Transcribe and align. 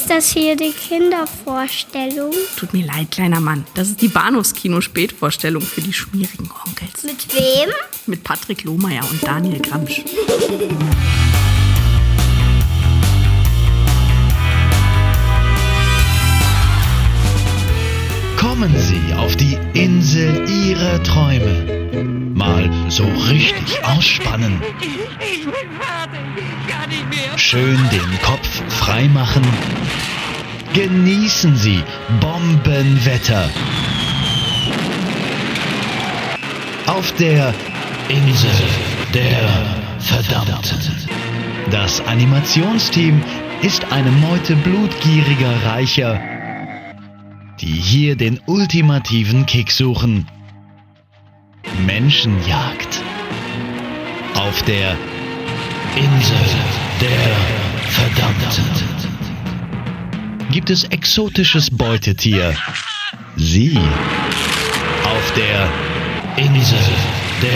Ist 0.00 0.10
das 0.10 0.30
hier 0.30 0.54
die 0.54 0.70
Kindervorstellung? 0.70 2.32
Tut 2.56 2.72
mir 2.72 2.86
leid, 2.86 3.10
kleiner 3.10 3.40
Mann. 3.40 3.64
Das 3.74 3.88
ist 3.88 4.00
die 4.00 4.06
Bahnhofskino-Spätvorstellung 4.06 5.60
für 5.60 5.80
die 5.80 5.92
schmierigen 5.92 6.48
Onkels. 6.64 7.02
Mit 7.02 7.34
wem? 7.34 7.68
Mit 8.06 8.22
Patrick 8.22 8.62
Lohmeier 8.62 9.02
und 9.10 9.26
Daniel 9.26 9.60
Gramsch. 9.60 10.04
Kommen 18.36 18.72
Sie 18.78 19.14
auf 19.14 19.34
die 19.34 19.58
Insel 19.74 20.48
Ihrer 20.48 21.02
Träume. 21.02 22.32
Mal 22.34 22.70
so 22.88 23.02
richtig 23.02 23.84
ausspannen. 23.84 24.62
Schön 27.38 27.78
den 27.90 28.20
Kopf 28.22 28.62
freimachen. 28.68 29.46
Genießen 30.74 31.56
Sie 31.56 31.84
Bombenwetter. 32.20 33.48
Auf 36.86 37.12
der 37.12 37.54
Insel 38.08 38.50
der 39.14 39.48
Verdammten. 40.00 40.78
Das 41.70 42.04
Animationsteam 42.06 43.22
ist 43.62 43.92
eine 43.92 44.10
Meute 44.10 44.56
blutgieriger 44.56 45.64
Reicher, 45.64 46.20
die 47.60 47.66
hier 47.66 48.16
den 48.16 48.40
ultimativen 48.46 49.46
Kick 49.46 49.70
suchen. 49.70 50.26
Menschenjagd. 51.86 53.00
Auf 54.34 54.60
der 54.64 54.96
Insel 55.96 56.87
der 57.00 57.10
Verdammten. 57.90 58.64
Gibt 60.50 60.70
es 60.70 60.84
exotisches 60.84 61.70
Beutetier? 61.70 62.56
Sie. 63.36 63.78
Auf 65.04 65.32
der 65.36 65.68
Insel 66.36 66.78
der 67.40 67.52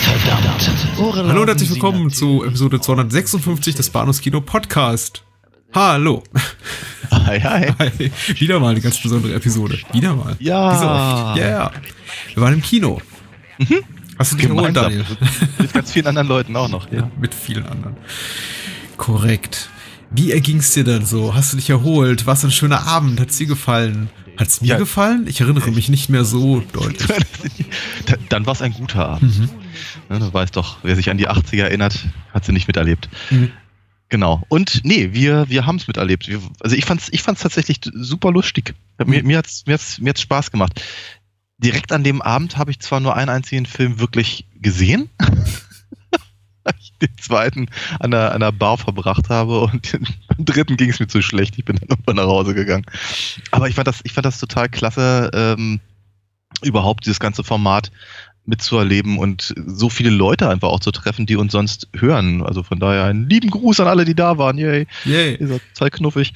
Verdammten. 0.00 1.28
Hallo 1.28 1.42
und 1.42 1.48
herzlich 1.48 1.70
willkommen 1.70 2.10
zu 2.10 2.44
Episode 2.44 2.80
256 2.80 3.76
des 3.76 3.90
Bahnhofskino 3.90 4.40
Podcast. 4.40 5.22
Hallo. 5.72 6.24
Hi, 7.12 7.40
hi. 7.40 7.72
Hi. 7.78 8.10
Wieder 8.38 8.58
mal 8.58 8.70
eine 8.70 8.80
ganz 8.80 9.00
besondere 9.00 9.34
Episode. 9.34 9.78
Wieder 9.92 10.14
mal. 10.14 10.34
Ja. 10.40 10.72
Wie 10.72 10.78
so 10.78 10.88
oft. 10.88 11.36
Yeah. 11.38 11.70
Wir 12.34 12.42
waren 12.42 12.54
im 12.54 12.62
Kino. 12.62 13.00
Hast 14.18 14.32
du 14.32 14.36
dich 14.36 14.46
Gemeinsam. 14.48 14.84
Daniel? 14.84 15.04
Mit 15.58 15.72
ganz 15.72 15.92
vielen 15.92 16.06
anderen 16.06 16.28
Leuten 16.28 16.56
auch 16.56 16.68
noch. 16.68 16.90
Ja. 16.92 17.10
Mit 17.20 17.34
vielen 17.34 17.66
anderen. 17.66 17.96
Korrekt. 18.96 19.68
Wie 20.10 20.32
erging's 20.32 20.72
dir 20.72 20.84
denn 20.84 21.04
so? 21.04 21.34
Hast 21.34 21.52
du 21.52 21.56
dich 21.56 21.68
erholt? 21.70 22.26
War 22.26 22.34
es 22.34 22.44
ein 22.44 22.50
schöner 22.50 22.86
Abend? 22.86 23.20
Hat's 23.20 23.36
dir 23.38 23.46
gefallen? 23.46 24.08
Hat's 24.38 24.60
mir 24.60 24.68
Ja. 24.68 24.78
gefallen? 24.78 25.26
Ich 25.28 25.40
erinnere 25.40 25.70
mich 25.70 25.88
nicht 25.88 26.08
mehr 26.08 26.24
so 26.24 26.62
deutlich. 26.72 27.06
Da- 28.06 28.16
Dann 28.28 28.46
war 28.46 28.52
es 28.52 28.62
ein 28.62 28.72
guter 28.72 29.08
Abend. 29.08 29.38
Mhm. 29.38 29.48
Ne, 30.08 30.18
Du 30.20 30.32
weißt 30.32 30.56
doch, 30.56 30.78
wer 30.82 30.94
sich 30.96 31.10
an 31.10 31.18
die 31.18 31.28
80er 31.28 31.62
erinnert, 31.64 31.98
hat 32.32 32.44
sie 32.44 32.52
nicht 32.52 32.68
miterlebt. 32.68 33.08
Mhm. 33.30 33.50
Genau. 34.08 34.44
Und 34.48 34.82
nee, 34.84 35.08
wir, 35.12 35.48
wir 35.48 35.66
haben 35.66 35.76
es 35.76 35.88
miterlebt. 35.88 36.28
Wir, 36.28 36.40
also 36.60 36.76
ich 36.76 36.84
fand's, 36.84 37.08
ich 37.10 37.22
fand's 37.22 37.42
tatsächlich 37.42 37.80
super 37.92 38.30
lustig. 38.30 38.74
Mir, 39.04 39.24
mir 39.24 39.38
hat's, 39.38 39.64
mir 39.66 39.74
hat's, 39.74 39.98
mir 39.98 40.10
hat's 40.10 40.20
Spaß 40.20 40.52
gemacht. 40.52 40.80
Direkt 41.58 41.92
an 41.92 42.04
dem 42.04 42.20
Abend 42.20 42.58
habe 42.58 42.70
ich 42.70 42.80
zwar 42.80 43.00
nur 43.00 43.16
einen 43.16 43.30
einzigen 43.30 43.66
Film 43.66 43.98
wirklich 43.98 44.46
gesehen. 44.54 45.08
ich 46.78 46.92
den 47.00 47.16
zweiten 47.18 47.68
an 48.00 48.10
der, 48.10 48.32
an 48.32 48.40
der 48.40 48.52
Bar 48.52 48.78
verbracht 48.78 49.28
habe 49.28 49.60
und 49.60 49.92
den, 49.92 50.06
beim 50.28 50.44
dritten 50.44 50.76
ging 50.76 50.90
es 50.90 51.00
mir 51.00 51.06
zu 51.06 51.22
schlecht. 51.22 51.58
Ich 51.58 51.64
bin 51.64 51.76
dann 51.76 51.88
irgendwann 51.88 52.16
nach 52.16 52.26
Hause 52.26 52.54
gegangen. 52.54 52.84
Aber 53.50 53.68
ich 53.68 53.74
fand 53.74 53.88
das, 53.88 54.00
ich 54.04 54.12
fand 54.12 54.26
das 54.26 54.38
total 54.38 54.68
klasse, 54.68 55.30
ähm, 55.32 55.80
überhaupt 56.62 57.06
dieses 57.06 57.20
ganze 57.20 57.44
Format 57.44 57.90
mitzuerleben 58.46 59.18
und 59.18 59.54
so 59.66 59.90
viele 59.90 60.10
Leute 60.10 60.48
einfach 60.48 60.68
auch 60.68 60.80
zu 60.80 60.92
treffen, 60.92 61.26
die 61.26 61.36
uns 61.36 61.52
sonst 61.52 61.88
hören. 61.94 62.42
Also 62.42 62.62
von 62.62 62.78
daher 62.78 63.04
einen 63.04 63.28
lieben 63.28 63.50
Gruß 63.50 63.80
an 63.80 63.88
alle, 63.88 64.04
die 64.04 64.14
da 64.14 64.38
waren. 64.38 64.56
Yay. 64.56 64.86
Yay. 65.04 65.36
Ihr 65.36 65.48
seid 65.48 65.62
total 65.74 65.90
knuffig. 65.90 66.32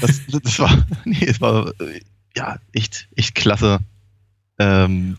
Das, 0.00 0.20
das 0.26 0.58
war, 0.58 0.86
nee, 1.04 1.24
es 1.24 1.40
war, 1.40 1.68
äh, 1.80 2.00
ja, 2.36 2.58
echt, 2.72 3.08
echt 3.16 3.34
klasse, 3.34 3.80
ähm, 4.60 5.16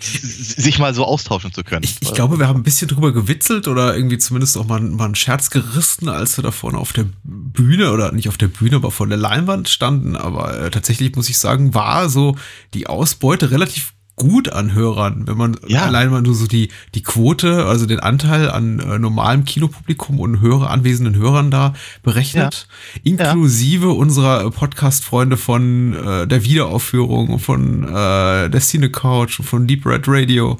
sich 0.00 0.78
mal 0.78 0.94
so 0.94 1.04
austauschen 1.04 1.52
zu 1.52 1.62
können. 1.62 1.84
Ich, 1.84 1.98
ich 2.00 2.14
glaube, 2.14 2.38
wir 2.38 2.48
haben 2.48 2.60
ein 2.60 2.64
bisschen 2.64 2.88
drüber 2.88 3.12
gewitzelt 3.12 3.68
oder 3.68 3.94
irgendwie 3.94 4.18
zumindest 4.18 4.56
auch 4.58 4.66
mal, 4.66 4.80
mal 4.80 5.04
einen 5.04 5.14
Scherz 5.14 5.50
gerissen, 5.50 6.08
als 6.08 6.36
wir 6.36 6.42
da 6.42 6.50
vorne 6.50 6.78
auf 6.78 6.92
der 6.92 7.06
Bühne 7.22 7.92
oder 7.92 8.10
nicht 8.10 8.28
auf 8.28 8.38
der 8.38 8.48
Bühne, 8.48 8.76
aber 8.76 8.90
vor 8.90 9.06
der 9.06 9.18
Leinwand 9.18 9.68
standen. 9.68 10.16
Aber 10.16 10.58
äh, 10.58 10.70
tatsächlich 10.70 11.14
muss 11.14 11.28
ich 11.28 11.38
sagen, 11.38 11.74
war 11.74 12.08
so 12.08 12.36
die 12.74 12.88
Ausbeute 12.88 13.50
relativ 13.50 13.94
gut 14.16 14.50
an 14.52 14.74
Hörern, 14.74 15.26
wenn 15.26 15.36
man 15.38 15.56
Ja. 15.66 15.84
allein 15.86 16.10
mal 16.10 16.22
nur 16.22 16.34
so 16.34 16.46
die, 16.46 16.68
die 16.94 17.02
Quote, 17.02 17.64
also 17.66 17.86
den 17.86 17.98
Anteil 18.00 18.50
an 18.50 18.78
äh, 18.78 18.98
normalem 18.98 19.44
Kinopublikum 19.44 20.20
und 20.20 20.40
Hörer, 20.40 20.70
anwesenden 20.70 21.16
Hörern 21.16 21.50
da 21.50 21.72
berechnet, 22.02 22.68
inklusive 23.02 23.90
unserer 23.90 24.44
äh, 24.46 24.50
Podcast-Freunde 24.50 25.36
von 25.36 25.94
äh, 25.94 26.26
der 26.26 26.44
Wiederaufführung, 26.44 27.38
von 27.38 27.84
äh, 27.84 28.50
der 28.50 28.60
Cine 28.60 28.90
Couch, 28.90 29.40
von 29.42 29.66
Deep 29.66 29.86
Red 29.86 30.04
Radio 30.06 30.56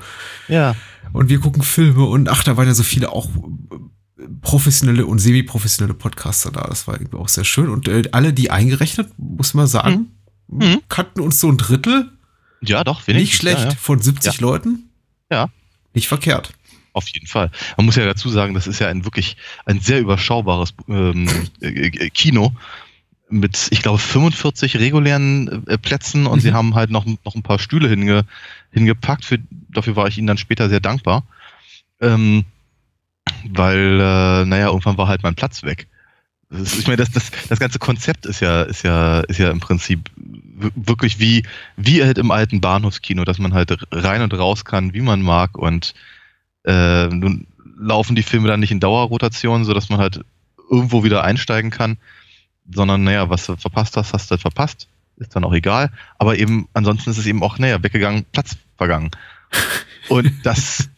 ja, 0.49 0.75
und 1.13 1.29
wir 1.29 1.39
gucken 1.39 1.63
Filme 1.63 2.05
und 2.05 2.29
ach, 2.31 2.43
da 2.45 2.57
waren 2.57 2.67
ja 2.67 2.75
so 2.75 2.83
viele 2.83 3.13
auch 3.13 3.29
äh, 3.29 4.25
professionelle 4.41 5.05
und 5.07 5.19
semi-professionelle 5.19 5.95
Podcaster 5.95 6.51
da. 6.51 6.63
Das 6.69 6.87
war 6.89 6.95
irgendwie 6.95 7.17
auch 7.17 7.29
sehr 7.29 7.45
schön. 7.45 7.69
Und 7.69 7.87
äh, 7.89 8.05
alle, 8.13 8.33
die 8.33 8.51
eingerechnet, 8.51 9.09
muss 9.19 9.53
man 9.55 9.67
sagen, 9.67 10.09
Mhm. 10.49 10.81
kannten 10.89 11.21
uns 11.21 11.41
so 11.41 11.49
ein 11.49 11.57
Drittel. 11.57 12.11
Ja, 12.62 12.84
doch, 12.84 13.06
wenigstens. 13.06 13.31
Nicht 13.31 13.37
schlecht. 13.41 13.59
Ja, 13.59 13.65
ja. 13.71 13.77
Von 13.77 14.00
70 14.00 14.34
Ja. 14.34 14.41
Leuten. 14.41 14.89
Ja. 15.31 15.49
Nicht 15.95 16.09
verkehrt. 16.09 16.53
Auf 16.95 17.09
jeden 17.09 17.27
Fall. 17.27 17.50
Man 17.77 17.87
muss 17.87 17.97
ja 17.97 18.05
dazu 18.05 18.28
sagen, 18.28 18.55
das 18.55 18.67
ist 18.67 18.78
ja 18.78 18.89
ein 18.89 19.05
wirklich 19.05 19.37
ein 19.65 19.81
sehr 19.81 20.00
überschaubares 20.00 20.75
ähm, 20.89 21.28
äh, 21.61 21.69
äh, 21.69 22.11
Kino 22.11 22.53
mit, 23.31 23.69
ich 23.71 23.81
glaube, 23.83 23.99
45 23.99 24.77
regulären 24.77 25.67
äh, 25.67 25.78
Plätzen 25.78 26.27
und 26.27 26.39
Mhm. 26.39 26.41
sie 26.43 26.53
haben 26.53 26.75
halt 26.75 26.91
noch, 26.91 27.06
noch 27.06 27.34
ein 27.34 27.43
paar 27.43 27.59
Stühle 27.59 27.89
hinge, 27.89 28.25
hingepackt. 28.72 29.25
Für, 29.25 29.39
dafür 29.71 29.97
war 29.97 30.06
ich 30.06 30.19
ihnen 30.19 30.27
dann 30.27 30.37
später 30.39 30.69
sehr 30.69 30.81
dankbar. 30.81 31.25
Ähm, 32.01 32.45
weil, 33.49 33.99
äh, 34.01 34.45
naja, 34.45 34.67
irgendwann 34.67 34.99
war 34.99 35.09
halt 35.09 35.22
mein 35.22 35.34
Platz 35.34 35.62
weg. 35.62 35.87
Das 36.51 36.61
ist, 36.61 36.78
ich 36.81 36.87
meine, 36.87 36.99
das, 36.99 37.11
das, 37.12 37.31
das 37.49 37.59
ganze 37.59 37.78
Konzept 37.78 38.27
ist 38.27 38.41
ja, 38.41 38.62
ist 38.65 38.83
ja, 38.83 39.21
ist 39.21 39.39
ja 39.39 39.51
im 39.51 39.61
Prinzip 39.61 40.11
wirklich 40.75 41.19
wie, 41.19 41.45
wie 41.77 42.03
halt 42.03 42.19
im 42.19 42.31
alten 42.31 42.61
Bahnhofskino, 42.61 43.25
dass 43.25 43.39
man 43.39 43.55
halt 43.55 43.77
rein 43.91 44.23
und 44.23 44.34
raus 44.34 44.65
kann, 44.65 44.95
wie 44.95 45.00
man 45.00 45.23
mag 45.23 45.56
und 45.56 45.95
äh, 46.65 47.06
nun 47.09 47.47
laufen 47.78 48.17
die 48.17 48.23
Filme 48.23 48.49
dann 48.49 48.61
nicht 48.61 48.71
in 48.71 48.81
Dauerrotation, 48.81 49.65
sodass 49.65 49.89
man 49.89 49.99
halt 49.99 50.21
irgendwo 50.71 51.05
wieder 51.05 51.25
einsteigen 51.25 51.71
kann, 51.71 51.99
sondern 52.72 53.05
naja, 53.05 53.28
was 53.28 53.47
du 53.47 53.56
verpasst 53.56 53.97
hast, 53.97 54.12
hast 54.12 54.31
du 54.31 54.33
halt 54.33 54.43
verpasst. 54.43 54.89
Ist 55.17 55.37
dann 55.37 55.45
auch 55.45 55.53
egal. 55.53 55.91
Aber 56.19 56.39
eben, 56.39 56.69
ansonsten 56.72 57.11
ist 57.11 57.19
es 57.19 57.27
eben 57.27 57.43
auch, 57.43 57.59
naja, 57.59 57.83
weggegangen, 57.83 58.25
Platz 58.33 58.56
vergangen. 58.77 59.11
Und 60.09 60.33
das 60.43 60.89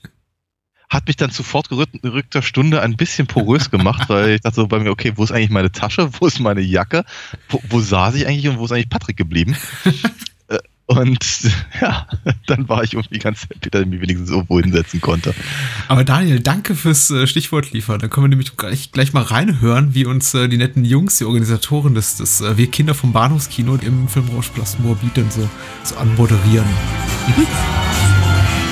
hat 0.94 1.08
mich 1.08 1.16
dann 1.16 1.30
zu 1.30 1.42
fortgerückter 1.42 2.40
Stunde 2.40 2.80
ein 2.80 2.96
bisschen 2.96 3.26
porös 3.26 3.70
gemacht, 3.70 4.04
weil 4.08 4.36
ich 4.36 4.40
dachte 4.40 4.56
so 4.56 4.66
bei 4.66 4.78
mir, 4.78 4.90
okay, 4.90 5.12
wo 5.16 5.24
ist 5.24 5.32
eigentlich 5.32 5.50
meine 5.50 5.72
Tasche? 5.72 6.08
Wo 6.18 6.26
ist 6.26 6.40
meine 6.40 6.60
Jacke? 6.60 7.04
Wo, 7.48 7.60
wo 7.68 7.80
saß 7.80 8.14
ich 8.14 8.26
eigentlich 8.26 8.48
und 8.48 8.58
wo 8.58 8.64
ist 8.64 8.72
eigentlich 8.72 8.88
Patrick 8.88 9.16
geblieben? 9.16 9.56
Äh, 10.46 10.58
und 10.84 11.24
ja, 11.80 12.06
dann 12.46 12.68
war 12.68 12.84
ich 12.84 12.92
irgendwie 12.92 13.18
ganz 13.18 13.44
happy, 13.48 13.70
dass 13.70 13.80
ich 13.80 13.88
mich 13.88 14.02
wenigstens 14.02 14.28
irgendwo 14.28 14.60
hinsetzen 14.60 15.00
konnte. 15.00 15.34
Aber 15.88 16.04
Daniel, 16.04 16.40
danke 16.40 16.74
fürs 16.74 17.10
äh, 17.10 17.26
Stichwort 17.26 17.72
liefern. 17.72 17.98
Da 17.98 18.08
können 18.08 18.24
wir 18.24 18.28
nämlich 18.28 18.54
gleich, 18.54 18.92
gleich 18.92 19.14
mal 19.14 19.22
reinhören, 19.22 19.94
wie 19.94 20.04
uns 20.04 20.34
äh, 20.34 20.46
die 20.46 20.58
netten 20.58 20.84
Jungs, 20.84 21.16
die 21.16 21.24
Organisatoren 21.24 21.94
des, 21.94 22.18
des 22.18 22.42
äh, 22.42 22.58
Wir 22.58 22.70
Kinder 22.70 22.92
vom 22.92 23.14
Bahnhofskino 23.14 23.76
im 23.76 24.06
Filmrauschpalast 24.06 24.80
Moabit 24.80 25.16
dann 25.16 25.30
so, 25.30 25.48
so 25.82 25.96
anmoderieren. 25.96 26.68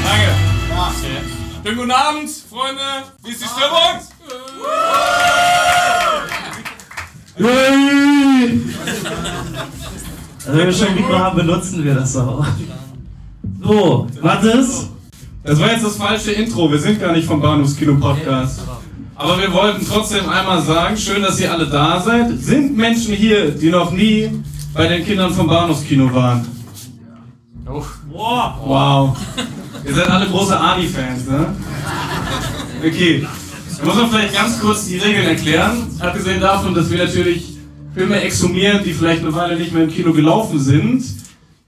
Danke. 0.05 0.42
Schönen 1.65 1.79
guten 1.79 1.93
Abend, 1.93 2.29
Freunde. 2.51 2.83
Wie 3.23 3.31
ist 3.31 3.41
die 3.41 3.47
Stimmung? 3.47 3.79
Also 10.45 10.59
wenn 10.59 10.67
wir 10.67 10.73
schon 10.73 10.95
Mikro 10.97 11.17
haben, 11.17 11.37
benutzen 11.37 11.85
wir 11.85 11.95
das 11.95 12.17
auch. 12.17 12.45
So, 13.63 14.09
Mathis? 14.21 14.89
Das 15.45 15.61
war 15.61 15.71
jetzt 15.71 15.85
das 15.85 15.97
falsche 15.97 16.33
Intro. 16.33 16.69
Wir 16.69 16.81
sind 16.81 16.99
gar 16.99 17.13
nicht 17.13 17.29
vom 17.29 17.41
Bahnhofskino 17.41 17.95
Podcast. 17.95 18.63
Aber 19.15 19.39
wir 19.39 19.53
wollten 19.53 19.87
trotzdem 19.87 20.29
einmal 20.29 20.63
sagen, 20.63 20.97
schön, 20.97 21.23
dass 21.23 21.39
ihr 21.39 21.53
alle 21.53 21.69
da 21.69 22.01
seid. 22.01 22.41
Sind 22.41 22.77
Menschen 22.77 23.15
hier, 23.15 23.53
die 23.53 23.71
noch 23.71 23.93
nie 23.93 24.43
bei 24.75 24.89
den 24.89 25.05
Kindern 25.05 25.33
vom 25.33 25.47
Bahnhofskino 25.47 26.13
waren? 26.13 26.45
Wow. 28.09 29.17
Ihr 29.85 29.95
seid 29.95 30.09
alle 30.09 30.27
große 30.27 30.59
Arnie-Fans, 30.59 31.27
ne? 31.27 31.55
Okay. 32.87 33.27
Da 33.79 33.85
muss 33.85 33.97
man 33.97 34.11
vielleicht 34.11 34.35
ganz 34.35 34.61
kurz 34.61 34.87
die 34.87 34.99
Regeln 34.99 35.27
erklären. 35.27 35.89
Abgesehen 35.99 36.41
davon, 36.41 36.75
dass 36.75 36.91
wir 36.91 36.99
natürlich 36.99 37.57
Filme 37.95 38.21
exhumieren, 38.21 38.83
die 38.85 38.93
vielleicht 38.93 39.23
eine 39.23 39.35
Weile 39.35 39.57
nicht 39.57 39.73
mehr 39.73 39.85
im 39.85 39.91
Kino 39.91 40.13
gelaufen 40.13 40.61
sind, 40.61 41.05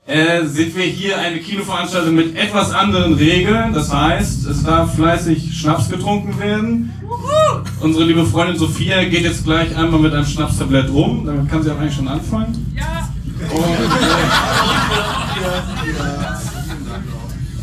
äh, 0.06 0.44
sind 0.44 0.76
wir 0.76 0.84
hier 0.84 1.19
eine 1.19 1.38
Kinoveranstaltung 1.38 2.14
mit 2.14 2.37
etwas 2.37 2.72
anderen 2.72 3.14
Regeln. 3.14 3.72
Das 3.72 3.93
heißt, 3.93 4.46
es 4.46 4.62
darf 4.62 4.94
fleißig 4.94 5.58
Schnaps 5.58 5.88
getrunken 5.88 6.38
werden. 6.38 6.93
Unsere 7.81 8.05
liebe 8.05 8.25
Freundin 8.26 8.58
Sophia 8.58 9.02
geht 9.05 9.22
jetzt 9.22 9.44
gleich 9.44 9.76
einmal 9.76 10.00
mit 10.00 10.12
einem 10.12 10.26
Schnapstablett 10.26 10.90
rum. 10.90 11.25
Damit 11.26 11.50
kann 11.50 11.62
sie 11.62 11.70
auch 11.70 11.78
eigentlich 11.78 11.94
schon 11.94 12.08
anfangen. 12.08 12.75
Ja. 12.76 13.08
Und, 13.50 13.62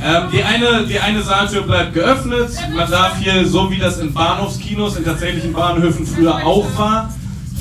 ähm, 0.03 0.24
die, 0.31 0.44
eine, 0.44 0.86
die 0.88 1.00
eine 1.00 1.21
Saaltür 1.21 1.62
bleibt 1.62 1.94
geöffnet. 1.94 2.50
Man 2.75 2.89
darf 2.89 3.18
hier, 3.19 3.45
so 3.48 3.69
wie 3.69 3.77
das 3.77 4.00
in 4.00 4.12
Bahnhofskinos, 4.13 4.98
in 4.98 5.06
tatsächlichen 5.06 5.53
Bahnhöfen 5.53 6.07
früher 6.07 6.36
auch 6.45 6.65
war, 6.77 7.13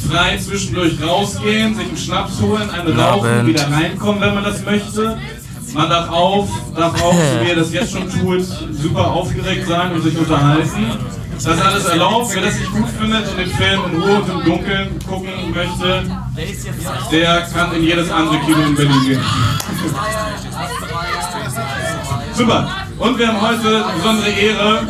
frei 0.09 0.39
zwischendurch 0.39 0.95
rausgehen, 1.07 1.75
sich 1.75 1.89
einen 1.89 1.97
Schnaps 1.97 2.41
holen, 2.41 2.71
einen 2.71 2.99
rauchen, 2.99 3.47
wieder 3.47 3.71
reinkommen, 3.71 4.21
wenn 4.21 4.35
man 4.35 4.45
das 4.45 4.65
möchte. 4.65 5.19
Man 5.75 5.89
darf 5.89 6.11
auf, 6.11 6.49
darf 6.75 7.01
auch, 7.03 7.13
so 7.13 7.45
wie 7.45 7.51
er 7.51 7.57
das 7.57 7.73
jetzt 7.73 7.93
schon 7.93 8.11
tut, 8.11 8.43
super 8.73 9.07
aufgeregt 9.07 9.69
sein 9.69 9.93
und 9.93 10.03
sich 10.03 10.19
unterhalten. 10.19 10.87
Das 11.33 11.55
ist 11.55 11.63
alles 11.63 11.85
erlaubt. 11.87 12.31
Wer 12.35 12.43
das 12.43 12.59
nicht 12.59 12.73
gut 12.73 12.89
findet 13.01 13.31
und 13.31 13.39
den 13.39 13.51
Film 13.51 13.81
in 13.93 14.03
Ruhe 14.03 14.21
und 14.21 14.29
im 14.29 14.45
Dunkeln 14.45 14.99
gucken 15.09 15.31
möchte, 15.55 16.03
der 17.13 17.43
kann 17.53 17.73
in 17.77 17.85
jedes 17.85 18.11
andere 18.11 18.41
Kino 18.41 18.59
in 18.67 18.75
Berlin 18.75 19.05
gehen. 19.07 19.21
Super. 22.41 22.67
Und 22.99 23.19
wir 23.19 23.29
haben 23.29 23.41
heute 23.43 23.85
eine 23.85 23.97
besondere 23.97 24.31
Ehre, 24.31 24.87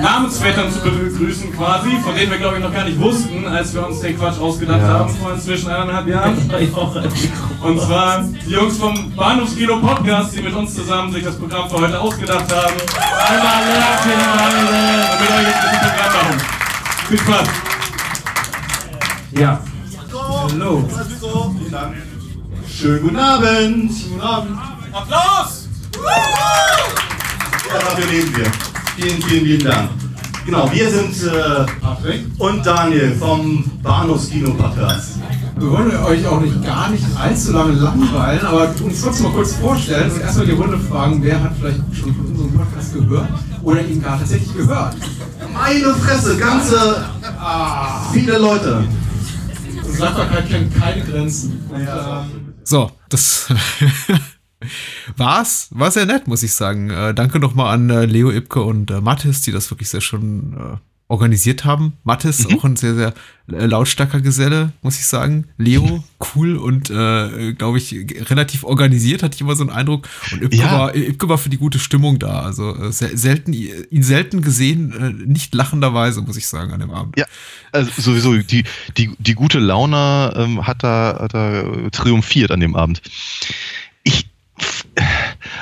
Namensvettern 0.00 0.72
zu 0.72 0.80
begrüßen 0.80 1.54
quasi, 1.54 1.90
von 2.02 2.14
denen 2.14 2.30
wir 2.30 2.38
glaube 2.38 2.56
ich 2.56 2.62
noch 2.62 2.72
gar 2.72 2.84
nicht 2.84 2.98
wussten, 2.98 3.46
als 3.46 3.74
wir 3.74 3.86
uns 3.86 4.00
den 4.00 4.18
Quatsch 4.18 4.38
ausgedacht 4.38 4.80
ja. 4.80 4.88
haben 4.88 5.14
vor 5.16 5.34
inzwischen 5.34 5.68
eineinhalb 5.68 6.06
Jahren. 6.06 6.34
Und 7.62 7.80
zwar 7.80 8.22
die 8.22 8.50
Jungs 8.50 8.78
vom 8.78 9.14
Bahnhofskino 9.14 9.80
Podcast, 9.80 10.34
die 10.34 10.42
mit 10.42 10.54
uns 10.54 10.74
zusammen 10.74 11.12
sich 11.12 11.24
das 11.24 11.36
Programm 11.38 11.68
für 11.68 11.76
heute 11.76 12.00
ausgedacht 12.00 12.50
haben. 12.50 12.74
Einmal 13.28 13.62
Leute 13.66 14.14
und 14.46 15.20
mit 15.20 15.30
euch 15.30 15.46
jetzt 15.46 15.62
das 15.62 15.72
Programm 15.78 16.12
machen. 16.14 16.40
Viel 17.08 17.18
Spaß. 17.18 17.48
Ja. 19.32 19.60
Hallo. 20.50 20.88
Schönen 22.66 23.02
guten 23.02 23.16
Abend. 23.18 23.90
Guten 24.08 24.20
Abend. 24.22 24.58
Applaus! 24.94 25.55
Ja, 27.68 27.78
dafür 27.80 28.06
leben 28.06 28.36
wir. 28.36 28.46
Vielen, 28.96 29.22
vielen 29.22 29.44
lieben 29.44 29.64
Dank. 29.64 29.90
Genau, 30.46 30.70
wir 30.72 30.88
sind 30.88 31.24
äh, 31.24 31.66
Patrick 31.80 32.24
und 32.38 32.64
Daniel 32.64 33.16
vom 33.16 33.64
Bahnhofskino 33.82 34.54
Podcast. 34.54 35.18
Wir 35.58 35.70
wollen 35.70 35.96
euch 36.04 36.24
auch 36.26 36.40
nicht 36.40 36.64
gar 36.64 36.90
nicht 36.90 37.04
allzu 37.18 37.52
lange 37.52 37.72
langweilen, 37.72 38.46
aber 38.46 38.72
uns 38.84 39.02
trotzdem 39.02 39.26
mal 39.26 39.32
kurz 39.32 39.54
vorstellen 39.54 40.10
und 40.12 40.20
erstmal 40.20 40.46
die 40.46 40.52
Runde 40.52 40.78
fragen, 40.78 41.20
wer 41.22 41.42
hat 41.42 41.52
vielleicht 41.58 41.80
schon 41.92 42.14
von 42.14 42.26
unserem 42.26 42.52
Podcast 42.52 42.94
gehört 42.94 43.28
oder 43.62 43.80
ihn 43.80 44.00
gar 44.00 44.18
tatsächlich 44.18 44.54
gehört. 44.54 44.94
Meine 45.52 45.94
Fresse, 45.94 46.36
ganze 46.36 47.04
ah, 47.40 48.08
viele 48.12 48.38
Leute. 48.38 48.84
Sagbarkeit 49.82 50.48
kennt 50.48 50.78
keine 50.78 51.02
Grenzen. 51.02 51.68
Ja. 51.84 52.24
So, 52.62 52.90
das 53.08 53.48
War's, 55.16 55.68
war 55.70 55.90
sehr 55.90 56.06
nett, 56.06 56.26
muss 56.26 56.42
ich 56.42 56.52
sagen. 56.52 56.90
Äh, 56.90 57.14
danke 57.14 57.38
nochmal 57.38 57.74
an 57.74 57.90
äh, 57.90 58.04
Leo 58.04 58.30
Ipke 58.30 58.62
und 58.62 58.90
äh, 58.90 59.00
Mathis, 59.00 59.40
die 59.40 59.52
das 59.52 59.70
wirklich 59.70 59.88
sehr 59.88 60.00
schön 60.00 60.56
äh, 60.58 60.76
organisiert 61.08 61.64
haben. 61.64 61.92
Mathis, 62.02 62.48
mhm. 62.48 62.56
auch 62.56 62.64
ein 62.64 62.76
sehr, 62.76 62.94
sehr 62.94 63.14
äh, 63.52 63.66
lautstarker 63.66 64.20
Geselle, 64.20 64.72
muss 64.82 64.98
ich 64.98 65.06
sagen. 65.06 65.46
Leo, 65.56 66.02
cool 66.34 66.56
und, 66.56 66.90
äh, 66.90 67.52
glaube 67.52 67.78
ich, 67.78 67.94
relativ 68.28 68.64
organisiert, 68.64 69.22
hatte 69.22 69.36
ich 69.36 69.40
immer 69.40 69.54
so 69.54 69.62
einen 69.62 69.70
Eindruck. 69.70 70.08
Und 70.32 70.42
Ipke, 70.42 70.56
ja. 70.56 70.72
war, 70.72 70.94
Ipke 70.96 71.28
war 71.28 71.38
für 71.38 71.48
die 71.48 71.58
gute 71.58 71.78
Stimmung 71.78 72.18
da. 72.18 72.40
Also 72.40 72.74
äh, 72.74 72.90
selten, 72.90 73.52
ihn 73.52 74.02
selten 74.02 74.42
gesehen, 74.42 74.92
äh, 74.92 75.10
nicht 75.26 75.54
lachenderweise, 75.54 76.22
muss 76.22 76.36
ich 76.36 76.48
sagen, 76.48 76.72
an 76.72 76.80
dem 76.80 76.90
Abend. 76.90 77.16
Ja, 77.16 77.26
also 77.70 77.90
sowieso, 77.96 78.36
die, 78.38 78.64
die, 78.96 79.12
die 79.18 79.34
gute 79.34 79.60
Laune 79.60 80.34
ähm, 80.36 80.66
hat, 80.66 80.82
da, 80.82 81.18
hat 81.20 81.34
da 81.34 81.88
triumphiert 81.92 82.50
an 82.50 82.60
dem 82.60 82.74
Abend. 82.74 83.00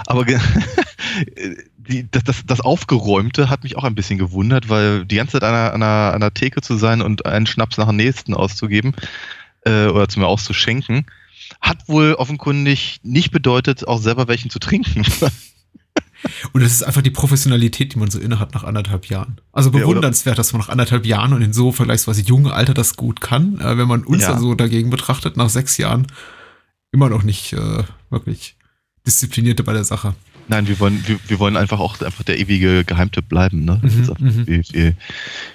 Aber 0.06 0.24
die, 1.76 2.10
das, 2.10 2.24
das, 2.24 2.46
das 2.46 2.60
Aufgeräumte 2.60 3.50
hat 3.50 3.64
mich 3.64 3.76
auch 3.76 3.84
ein 3.84 3.94
bisschen 3.94 4.18
gewundert, 4.18 4.68
weil 4.68 5.04
die 5.04 5.16
ganze 5.16 5.32
Zeit 5.32 5.44
an 5.44 5.54
einer, 5.54 5.72
an 5.72 5.82
einer, 5.82 6.12
an 6.14 6.22
einer 6.22 6.34
Theke 6.34 6.60
zu 6.60 6.76
sein 6.76 7.02
und 7.02 7.26
einen 7.26 7.46
Schnaps 7.46 7.76
nach 7.76 7.88
dem 7.88 7.96
nächsten 7.96 8.34
auszugeben 8.34 8.94
äh, 9.64 9.86
oder 9.86 10.08
zu 10.08 10.20
mir 10.20 10.26
auszuschenken, 10.26 11.06
hat 11.60 11.88
wohl 11.88 12.14
offenkundig 12.14 13.00
nicht 13.02 13.30
bedeutet, 13.30 13.86
auch 13.86 14.00
selber 14.00 14.28
welchen 14.28 14.50
zu 14.50 14.58
trinken. 14.58 15.04
Und 16.52 16.62
es 16.62 16.72
ist 16.72 16.82
einfach 16.82 17.02
die 17.02 17.10
Professionalität, 17.10 17.92
die 17.92 17.98
man 17.98 18.10
so 18.10 18.18
inne 18.18 18.38
hat 18.38 18.54
nach 18.54 18.64
anderthalb 18.64 19.06
Jahren. 19.06 19.40
Also 19.52 19.70
bewundernswert, 19.70 20.38
dass 20.38 20.54
man 20.54 20.60
nach 20.60 20.70
anderthalb 20.70 21.04
Jahren 21.04 21.34
und 21.34 21.42
in 21.42 21.52
so 21.52 21.70
vergleichsweise 21.70 22.22
jungen 22.22 22.50
Alter 22.50 22.72
das 22.72 22.96
gut 22.96 23.20
kann, 23.20 23.60
äh, 23.60 23.76
wenn 23.76 23.86
man 23.86 24.04
uns 24.04 24.22
ja. 24.22 24.30
dann 24.30 24.40
so 24.40 24.54
dagegen 24.54 24.88
betrachtet, 24.88 25.36
nach 25.36 25.50
sechs 25.50 25.76
Jahren 25.76 26.06
immer 26.92 27.10
noch 27.10 27.24
nicht 27.24 27.52
äh, 27.52 27.84
wirklich 28.08 28.56
Disziplinierte 29.06 29.62
bei 29.62 29.72
der 29.72 29.84
Sache. 29.84 30.14
Nein, 30.48 30.68
wir 30.68 30.78
wollen, 30.78 31.02
wir, 31.06 31.18
wir 31.26 31.38
wollen 31.38 31.56
einfach 31.56 31.78
auch 31.78 32.00
einfach 32.00 32.22
der 32.22 32.38
ewige 32.38 32.84
Geheimtipp 32.84 33.28
bleiben, 33.28 33.64
ne? 33.64 33.80
Das 33.82 33.94
mhm, 34.20 34.44
ist 34.46 34.46
viel, 34.46 34.64
viel, 34.64 34.96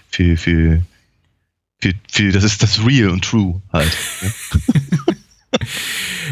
viel, 0.09 0.37
viel, 0.37 0.83
viel, 1.79 1.95
viel, 2.11 2.31
das 2.31 2.43
ist 2.43 2.63
das 2.63 2.85
Real 2.85 3.09
und 3.09 3.23
True 3.23 3.61
halt. 3.71 3.95
Ne? 4.21 4.33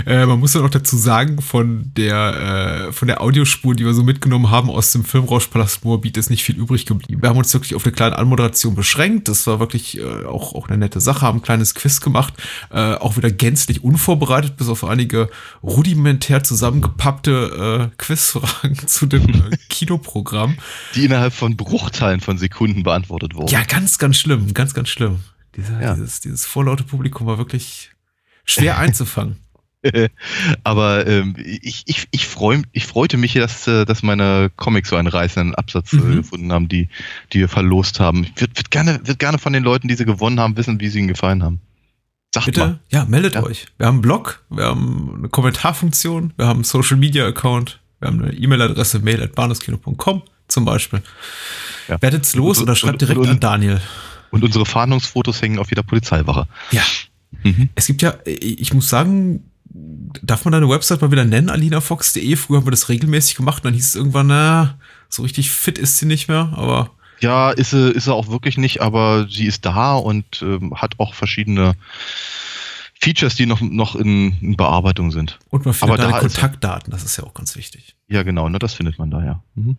Äh, 0.08 0.26
man 0.26 0.40
muss 0.40 0.54
ja 0.54 0.62
noch 0.62 0.70
dazu 0.70 0.96
sagen, 0.96 1.42
von 1.42 1.92
der, 1.98 2.88
äh, 2.88 2.94
von 2.94 3.10
der 3.10 3.20
Audiospur, 3.20 3.76
die 3.76 3.84
wir 3.84 3.94
so 3.94 4.04
mitgenommen 4.04 4.50
haben 4.50 4.70
aus 4.70 4.94
dem 4.94 5.04
Filmrauschpalast 5.04 5.84
Moabit, 5.84 6.16
ist 6.16 6.30
nicht 6.30 6.46
viel 6.46 6.56
übrig 6.56 6.86
geblieben. 6.86 7.22
Wir 7.22 7.28
haben 7.28 7.38
uns 7.38 7.54
wirklich 7.54 7.76
auf 7.76 7.84
eine 7.84 7.92
kleine 7.92 8.18
Anmoderation 8.18 8.74
beschränkt. 8.74 9.28
Das 9.28 9.46
war 9.48 9.60
wirklich 9.60 9.98
äh, 9.98 10.24
auch, 10.24 10.56
auch 10.56 10.70
eine 10.70 10.78
nette 10.78 11.02
Sache, 11.02 11.24
haben 11.24 11.40
ein 11.40 11.42
kleines 11.42 11.76
Quiz 11.76 12.00
gemacht. 12.00 12.34
Äh, 12.72 12.94
auch 12.94 13.18
wieder 13.18 13.30
gänzlich 13.32 13.84
unvorbereitet, 13.84 14.56
bis 14.56 14.70
auf 14.70 14.86
einige 14.86 15.30
rudimentär 15.62 16.42
zusammengepappte 16.42 17.90
äh, 17.92 17.96
Quizfragen 17.98 18.78
zu 18.88 19.08
dem 19.08 19.28
Kinoprogramm. 19.68 20.56
Die 20.96 21.04
innerhalb 21.04 21.34
von 21.34 21.58
Bruchteilen 21.58 22.22
von 22.22 22.38
Sekunden 22.38 22.84
beantwortet 22.84 23.36
wurden. 23.36 23.50
Ja, 23.50 23.64
ganz, 23.66 23.98
ganz 23.98 24.16
schlimm, 24.16 24.54
ganz, 24.54 24.74
ganz 24.74 24.88
schlimm. 24.88 25.20
Dieser, 25.58 25.82
ja. 25.82 25.96
Dieses, 25.96 26.22
dieses 26.22 26.46
vorlaute 26.46 26.86
Publikum 26.86 27.28
war 27.28 27.38
wirklich 27.38 27.92
schwer 28.46 28.78
einzufangen. 28.80 29.36
Aber 30.64 31.08
ähm, 31.08 31.36
ich, 31.38 31.84
ich, 31.86 32.08
ich, 32.12 32.28
freu, 32.28 32.62
ich 32.72 32.86
freute 32.86 33.18
mich, 33.18 33.34
dass, 33.34 33.68
äh, 33.68 33.86
dass 33.86 34.04
meine 34.04 34.52
Comics 34.56 34.90
so 34.90 34.96
einen 34.96 35.08
reißenden 35.08 35.56
Absatz 35.56 35.94
äh, 35.94 35.98
mhm. 35.98 36.16
gefunden 36.18 36.52
haben, 36.52 36.68
die, 36.68 36.90
die 37.34 37.40
wir 37.40 37.50
verlost 37.50 38.00
haben. 38.00 38.24
Ich 38.24 38.42
würde 38.42 38.58
würd 38.58 38.72
gerne, 38.72 39.00
würd 39.04 39.20
gerne 39.20 39.38
von 39.38 39.54
den 39.54 39.64
Leuten, 39.64 39.88
die 39.88 39.96
sie 39.96 40.06
gewonnen 40.06 40.40
haben, 40.40 40.58
wissen, 40.58 40.80
wie 40.80 40.90
sie 40.90 41.00
ihnen 41.00 41.08
gefallen 41.08 41.44
haben. 41.44 41.62
Sagt 42.34 42.48
Bitte? 42.48 42.60
Mal. 42.60 42.80
Ja, 42.92 43.06
meldet 43.06 43.36
ja. 43.36 43.44
euch. 43.44 43.68
Wir 43.78 43.88
haben 43.88 43.96
einen 43.96 44.02
Blog, 44.02 44.44
wir 44.50 44.66
haben 44.66 45.16
eine 45.18 45.30
Kommentarfunktion, 45.30 46.34
wir 46.38 46.48
haben 46.48 46.58
einen 46.58 46.64
Social 46.66 46.98
Media 46.98 47.26
Account, 47.26 47.80
wir 48.00 48.10
haben 48.10 48.22
eine 48.22 48.34
E-Mail-Adresse 48.34 49.00
mail 49.00 49.24
at 49.24 49.36
bahnhofskino.com 49.36 50.24
zum 50.48 50.66
Beispiel. 50.66 51.02
Ja. 51.88 52.02
Werdet's 52.02 52.36
los 52.36 52.58
und, 52.58 52.64
oder 52.64 52.76
schreibt 52.76 53.02
direkt 53.02 53.20
und, 53.20 53.30
an 53.30 53.40
Daniel. 53.40 53.82
Und 54.30 54.44
unsere 54.44 54.66
Fahndungsfotos 54.66 55.42
hängen 55.42 55.58
auf 55.58 55.70
jeder 55.70 55.84
Polizeiwache. 55.84 56.48
Ja. 56.72 56.84
Mhm. 57.44 57.70
Es 57.76 57.88
gibt 57.88 58.02
ja, 58.02 58.16
ich 58.26 58.74
muss 58.74 58.90
sagen, 58.90 59.52
darf 60.22 60.46
man 60.46 60.52
deine 60.52 60.70
Website 60.70 61.02
mal 61.02 61.12
wieder 61.12 61.26
nennen, 61.26 61.50
alinafox.de? 61.50 62.36
Früher 62.36 62.58
haben 62.58 62.66
wir 62.66 62.72
das 62.72 62.90
regelmäßig 62.90 63.36
gemacht 63.36 63.64
und 63.64 63.66
dann 63.66 63.74
hieß 63.74 63.90
es 63.90 63.96
irgendwann, 63.96 64.28
na, 64.28 64.78
so 65.10 65.24
richtig 65.24 65.52
fit 65.52 65.78
ist 65.78 65.98
sie 65.98 66.06
nicht 66.06 66.28
mehr, 66.28 66.54
aber. 66.56 66.92
Ja, 67.20 67.52
ist 67.52 67.72
sie, 67.72 67.92
ist 67.92 68.06
sie 68.06 68.14
auch 68.14 68.28
wirklich 68.28 68.58
nicht, 68.58 68.82
aber 68.82 69.28
sie 69.30 69.46
ist 69.46 69.66
da 69.66 69.96
und 69.96 70.42
ähm, 70.44 70.76
hat 70.76 71.00
auch 71.00 71.16
verschiedene 71.16 71.76
Features, 73.00 73.36
die 73.36 73.46
noch, 73.46 73.62
noch 73.62 73.96
in, 73.96 74.38
in 74.40 74.56
Bearbeitung 74.56 75.12
sind. 75.12 75.40
Und 75.50 75.66
man 75.66 75.74
findet 75.74 76.00
aber 76.00 76.12
deine 76.12 76.20
Kontaktdaten, 76.20 76.92
das 76.92 77.04
ist 77.04 77.18
ja 77.18 77.24
auch 77.24 77.34
ganz 77.34 77.56
wichtig. 77.56 77.96
Ja, 78.08 78.24
genau, 78.24 78.50
ne, 78.50 78.60
das 78.60 78.74
findet 78.74 79.00
man 79.00 79.10
da, 79.10 79.24
ja. 79.24 79.44
Mhm. 79.56 79.78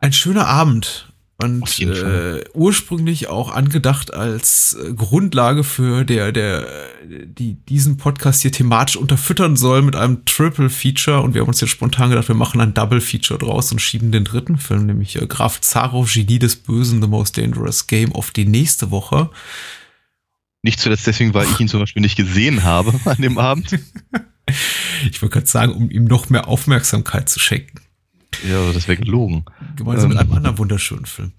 Ein 0.00 0.12
schöner 0.12 0.46
Abend 0.46 1.13
und 1.36 1.80
äh, 1.80 2.44
ursprünglich 2.54 3.28
auch 3.28 3.50
angedacht 3.52 4.14
als 4.14 4.76
äh, 4.80 4.92
Grundlage 4.92 5.64
für 5.64 6.04
der, 6.04 6.30
der, 6.30 6.66
die 7.04 7.54
diesen 7.68 7.96
Podcast 7.96 8.42
hier 8.42 8.52
thematisch 8.52 8.96
unterfüttern 8.96 9.56
soll 9.56 9.82
mit 9.82 9.96
einem 9.96 10.24
Triple 10.26 10.70
Feature. 10.70 11.22
Und 11.22 11.34
wir 11.34 11.40
haben 11.40 11.48
uns 11.48 11.60
jetzt 11.60 11.70
spontan 11.70 12.10
gedacht, 12.10 12.28
wir 12.28 12.36
machen 12.36 12.60
ein 12.60 12.72
Double 12.72 13.00
Feature 13.00 13.38
draus 13.38 13.72
und 13.72 13.80
schieben 13.80 14.12
den 14.12 14.24
dritten 14.24 14.58
Film, 14.58 14.86
nämlich 14.86 15.20
äh, 15.20 15.26
Graf 15.26 15.60
Zarow, 15.60 16.10
Genie 16.10 16.38
des 16.38 16.54
Bösen, 16.54 17.02
The 17.02 17.08
Most 17.08 17.36
Dangerous 17.36 17.88
Game, 17.88 18.12
auf 18.12 18.30
die 18.30 18.46
nächste 18.46 18.92
Woche. 18.92 19.30
Nicht 20.62 20.78
zuletzt 20.78 21.06
deswegen, 21.06 21.34
weil 21.34 21.46
ich 21.46 21.58
ihn 21.58 21.68
zum 21.68 21.80
Beispiel 21.80 22.00
nicht 22.00 22.16
gesehen 22.16 22.62
habe 22.62 22.94
an 23.06 23.20
dem 23.20 23.38
Abend. 23.38 23.72
ich 25.10 25.20
wollte 25.20 25.32
gerade 25.32 25.46
sagen, 25.46 25.72
um 25.72 25.90
ihm 25.90 26.04
noch 26.04 26.30
mehr 26.30 26.46
Aufmerksamkeit 26.46 27.28
zu 27.28 27.40
schenken. 27.40 27.83
Ja, 28.42 28.72
das 28.72 28.88
wäre 28.88 28.98
gelogen. 28.98 29.44
Gemeinsam 29.76 30.10
ähm, 30.10 30.16
mit 30.16 30.18
einem 30.18 30.32
anderen 30.32 30.58
wunderschönen 30.58 31.06
Film. 31.06 31.32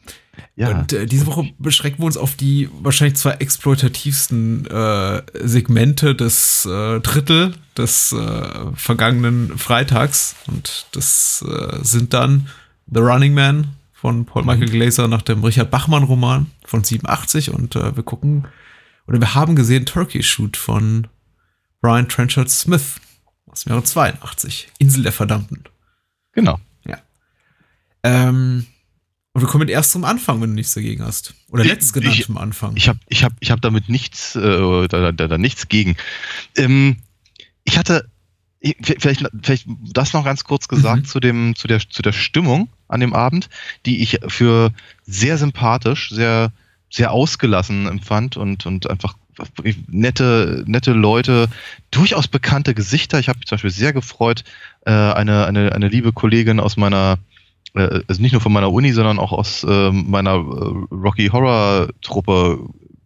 Ja. 0.55 0.69
Und 0.69 0.93
äh, 0.93 1.05
diese 1.05 1.25
Woche 1.27 1.49
beschränken 1.59 2.01
wir 2.01 2.05
uns 2.05 2.17
auf 2.17 2.35
die 2.35 2.69
wahrscheinlich 2.81 3.17
zwei 3.17 3.31
exploitativsten 3.31 4.65
äh, 4.67 5.21
Segmente 5.43 6.15
des 6.15 6.65
äh, 6.65 6.99
Drittel 7.01 7.53
des 7.77 8.11
äh, 8.11 8.71
vergangenen 8.75 9.57
Freitags. 9.57 10.35
Und 10.47 10.87
das 10.93 11.43
äh, 11.47 11.83
sind 11.83 12.13
dann 12.13 12.49
The 12.87 12.99
Running 12.99 13.33
Man 13.33 13.75
von 13.93 14.25
Paul 14.25 14.43
Michael 14.43 14.69
Glaser 14.69 15.07
nach 15.07 15.21
dem 15.21 15.43
Richard 15.43 15.71
Bachmann-Roman 15.71 16.47
von 16.65 16.83
87. 16.83 17.51
Und 17.51 17.75
äh, 17.75 17.95
wir 17.95 18.03
gucken, 18.03 18.47
oder 19.07 19.19
wir 19.19 19.35
haben 19.35 19.55
gesehen 19.55 19.85
Turkey 19.85 20.23
Shoot 20.23 20.57
von 20.57 21.07
Brian 21.81 22.07
Trenchard 22.07 22.49
Smith 22.49 22.95
aus 23.47 23.63
dem 23.63 23.71
Jahre 23.71 23.83
82. 23.83 24.69
Insel 24.79 25.03
der 25.03 25.11
Verdammten. 25.11 25.63
Genau. 26.31 26.59
Ähm, 28.05 28.65
und 29.33 29.41
wir 29.41 29.47
kommen 29.49 29.67
erst 29.67 29.91
zum 29.91 30.05
Anfang, 30.05 30.41
wenn 30.41 30.49
du 30.51 30.55
nichts 30.55 30.73
dagegen 30.75 31.03
hast. 31.03 31.33
Oder 31.49 31.63
Ich- 31.63 31.69
letztgenannt 31.71 32.15
ich- 32.17 32.25
zum 32.25 32.37
Anfang. 32.37 32.77
Ich 32.77 32.87
habe 32.87 32.99
ich 33.07 33.23
hab, 33.23 33.33
ich 33.39 33.51
hab 33.51 33.61
damit 33.61 33.89
nichts, 33.89 34.35
äh, 34.35 34.87
da, 34.87 35.11
da, 35.11 35.27
da 35.27 35.37
nichts 35.37 35.67
gegen. 35.67 35.97
Ähm, 36.55 36.97
ich 37.65 37.77
hatte, 37.77 38.07
ich- 38.59 38.77
vielleicht, 38.99 39.25
vielleicht 39.41 39.67
das 39.91 40.13
noch 40.13 40.23
ganz 40.23 40.43
kurz 40.43 40.67
gesagt 40.67 41.01
Mhm. 41.01 41.05
zu, 41.05 41.19
dem, 41.19 41.55
zu, 41.55 41.67
der, 41.67 41.79
zu 41.79 42.01
der 42.01 42.13
Stimmung 42.13 42.69
an 42.87 42.99
dem 42.99 43.13
Abend, 43.13 43.49
die 43.85 44.01
ich 44.03 44.19
für 44.27 44.71
sehr 45.05 45.37
sympathisch, 45.37 46.09
sehr, 46.11 46.53
sehr 46.91 47.11
ausgelassen 47.11 47.87
empfand 47.87 48.37
und, 48.37 48.65
und 48.65 48.89
einfach 48.89 49.15
nette, 49.87 50.63
nette 50.65 50.93
Leute, 50.93 51.49
durchaus 51.91 52.29
bekannte 52.29 52.73
Gesichter. 52.73 53.19
Ich 53.19 53.27
habe 53.27 53.39
mich 53.39 53.47
zum 53.47 53.55
Beispiel 53.55 53.71
sehr 53.71 53.91
gefreut, 53.91 54.45
äh, 54.85 54.91
eine, 54.91 55.45
eine, 55.45 55.73
eine 55.73 55.89
liebe 55.89 56.13
Kollegin 56.13 56.61
aus 56.61 56.77
meiner 56.77 57.17
äh, 57.75 58.01
also 58.07 58.21
nicht 58.21 58.31
nur 58.31 58.41
von 58.41 58.53
meiner 58.53 58.71
Uni, 58.71 58.91
sondern 58.91 59.19
auch 59.19 59.31
aus 59.31 59.65
ähm, 59.67 60.05
meiner 60.09 60.33
äh, 60.35 60.93
Rocky 60.93 61.27
Horror 61.27 61.89
Truppe 62.01 62.59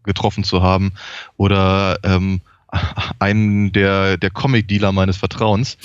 getroffen 0.03 0.43
zu 0.43 0.61
haben 0.61 0.93
oder 1.38 1.99
ähm, 2.03 2.41
einen 3.19 3.71
der, 3.71 4.17
der 4.17 4.29
Comic-Dealer 4.29 4.91
meines 4.91 5.17
Vertrauens, 5.17 5.77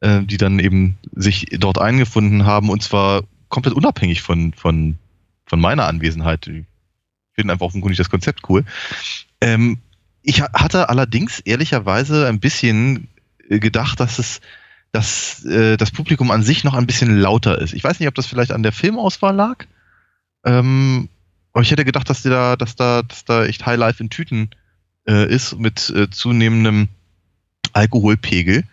äh, 0.00 0.22
die 0.22 0.36
dann 0.36 0.58
eben 0.58 0.98
sich 1.12 1.46
dort 1.58 1.78
eingefunden 1.78 2.44
haben 2.46 2.70
und 2.70 2.82
zwar 2.82 3.22
komplett 3.48 3.74
unabhängig 3.74 4.22
von, 4.22 4.52
von, 4.52 4.98
von 5.46 5.60
meiner 5.60 5.86
Anwesenheit. 5.86 6.46
Die 6.46 6.64
finden 7.34 7.50
einfach 7.50 7.66
offenkundig 7.66 7.98
das 7.98 8.10
Konzept 8.10 8.48
cool. 8.48 8.64
Ähm, 9.40 9.78
ich 10.22 10.42
ha- 10.42 10.50
hatte 10.52 10.88
allerdings 10.88 11.40
ehrlicherweise 11.40 12.26
ein 12.26 12.40
bisschen 12.40 13.08
äh, 13.48 13.58
gedacht, 13.58 14.00
dass 14.00 14.18
es 14.18 14.40
dass 14.92 15.44
äh, 15.44 15.76
das 15.76 15.90
Publikum 15.90 16.30
an 16.30 16.42
sich 16.42 16.64
noch 16.64 16.74
ein 16.74 16.86
bisschen 16.86 17.18
lauter 17.18 17.58
ist. 17.58 17.74
Ich 17.74 17.84
weiß 17.84 18.00
nicht, 18.00 18.08
ob 18.08 18.14
das 18.14 18.26
vielleicht 18.26 18.52
an 18.52 18.62
der 18.62 18.72
Filmauswahl 18.72 19.34
lag. 19.34 19.66
Ähm, 20.44 21.08
aber 21.52 21.62
ich 21.62 21.70
hätte 21.70 21.84
gedacht, 21.84 22.08
dass 22.08 22.22
da, 22.22 22.56
dass 22.56 22.76
da, 22.76 23.02
dass 23.02 23.24
da 23.24 23.44
echt 23.44 23.66
High 23.66 23.78
Life 23.78 24.02
in 24.02 24.10
Tüten 24.10 24.50
äh, 25.06 25.28
ist 25.28 25.58
mit 25.58 25.90
äh, 25.90 26.08
zunehmendem 26.10 26.88
Alkoholpegel. 27.72 28.64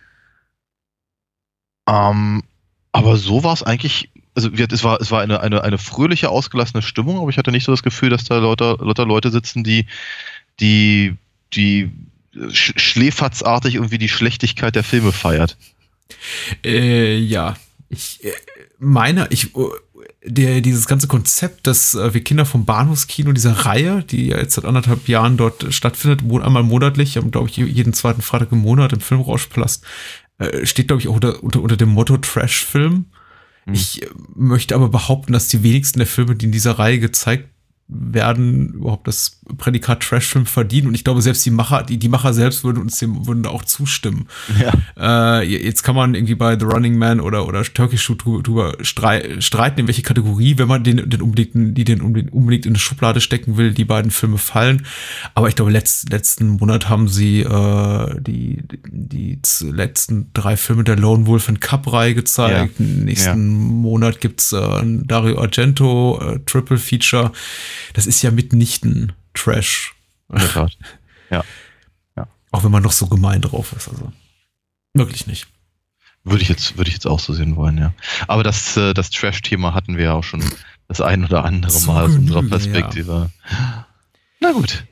Ähm, 1.87 2.43
aber 2.91 3.17
so 3.17 3.43
war 3.43 3.53
es 3.53 3.63
eigentlich. 3.63 4.09
Also 4.35 4.49
es 4.51 4.83
war, 4.83 4.99
es 4.99 5.11
war 5.11 5.21
eine, 5.21 5.39
eine, 5.39 5.63
eine 5.63 5.77
fröhliche, 5.77 6.29
ausgelassene 6.29 6.81
Stimmung, 6.81 7.19
aber 7.19 7.29
ich 7.29 7.37
hatte 7.37 7.51
nicht 7.51 7.63
so 7.63 7.71
das 7.71 7.83
Gefühl, 7.83 8.09
dass 8.09 8.25
da 8.25 8.37
lauter, 8.37 8.77
lauter 8.81 9.05
Leute 9.05 9.31
sitzen, 9.31 9.63
die, 9.63 9.85
die, 10.59 11.15
die 11.53 11.89
sch 12.51 12.97
irgendwie 12.97 13.97
die 13.97 14.09
Schlechtigkeit 14.09 14.75
der 14.75 14.83
Filme 14.83 15.13
feiert. 15.13 15.55
Äh, 16.63 17.17
ja, 17.17 17.55
ich 17.89 18.23
äh, 18.23 18.31
meine, 18.79 19.27
ich, 19.31 19.55
äh, 19.55 19.59
der, 20.23 20.61
dieses 20.61 20.87
ganze 20.87 21.07
Konzept, 21.07 21.67
dass 21.67 21.93
äh, 21.95 22.13
wir 22.13 22.23
Kinder 22.23 22.45
vom 22.45 22.65
Bahnhofskino, 22.65 23.31
dieser 23.31 23.53
Reihe, 23.53 24.03
die 24.03 24.27
ja 24.27 24.37
jetzt 24.37 24.55
seit 24.55 24.65
anderthalb 24.65 25.07
Jahren 25.07 25.37
dort 25.37 25.73
stattfindet, 25.73 26.21
einmal 26.43 26.63
monatlich, 26.63 27.19
glaube 27.31 27.49
ich, 27.49 27.57
jeden 27.57 27.93
zweiten 27.93 28.21
Freitag 28.21 28.51
im 28.51 28.59
Monat 28.59 28.93
im 28.93 29.01
Filmrauschpalast, 29.01 29.83
steht, 30.63 30.89
glaube 30.89 31.01
ich, 31.01 31.07
auch 31.07 31.15
unter, 31.15 31.41
unter, 31.41 31.61
unter 31.61 31.77
dem 31.77 31.89
Motto 31.89 32.17
Trash-Film. 32.17 33.05
Ich 33.71 34.03
äh, 34.03 34.09
möchte 34.35 34.75
aber 34.75 34.89
behaupten, 34.89 35.33
dass 35.33 35.47
die 35.47 35.63
wenigsten 35.63 35.99
der 35.99 36.07
Filme, 36.07 36.35
die 36.35 36.45
in 36.45 36.51
dieser 36.51 36.77
Reihe 36.77 36.99
gezeigt 36.99 37.49
werden, 37.87 38.73
überhaupt 38.73 39.07
das 39.07 39.41
Prädikat 39.57 40.01
Trashfilm 40.01 40.47
verdienen. 40.47 40.87
Und 40.87 40.95
ich 40.95 41.03
glaube, 41.03 41.21
selbst 41.21 41.45
die 41.45 41.51
Macher, 41.51 41.83
die, 41.83 41.97
die 41.97 42.09
Macher 42.09 42.33
selbst 42.33 42.63
würden 42.63 42.81
uns 42.81 42.97
dem, 42.97 43.27
würden 43.27 43.43
da 43.43 43.51
auch 43.51 43.63
zustimmen. 43.63 44.27
Ja. 44.59 45.39
Äh, 45.39 45.43
jetzt 45.43 45.83
kann 45.83 45.95
man 45.95 46.15
irgendwie 46.15 46.33
bei 46.33 46.57
The 46.57 46.65
Running 46.65 46.97
Man 46.97 47.19
oder, 47.19 47.47
oder 47.47 47.63
Turkish 47.63 48.01
Shoot 48.01 48.25
drüber, 48.25 48.41
drüber 48.41 48.73
strei 48.81 49.39
streiten, 49.39 49.81
in 49.81 49.87
welche 49.87 50.01
Kategorie, 50.01 50.57
wenn 50.57 50.67
man 50.67 50.83
den, 50.83 51.07
den 51.09 51.21
unbedingt, 51.21 51.77
die 51.77 51.83
den 51.83 52.01
unbedingt, 52.01 52.65
in 52.65 52.71
eine 52.71 52.79
Schublade 52.79 53.21
stecken 53.21 53.55
will, 53.57 53.71
die 53.71 53.85
beiden 53.85 54.09
Filme 54.09 54.39
fallen. 54.39 54.87
Aber 55.35 55.47
ich 55.47 55.55
glaube, 55.55 55.71
letzt, 55.71 56.09
letzten 56.09 56.47
Monat 56.57 56.89
haben 56.89 57.07
sie 57.07 57.41
äh, 57.41 58.19
die, 58.19 58.63
die 58.87 59.39
letzten 59.61 60.31
drei 60.33 60.57
Filme 60.57 60.83
der 60.83 60.95
Lone 60.95 61.27
Wolf 61.27 61.49
and 61.49 61.61
Cup 61.61 61.91
Reihe 61.93 62.15
gezeigt. 62.15 62.79
Ja. 62.79 62.85
Nächsten 62.85 63.51
Ja. 63.51 63.57
Monat 63.75 64.21
gibt's 64.21 64.53
äh, 64.53 64.81
Dario 64.83 65.39
Argento 65.39 66.19
äh, 66.19 66.39
Triple 66.47 66.77
Feature. 66.77 67.31
Das 67.93 68.07
ist 68.07 68.21
ja 68.21 68.31
mitnichten 68.31 69.13
Trash. 69.33 69.95
In 70.29 70.39
der 70.39 70.49
Tat. 70.49 70.77
Auch 72.51 72.63
wenn 72.63 72.71
man 72.71 72.83
noch 72.83 72.93
so 72.93 73.07
gemein 73.07 73.41
drauf 73.41 73.73
ist. 73.73 73.89
Also 73.89 74.13
wirklich 74.93 75.27
nicht. 75.27 75.47
Würde 76.23 76.41
ich 76.41 76.47
jetzt, 76.49 76.77
würde 76.77 76.87
ich 76.87 76.93
jetzt 76.93 77.05
auch 77.05 77.19
so 77.19 77.33
sehen 77.33 77.55
wollen, 77.55 77.77
ja. 77.77 77.93
Aber 78.27 78.43
das, 78.43 78.77
äh, 78.77 78.93
das 78.93 79.09
Trash-Thema 79.11 79.73
hatten 79.73 79.97
wir 79.97 80.05
ja 80.05 80.13
auch 80.13 80.23
schon 80.23 80.43
das 80.87 81.01
ein 81.01 81.25
oder 81.25 81.43
andere 81.43 81.79
Mal 81.81 82.05
aus 82.05 82.15
unserer 82.15 82.43
Perspektive. 82.43 83.29
Na 84.39 84.51
gut. 84.53 84.85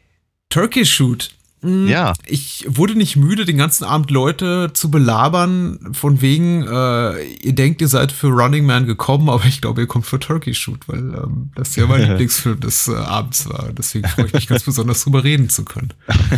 Turkey 0.50 0.86
Shoot. 0.86 1.34
Mm, 1.64 1.88
Ja. 1.88 2.14
Ich 2.26 2.66
wurde 2.68 2.96
nicht 2.96 3.16
müde, 3.16 3.46
den 3.46 3.58
ganzen 3.58 3.84
Abend 3.86 4.12
Leute 4.12 4.72
zu 4.74 4.92
belabern, 4.92 5.90
von 5.94 6.22
wegen, 6.22 6.64
äh, 6.68 7.24
ihr 7.42 7.54
denkt, 7.54 7.82
ihr 7.82 7.88
seid 7.88 8.12
für 8.12 8.28
Running 8.28 8.66
Man 8.66 8.86
gekommen, 8.86 9.30
aber 9.30 9.46
ich 9.46 9.62
glaube, 9.62 9.82
ihr 9.82 9.88
kommt 9.88 10.06
für 10.06 10.20
Turkey 10.20 10.54
Shoot, 10.54 10.88
weil 10.88 11.00
ähm, 11.00 11.50
das 11.56 11.76
ja 11.76 11.88
mein 11.88 12.02
Lieblingsfilm 12.10 12.60
des 12.60 12.88
äh, 12.88 12.96
Abends 12.96 13.50
war. 13.50 13.70
Deswegen 13.78 14.08
freue 14.08 14.26
ich 14.28 14.34
mich 14.34 14.48
ganz 14.48 14.64
besonders 14.64 15.04
drüber 15.04 15.24
reden 15.24 15.50
zu 15.50 15.66
können. 15.66 15.94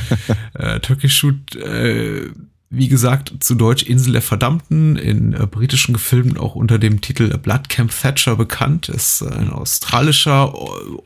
äh, 0.54 0.80
Turkey 0.80 1.10
Shoot, 1.10 1.56
äh, 1.56 2.30
wie 2.76 2.88
gesagt, 2.88 3.34
zu 3.40 3.56
Deutsch 3.56 3.84
Insel 3.84 4.14
der 4.14 4.22
Verdammten, 4.22 4.96
in 4.98 5.34
äh, 5.34 5.46
britischen 5.46 5.94
Gefilmen 5.94 6.38
auch 6.38 6.56
unter 6.56 6.78
dem 6.80 7.02
Titel 7.02 7.36
Blood 7.38 7.70
Camp 7.70 7.92
Thatcher 7.92 8.36
bekannt, 8.36 8.90
ist 8.90 9.22
äh, 9.22 9.30
ein 9.30 9.52
australischer 9.52 10.54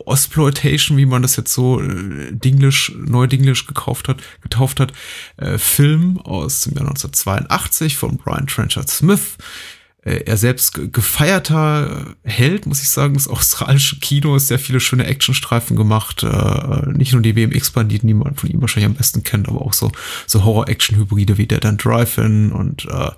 Osploitation, 0.05 0.97
wie 0.97 1.05
man 1.05 1.21
das 1.21 1.35
jetzt 1.35 1.53
so 1.53 1.81
äh, 1.81 2.31
Dinglish, 2.31 2.93
Neudinglish 2.97 3.67
gekauft 3.67 4.07
hat, 4.07 4.17
getauft 4.41 4.79
hat, 4.79 4.93
äh, 5.37 5.57
Film 5.57 6.19
aus 6.19 6.61
dem 6.61 6.73
Jahr 6.73 6.87
1982 6.87 7.97
von 7.97 8.17
Brian 8.17 8.47
Trenchard 8.47 8.89
Smith. 8.89 9.37
Äh, 10.09 10.23
er 10.25 10.37
selbst 10.37 10.73
ge- 10.73 10.89
gefeierter 10.91 12.15
äh, 12.23 12.29
Held, 12.29 12.65
muss 12.65 12.81
ich 12.81 12.89
sagen, 12.89 13.13
des 13.13 13.27
australischen 13.27 13.99
Kinos, 13.99 14.47
sehr 14.47 14.59
viele 14.59 14.79
schöne 14.79 15.05
Actionstreifen 15.05 15.77
gemacht, 15.77 16.23
äh, 16.23 16.89
nicht 16.91 17.13
nur 17.13 17.21
die 17.21 17.33
BMX-Banditen, 17.33 18.07
die 18.07 18.13
man 18.13 18.35
von 18.35 18.49
ihm 18.49 18.61
wahrscheinlich 18.61 18.89
am 18.89 18.95
besten 18.95 19.23
kennt, 19.23 19.47
aber 19.47 19.61
auch 19.61 19.73
so, 19.73 19.91
so 20.25 20.43
Horror-Action-Hybride 20.43 21.37
wie 21.37 21.47
der 21.47 21.59
dann 21.59 21.77
Drive-In 21.77 22.51
und 22.51 22.85
äh, 22.85 23.11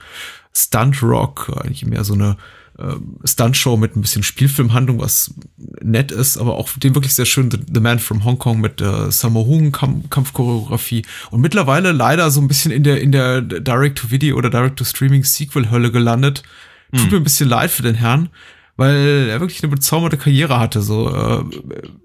Stunt-Rock, 0.54 1.52
eigentlich 1.64 1.86
mehr 1.86 2.04
so 2.04 2.14
eine 2.14 2.36
äh, 2.78 2.96
Stunt-Show 3.26 3.78
mit 3.78 3.96
ein 3.96 4.02
bisschen 4.02 4.24
Spielfilmhandlung, 4.24 5.00
was 5.00 5.34
nett 5.82 6.12
ist, 6.12 6.38
aber 6.38 6.56
auch 6.56 6.70
den 6.78 6.96
wirklich 6.96 7.14
sehr 7.14 7.26
schön. 7.26 7.50
The, 7.52 7.60
The 7.74 7.80
Man 7.80 8.00
from 8.00 8.24
Hong 8.26 8.38
Kong 8.40 8.60
mit 8.60 8.82
äh, 8.82 9.12
Sammo 9.12 9.46
Hung 9.46 9.72
Kamp 9.72 10.10
Kampfchoreografie. 10.10 11.06
Und 11.30 11.42
mittlerweile 11.42 11.92
leider 11.92 12.32
so 12.32 12.42
ein 12.42 12.48
bisschen 12.48 12.72
in 12.72 12.84
der 12.84 13.02
in 13.02 13.12
der 13.12 13.42
Direct-to-Video 13.42 14.38
oder 14.38 14.50
Direct-to-Streaming 14.50 15.24
Sequel-Hölle 15.24 15.92
gelandet. 15.92 16.44
Tut 16.92 17.12
mir 17.12 17.18
ein 17.18 17.24
bisschen 17.24 17.50
leid 17.50 17.72
für 17.72 17.84
den 17.84 17.96
Herrn, 17.96 18.30
weil 18.76 19.30
er 19.30 19.40
wirklich 19.40 19.64
eine 19.64 19.72
bezaubernde 19.72 20.18
Karriere 20.18 20.60
hatte, 20.60 20.82
so 20.82 21.10
äh, 21.10 21.40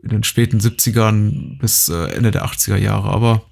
in 0.03 0.09
den 0.09 0.25
späten 0.25 0.59
70ern 0.59 1.59
bis 1.59 1.89
äh, 1.89 2.15
Ende 2.15 2.31
der 2.31 2.45
80er 2.47 2.77
Jahre, 2.77 3.09
aber 3.11 3.43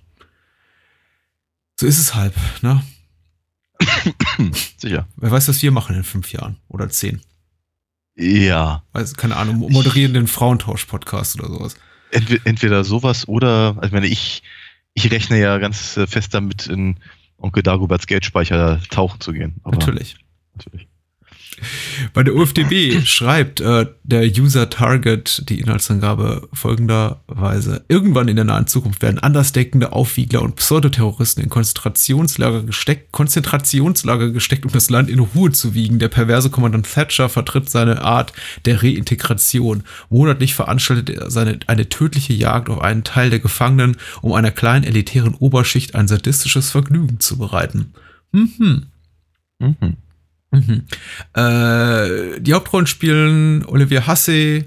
so 1.78 1.86
ist 1.86 1.98
es 1.98 2.14
halb, 2.14 2.34
ne? 2.62 2.82
Sicher. 4.76 5.08
Wer 5.16 5.30
weiß, 5.30 5.48
was 5.48 5.62
wir 5.62 5.72
machen 5.72 5.96
in 5.96 6.04
fünf 6.04 6.32
Jahren 6.32 6.56
oder 6.68 6.88
zehn. 6.88 7.20
Ja. 8.16 8.84
Also, 8.92 9.16
keine 9.16 9.36
Ahnung, 9.36 9.56
moderieren 9.72 10.14
den 10.14 10.28
Frauentausch-Podcast 10.28 11.38
oder 11.40 11.48
sowas. 11.48 11.76
Entweder, 12.10 12.84
sowas 12.84 13.26
oder, 13.26 13.74
also 13.76 13.86
ich 13.86 13.92
meine, 13.92 14.06
ich, 14.06 14.44
ich 14.94 15.10
rechne 15.10 15.40
ja 15.40 15.58
ganz 15.58 15.98
fest 16.06 16.32
damit, 16.32 16.68
in 16.68 17.00
Onkel 17.38 17.64
Dagoberts 17.64 18.06
Geldspeicher 18.06 18.80
tauchen 18.90 19.20
zu 19.20 19.32
gehen. 19.32 19.56
Aber 19.64 19.76
Natürlich. 19.78 20.16
natürlich. 20.54 20.86
Bei 22.12 22.22
der 22.22 22.34
UFDB 22.34 23.00
schreibt 23.04 23.60
äh, 23.60 23.86
der 24.02 24.24
User 24.24 24.70
Target 24.70 25.48
die 25.48 25.60
Inhaltsangabe 25.60 26.48
folgenderweise. 26.52 27.84
Irgendwann 27.88 28.28
in 28.28 28.36
der 28.36 28.44
nahen 28.44 28.66
Zukunft 28.66 29.02
werden 29.02 29.18
andersdenkende 29.18 29.92
Aufwiegler 29.92 30.42
und 30.42 30.56
Pseudoterroristen 30.56 31.42
in 31.42 31.50
Konzentrationslager 31.50 32.62
gesteckt, 32.62 33.12
Konzentrationslager 33.12 34.30
gesteckt, 34.30 34.64
um 34.64 34.72
das 34.72 34.90
Land 34.90 35.10
in 35.10 35.18
Ruhe 35.18 35.52
zu 35.52 35.74
wiegen. 35.74 35.98
Der 35.98 36.08
perverse 36.08 36.50
Kommandant 36.50 36.92
Thatcher 36.92 37.28
vertritt 37.28 37.70
seine 37.70 38.02
Art 38.02 38.32
der 38.64 38.82
Reintegration. 38.82 39.84
Monatlich 40.10 40.54
veranstaltet 40.54 41.10
er 41.10 41.30
seine, 41.30 41.60
eine 41.66 41.88
tödliche 41.88 42.32
Jagd 42.32 42.68
auf 42.68 42.80
einen 42.80 43.04
Teil 43.04 43.30
der 43.30 43.40
Gefangenen, 43.40 43.96
um 44.22 44.32
einer 44.32 44.50
kleinen 44.50 44.84
elitären 44.84 45.34
Oberschicht 45.34 45.94
ein 45.94 46.08
sadistisches 46.08 46.70
Vergnügen 46.70 47.20
zu 47.20 47.38
bereiten. 47.38 47.92
Mhm. 48.32 48.86
Mhm. 49.58 49.96
Mhm. 50.54 50.84
Äh, 51.34 52.40
die 52.40 52.54
Hauptrollen 52.54 52.86
spielen 52.86 53.64
Olivia 53.66 54.06
Hussey, 54.06 54.64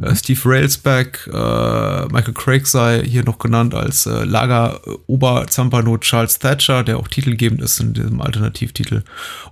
äh, 0.00 0.14
Steve 0.14 0.40
Railsback, 0.44 1.28
äh, 1.32 2.06
Michael 2.06 2.34
Craig 2.34 2.66
sei 2.66 3.02
hier 3.04 3.24
noch 3.24 3.38
genannt 3.38 3.74
als 3.74 4.06
äh, 4.06 4.24
Lager-Oberzampano 4.24 5.98
Charles 5.98 6.38
Thatcher, 6.38 6.82
der 6.82 6.98
auch 6.98 7.08
titelgebend 7.08 7.62
ist 7.62 7.80
in 7.80 7.94
diesem 7.94 8.20
Alternativtitel 8.20 9.02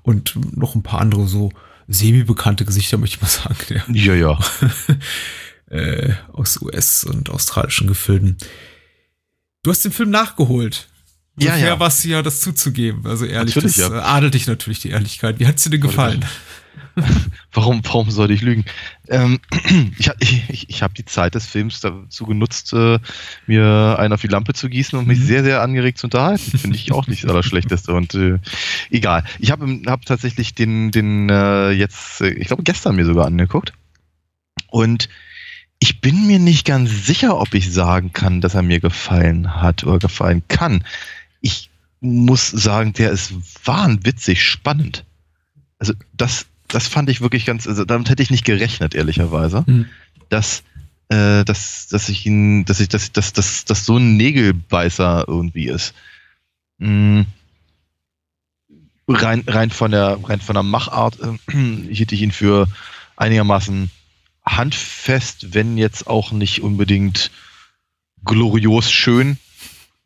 und 0.03 0.35
noch 0.57 0.75
ein 0.75 0.83
paar 0.83 1.01
andere 1.01 1.29
so 1.29 1.51
semi-bekannte 1.89 2.65
Gesichter, 2.65 2.99
möchte 2.99 3.17
ich 3.17 3.23
mal 3.23 3.29
sagen, 3.29 3.57
der, 3.69 3.83
Ja, 3.95 4.15
ja. 4.15 4.39
äh, 5.71 6.13
aus 6.33 6.61
US- 6.61 7.05
und 7.05 7.31
australischen 7.31 7.87
Gefilden. 7.87 8.37
Du 9.63 9.71
hast 9.71 9.85
den 9.85 9.93
Film 9.93 10.11
nachgeholt. 10.11 10.89
So 11.37 11.47
Ja, 11.47 11.57
ja. 11.57 11.81
warst 11.81 12.05
du 12.05 12.09
ja, 12.09 12.23
das 12.23 12.41
zuzugeben. 12.41 13.07
Also 13.07 13.25
ehrlich, 13.25 13.55
Natürlich, 13.55 13.77
das 13.77 13.89
ja. 13.91 13.97
äh, 13.99 14.03
adelt 14.03 14.35
dich 14.35 14.47
natürlich 14.47 14.81
die 14.81 14.91
Ehrlichkeit. 14.91 15.41
Wie 15.41 15.47
hat's 15.47 15.65
dir 15.65 15.71
denn 15.71 15.81
gefallen? 15.81 16.25
Warum, 17.55 17.81
warum 17.85 18.11
sollte 18.11 18.35
ich 18.35 18.43
lügen? 18.43 18.65
Ähm, 19.09 19.41
ich 19.99 20.09
habe 20.11 20.19
ich, 20.21 20.51
ich, 20.51 20.69
ich 20.71 20.83
hab 20.83 20.95
die 20.95 21.07
Zeit 21.07 21.35
des 21.35 21.47
Films 21.47 21.81
dazu 21.81 22.27
genutzt, 22.27 22.73
äh, 22.75 22.99
mir 23.47 23.97
einen 23.99 24.13
auf 24.13 24.21
die 24.21 24.29
Lampe 24.29 24.53
zu 24.53 24.69
gießen 24.69 24.99
und 24.99 25.07
mich 25.09 25.19
Mhm. 25.19 25.25
sehr, 25.25 25.43
sehr 25.45 25.63
angeregt 25.63 25.97
zu 25.99 26.07
unterhalten. 26.09 26.59
Finde 26.59 26.77
ich 26.77 26.93
auch 26.93 27.07
nicht 27.07 27.25
das 27.25 27.31
Allerschlechteste. 27.31 27.93
Und 27.95 28.15
äh, 28.15 28.39
egal. 28.91 29.25
Ich 29.39 29.51
habe 29.51 29.81
hab 29.87 30.05
tatsächlich 30.05 30.55
den, 30.55 30.91
den 30.91 31.31
äh, 31.31 31.71
jetzt, 31.71 32.21
äh, 32.21 32.29
ich 32.29 32.49
glaube, 32.49 32.63
gestern 32.63 32.97
mir 32.97 33.07
sogar 33.07 33.27
angeguckt. 33.27 33.73
Und 34.69 35.09
ich 35.79 36.01
bin 36.03 36.27
mir 36.27 36.39
nicht 36.39 36.67
ganz 36.67 37.07
sicher, 37.07 37.39
ob 37.39 37.55
ich 37.55 37.73
sagen 37.73 38.13
kann, 38.13 38.41
dass 38.43 38.55
er 38.55 38.63
mir 38.63 38.81
gefallen 38.81 39.63
hat 39.63 39.85
oder 39.85 39.99
gefallen 39.99 40.43
kann. 40.49 40.85
Ich 41.43 41.69
muss 42.01 42.49
sagen, 42.49 42.95
der 42.95 43.11
ist 43.11 43.33
wahnwitzig 43.65 44.43
spannend. 44.43 45.05
Also 45.79 45.93
das, 46.15 46.47
das 46.69 46.89
fand 46.89 47.11
ich 47.11 47.21
wirklich 47.21 47.45
ganz, 47.45 47.67
also 47.67 47.85
damit 47.85 48.09
hätte 48.09 48.23
ich 48.23 48.31
nicht 48.31 48.45
gerechnet, 48.45 48.95
ehrlicherweise, 48.95 49.65
Mhm. 49.67 49.87
dass, 50.29 50.63
äh, 51.09 51.45
dass, 51.45 51.89
dass 51.89 52.09
ich 52.09 52.25
ihn, 52.25 52.65
dass 52.65 52.81
ich, 52.81 52.89
dass, 52.89 53.13
dass, 53.13 53.33
dass, 53.33 53.65
dass 53.65 53.85
so 53.85 53.99
ein 53.99 54.17
Nägelbeißer 54.17 55.25
irgendwie 55.29 55.67
ist. 55.67 55.95
Mm. 56.79 57.23
Rein, 59.09 59.45
rein 59.47 59.71
von 59.71 59.91
der, 59.91 60.19
rein 60.25 60.41
von 60.41 60.55
der 60.55 60.63
Machart 60.63 61.19
äh, 61.21 61.93
hielt 61.93 62.13
ich 62.13 62.23
ihn 62.23 62.33
für 62.33 62.67
einigermaßen 63.17 63.91
handfest, 64.45 65.55
wenn 65.55 65.77
jetzt 65.77 66.07
auch 66.07 66.33
nicht 66.33 66.63
unbedingt 66.63 67.31
glorios 68.25 68.91
schön 68.91 69.39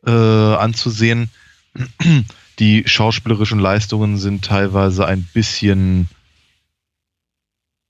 äh, 0.07 0.55
anzusehen. 0.55 1.29
Die 2.59 2.83
schauspielerischen 2.87 3.59
Leistungen 3.59 4.17
sind 4.17 4.43
teilweise 4.43 5.05
ein 5.05 5.23
bisschen, 5.31 6.09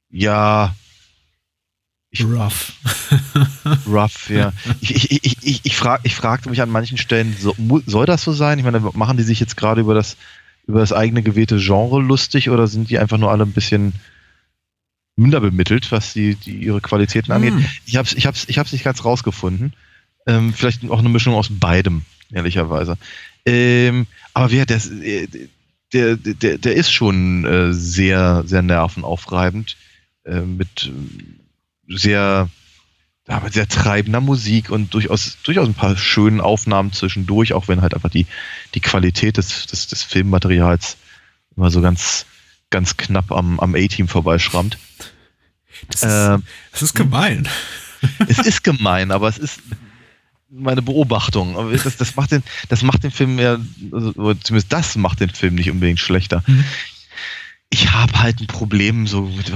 ja, 0.09 0.75
ich, 2.09 2.23
Rough. 2.23 2.73
rough, 3.87 4.29
ja. 4.29 4.51
Ich, 4.81 4.95
ich, 4.95 5.23
ich, 5.23 5.37
ich, 5.43 5.61
ich, 5.63 5.75
frag, 5.75 6.01
ich 6.03 6.15
fragte 6.15 6.49
mich 6.49 6.61
an 6.61 6.69
manchen 6.69 6.97
Stellen, 6.97 7.35
so, 7.39 7.55
soll 7.85 8.05
das 8.05 8.23
so 8.23 8.33
sein? 8.33 8.57
Ich 8.59 8.65
meine, 8.65 8.79
machen 8.79 9.17
die 9.17 9.23
sich 9.23 9.39
jetzt 9.39 9.55
gerade 9.57 9.81
über 9.81 9.93
das, 9.93 10.17
über 10.67 10.79
das 10.79 10.93
eigene 10.93 11.21
gewählte 11.21 11.57
Genre 11.57 12.01
lustig 12.01 12.49
oder 12.49 12.67
sind 12.67 12.89
die 12.89 12.99
einfach 12.99 13.17
nur 13.17 13.31
alle 13.31 13.43
ein 13.43 13.51
bisschen 13.51 13.93
minder 15.15 15.41
bemittelt, 15.41 15.91
was 15.91 16.13
die, 16.13 16.35
die 16.35 16.57
ihre 16.57 16.81
Qualitäten 16.81 17.31
angeht? 17.31 17.53
Hm. 17.53 17.65
Ich 17.85 17.97
hab's, 17.97 18.13
ich 18.13 18.25
hab's, 18.25 18.45
ich 18.47 18.57
hab's 18.57 18.71
nicht 18.71 18.83
ganz 18.83 19.03
rausgefunden. 19.03 19.73
Ähm, 20.27 20.53
vielleicht 20.53 20.89
auch 20.89 20.99
eine 20.99 21.09
Mischung 21.09 21.33
aus 21.33 21.47
beidem, 21.49 22.03
ehrlicherweise. 22.31 22.97
Ähm, 23.45 24.07
aber 24.33 24.51
wer, 24.51 24.65
der, 24.65 24.81
der, 25.93 26.17
der, 26.17 26.57
der 26.57 26.75
ist 26.75 26.91
schon 26.91 27.45
äh, 27.45 27.73
sehr, 27.73 28.43
sehr 28.45 28.61
nervenaufreibend. 28.61 29.77
Äh, 30.27 30.41
mit 30.41 30.91
äh, 31.87 31.95
sehr, 31.95 32.49
mit 33.43 33.53
sehr 33.53 33.67
treibender 33.67 34.19
Musik 34.19 34.69
und 34.69 34.93
durchaus, 34.93 35.37
durchaus 35.43 35.67
ein 35.67 35.73
paar 35.73 35.95
schönen 35.97 36.41
Aufnahmen 36.41 36.91
zwischendurch, 36.91 37.53
auch 37.53 37.69
wenn 37.69 37.81
halt 37.81 37.93
einfach 37.93 38.09
die, 38.09 38.25
die 38.73 38.81
Qualität 38.81 39.37
des, 39.37 39.67
des, 39.67 39.87
des 39.87 40.03
Filmmaterials 40.03 40.97
immer 41.55 41.71
so 41.71 41.79
ganz, 41.81 42.25
ganz 42.69 42.97
knapp 42.97 43.31
am, 43.31 43.59
am 43.61 43.73
A-Team 43.75 44.09
vorbeischrammt. 44.09 44.77
Das 45.89 46.03
ist, 46.03 46.09
Ähm, 46.11 46.43
das 46.73 46.81
ist 46.81 46.95
gemein. 46.95 47.47
es 48.27 48.39
ist 48.39 48.63
gemein, 48.63 49.11
aber 49.11 49.29
es 49.29 49.37
ist 49.37 49.61
meine 50.49 50.81
Beobachtung. 50.81 51.57
Aber 51.57 51.71
das, 51.71 51.97
das, 51.97 52.15
macht 52.15 52.31
den, 52.31 52.43
das 52.69 52.81
macht 52.83 53.03
den 53.03 53.11
Film 53.11 53.39
ja, 53.39 53.57
also, 53.91 54.13
zumindest 54.35 54.71
das 54.71 54.95
macht 54.95 55.19
den 55.19 55.29
Film 55.29 55.55
nicht 55.55 55.69
unbedingt 55.69 55.99
schlechter. 55.99 56.43
Mhm. 56.47 56.63
Ich 57.69 57.91
habe 57.91 58.19
halt 58.19 58.39
ein 58.39 58.47
Problem 58.47 59.07
so 59.07 59.23
mit, 59.23 59.51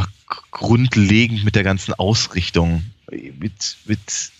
grundlegend 0.52 1.44
mit 1.44 1.56
der 1.56 1.64
ganzen 1.64 1.94
Ausrichtung. 1.94 2.86
Mit, 3.10 3.78
mit, 3.86 4.32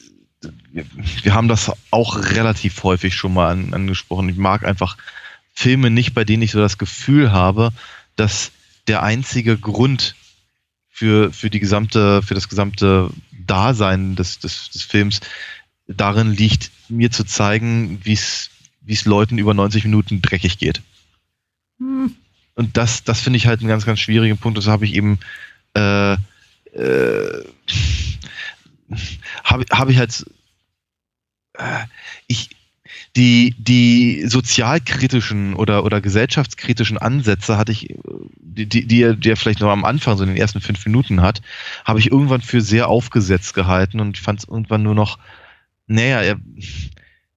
wir, 0.72 0.86
wir 1.24 1.34
haben 1.34 1.48
das 1.48 1.72
auch 1.90 2.18
relativ 2.18 2.84
häufig 2.84 3.16
schon 3.16 3.34
mal 3.34 3.52
an, 3.52 3.74
angesprochen. 3.74 4.30
Ich 4.30 4.38
mag 4.38 4.66
einfach 4.66 4.98
Filme 5.54 5.90
nicht, 5.90 6.14
bei 6.14 6.24
denen 6.24 6.44
ich 6.44 6.52
so 6.52 6.60
das 6.60 6.78
Gefühl 6.78 7.32
habe, 7.32 7.72
dass 8.16 8.52
der 8.88 9.04
einzige 9.04 9.58
Grund 9.58 10.16
für, 10.90 11.32
für 11.32 11.50
die 11.50 11.60
gesamte, 11.60 12.22
für 12.22 12.34
das 12.34 12.50
gesamte 12.50 13.10
Dasein 13.32 14.16
des, 14.16 14.40
des, 14.40 14.70
des 14.70 14.84
Films 14.84 15.20
darin 15.96 16.32
liegt, 16.32 16.72
mir 16.90 17.12
zu 17.12 17.24
zeigen, 17.24 18.00
wie 18.04 18.14
es 18.14 18.50
Leuten 19.06 19.38
über 19.38 19.54
90 19.54 19.86
Minuten 19.86 20.22
dreckig 20.22 20.58
geht. 20.58 20.82
Und 22.56 22.78
das, 22.78 23.04
das 23.04 23.22
finde 23.22 23.38
ich 23.38 23.48
halt 23.48 23.62
einen 23.62 23.70
ganz, 23.70 23.86
ganz 23.86 24.00
schwierigen 24.00 24.38
Punkt. 24.38 24.58
Das 24.58 24.68
habe 24.68 24.86
ich 24.86 24.94
eben 24.94 25.20
äh, 25.76 26.14
äh, 26.14 27.44
habe 29.44 29.66
hab 29.72 29.90
ich 29.90 29.98
halt 29.98 30.26
äh, 31.58 31.86
ich 32.28 32.50
die 33.16 33.56
die 33.58 34.26
sozialkritischen 34.26 35.54
oder 35.54 35.84
oder 35.84 36.02
gesellschaftskritischen 36.02 36.98
Ansätze 36.98 37.58
hatte 37.58 37.72
ich 37.72 37.96
die 38.38 38.68
die 38.68 38.86
die 38.86 39.02
er, 39.02 39.16
die 39.16 39.30
er 39.30 39.38
vielleicht 39.38 39.60
noch 39.60 39.70
am 39.70 39.86
Anfang 39.86 40.18
so 40.18 40.24
in 40.24 40.30
den 40.30 40.38
ersten 40.38 40.62
fünf 40.62 40.86
Minuten 40.86 41.22
hat 41.22 41.42
habe 41.84 42.00
ich 42.00 42.12
irgendwann 42.12 42.42
für 42.42 42.62
sehr 42.62 42.88
aufgesetzt 42.88 43.54
gehalten 43.54 44.00
und 44.00 44.18
fand 44.18 44.40
es 44.40 44.48
irgendwann 44.48 44.84
nur 44.84 44.96
noch 44.96 45.20
naja 45.92 46.22
er, 46.22 46.40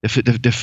der, 0.03 0.23
der, 0.23 0.39
der, 0.39 0.53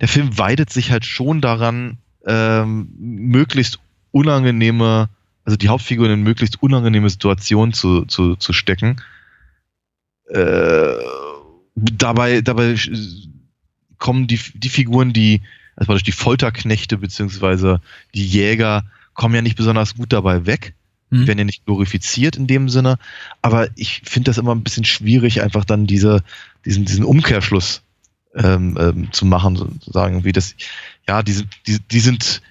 der 0.00 0.08
Film 0.08 0.38
weidet 0.38 0.70
sich 0.70 0.90
halt 0.90 1.04
schon 1.04 1.40
daran 1.40 1.98
ähm, 2.26 2.88
möglichst 2.98 3.78
unangenehme 4.10 5.08
also 5.44 5.56
die 5.56 5.68
Hauptfigur 5.68 6.08
in 6.08 6.22
möglichst 6.22 6.62
unangenehme 6.62 7.08
Situationen 7.08 7.74
zu, 7.74 8.04
zu, 8.06 8.36
zu 8.36 8.52
stecken. 8.52 8.96
Äh, 10.28 10.94
dabei, 11.74 12.40
dabei 12.40 12.76
kommen 13.98 14.26
die, 14.26 14.40
die 14.54 14.68
Figuren, 14.68 15.12
die, 15.12 15.42
also 15.76 15.94
die 15.96 16.12
Folterknechte 16.12 16.96
beziehungsweise 16.98 17.80
die 18.14 18.26
Jäger, 18.26 18.84
kommen 19.12 19.34
ja 19.34 19.42
nicht 19.42 19.56
besonders 19.56 19.94
gut 19.94 20.12
dabei 20.12 20.46
weg. 20.46 20.74
Die 21.10 21.16
Mhm. 21.16 21.26
werden 21.26 21.38
ja 21.38 21.44
nicht 21.44 21.64
glorifiziert 21.66 22.36
in 22.36 22.46
dem 22.46 22.68
Sinne. 22.68 22.96
Aber 23.42 23.68
ich 23.76 24.02
finde 24.04 24.30
das 24.30 24.38
immer 24.38 24.54
ein 24.54 24.62
bisschen 24.62 24.84
schwierig, 24.84 25.42
einfach 25.42 25.64
dann 25.64 25.86
diese, 25.86 26.22
diesen, 26.64 26.84
diesen 26.84 27.04
Umkehrschluss 27.04 27.82
ähm, 28.34 28.76
ähm, 28.80 29.12
zu 29.12 29.26
machen, 29.26 29.56
sozusagen, 29.56 30.14
irgendwie 30.14 30.32
das, 30.32 30.54
ja, 31.06 31.22
die 31.22 31.32
sind, 31.32 31.48
die, 31.66 31.78
die 31.78 32.00
sind 32.00 32.42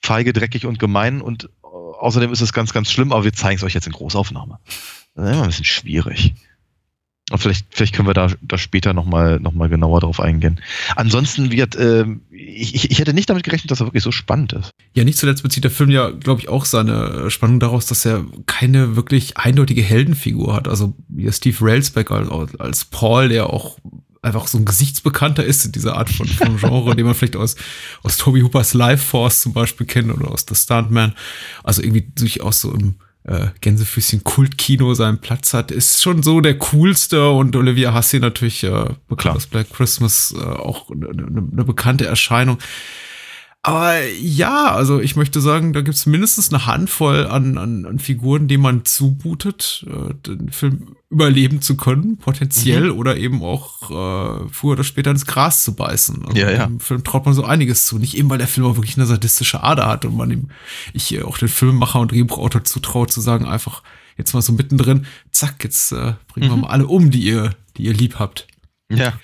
feige, 0.00 0.32
dreckig 0.32 0.64
und 0.64 0.78
gemein 0.78 1.20
und 1.20 1.44
äh, 1.44 1.66
außerdem 1.66 2.32
ist 2.32 2.40
es 2.40 2.52
ganz, 2.52 2.72
ganz 2.72 2.90
schlimm, 2.90 3.12
aber 3.12 3.24
wir 3.24 3.32
zeigen 3.32 3.56
es 3.58 3.64
euch 3.64 3.74
jetzt 3.74 3.86
in 3.86 3.92
Großaufnahme. 3.92 4.58
Das 5.14 5.26
ist 5.26 5.32
immer 5.32 5.42
ein 5.42 5.48
bisschen 5.48 5.64
schwierig. 5.64 6.34
Und 7.30 7.38
vielleicht, 7.38 7.66
vielleicht 7.70 7.94
können 7.94 8.08
wir 8.08 8.14
da, 8.14 8.28
da 8.40 8.56
später 8.56 8.94
nochmal 8.94 9.38
noch 9.38 9.52
mal 9.52 9.68
genauer 9.68 10.00
drauf 10.00 10.18
eingehen. 10.18 10.60
Ansonsten 10.96 11.50
wird, 11.52 11.76
ähm, 11.78 12.22
ich, 12.30 12.90
ich- 12.90 12.98
hätte 12.98 13.12
nicht 13.12 13.28
damit 13.28 13.44
gerechnet, 13.44 13.70
dass 13.70 13.80
er 13.80 13.86
wirklich 13.86 14.02
so 14.02 14.12
spannend 14.12 14.54
ist. 14.54 14.70
Ja, 14.94 15.04
nicht 15.04 15.18
zuletzt 15.18 15.42
bezieht 15.42 15.64
der 15.64 15.70
Film 15.70 15.90
ja, 15.90 16.10
glaube 16.10 16.40
ich, 16.40 16.48
auch 16.48 16.64
seine 16.64 17.26
äh, 17.26 17.30
Spannung 17.30 17.60
daraus, 17.60 17.84
dass 17.86 18.06
er 18.06 18.24
keine 18.46 18.96
wirklich 18.96 19.36
eindeutige 19.36 19.82
Heldenfigur 19.82 20.54
hat. 20.54 20.68
Also 20.68 20.94
wie 21.08 21.30
Steve 21.30 21.56
Railsback 21.60 22.10
als, 22.10 22.58
als 22.58 22.84
Paul, 22.86 23.28
der 23.28 23.50
auch 23.50 23.78
einfach 24.22 24.46
so 24.48 24.58
ein 24.58 24.64
Gesichtsbekannter 24.64 25.44
ist 25.44 25.64
in 25.66 25.72
dieser 25.72 25.96
Art 25.96 26.08
von, 26.10 26.26
von 26.26 26.56
Genre, 26.56 26.94
den 26.96 27.04
man 27.04 27.14
vielleicht 27.14 27.36
aus, 27.36 27.56
aus 28.02 28.16
Toby 28.16 28.40
Hoopers 28.40 28.72
Life 28.74 29.04
Force 29.04 29.42
zum 29.42 29.52
Beispiel 29.52 29.86
kennt 29.86 30.10
oder 30.12 30.30
aus 30.30 30.46
The 30.48 30.54
Stuntman. 30.54 31.12
Also 31.62 31.82
irgendwie 31.82 32.10
durchaus 32.16 32.62
so 32.62 32.72
im 32.72 32.94
äh, 33.28 33.48
Gänsefüßchen 33.60 34.24
Kultkino 34.24 34.94
seinen 34.94 35.18
Platz 35.18 35.52
hat, 35.52 35.70
ist 35.70 36.02
schon 36.02 36.22
so 36.22 36.40
der 36.40 36.56
coolste 36.58 37.30
und 37.30 37.54
Olivia 37.56 37.94
Hussey 37.94 38.20
natürlich 38.20 38.64
äh, 38.64 38.86
bekannt 39.08 39.36
aus 39.36 39.46
Black 39.46 39.70
Christmas 39.70 40.34
äh, 40.36 40.42
auch 40.42 40.90
eine 40.90 41.12
ne, 41.12 41.42
ne 41.52 41.64
bekannte 41.64 42.06
Erscheinung. 42.06 42.58
Aber 43.68 44.06
ja, 44.06 44.72
also 44.72 45.00
ich 45.00 45.16
möchte 45.16 45.40
sagen, 45.40 45.72
da 45.72 45.80
gibt 45.80 45.96
es 45.96 46.06
mindestens 46.06 46.52
eine 46.52 46.66
Handvoll 46.66 47.26
an, 47.26 47.58
an, 47.58 47.86
an 47.86 47.98
Figuren, 47.98 48.48
die 48.48 48.58
man 48.58 48.84
zubutet, 48.84 49.86
äh, 49.88 50.14
den 50.14 50.50
Film 50.50 50.96
überleben 51.10 51.62
zu 51.62 51.76
können, 51.76 52.18
potenziell, 52.18 52.92
mhm. 52.92 52.98
oder 52.98 53.16
eben 53.16 53.42
auch 53.42 53.90
äh, 53.90 54.48
früher 54.50 54.72
oder 54.72 54.84
später 54.84 55.10
ins 55.10 55.26
Gras 55.26 55.64
zu 55.64 55.74
beißen. 55.74 56.24
Also 56.26 56.36
ja, 56.36 56.50
ja. 56.50 56.64
Im 56.64 56.80
Film 56.80 57.02
traut 57.02 57.24
man 57.24 57.34
so 57.34 57.44
einiges 57.44 57.86
zu. 57.86 57.98
Nicht 57.98 58.16
eben, 58.16 58.28
weil 58.28 58.38
der 58.38 58.48
Film 58.48 58.66
auch 58.66 58.76
wirklich 58.76 58.96
eine 58.96 59.06
sadistische 59.06 59.62
Ader 59.62 59.86
hat 59.86 60.04
und 60.04 60.16
man 60.16 60.30
ihm, 60.30 60.50
ich 60.92 61.14
äh, 61.14 61.22
auch 61.22 61.38
den 61.38 61.48
Filmemacher 61.48 62.00
und 62.00 62.12
Drehbuchautor 62.12 62.64
zutraut, 62.64 63.12
zu 63.12 63.20
sagen, 63.20 63.46
einfach 63.46 63.82
jetzt 64.18 64.34
mal 64.34 64.42
so 64.42 64.52
mittendrin, 64.52 65.06
zack, 65.32 65.64
jetzt 65.64 65.92
äh, 65.92 66.14
bringen 66.28 66.48
mhm. 66.48 66.52
wir 66.52 66.56
mal 66.56 66.68
alle 66.68 66.86
um, 66.86 67.10
die 67.10 67.22
ihr, 67.22 67.54
die 67.76 67.84
ihr 67.84 67.94
lieb 67.94 68.18
habt. 68.18 68.46
Ja. 68.90 69.14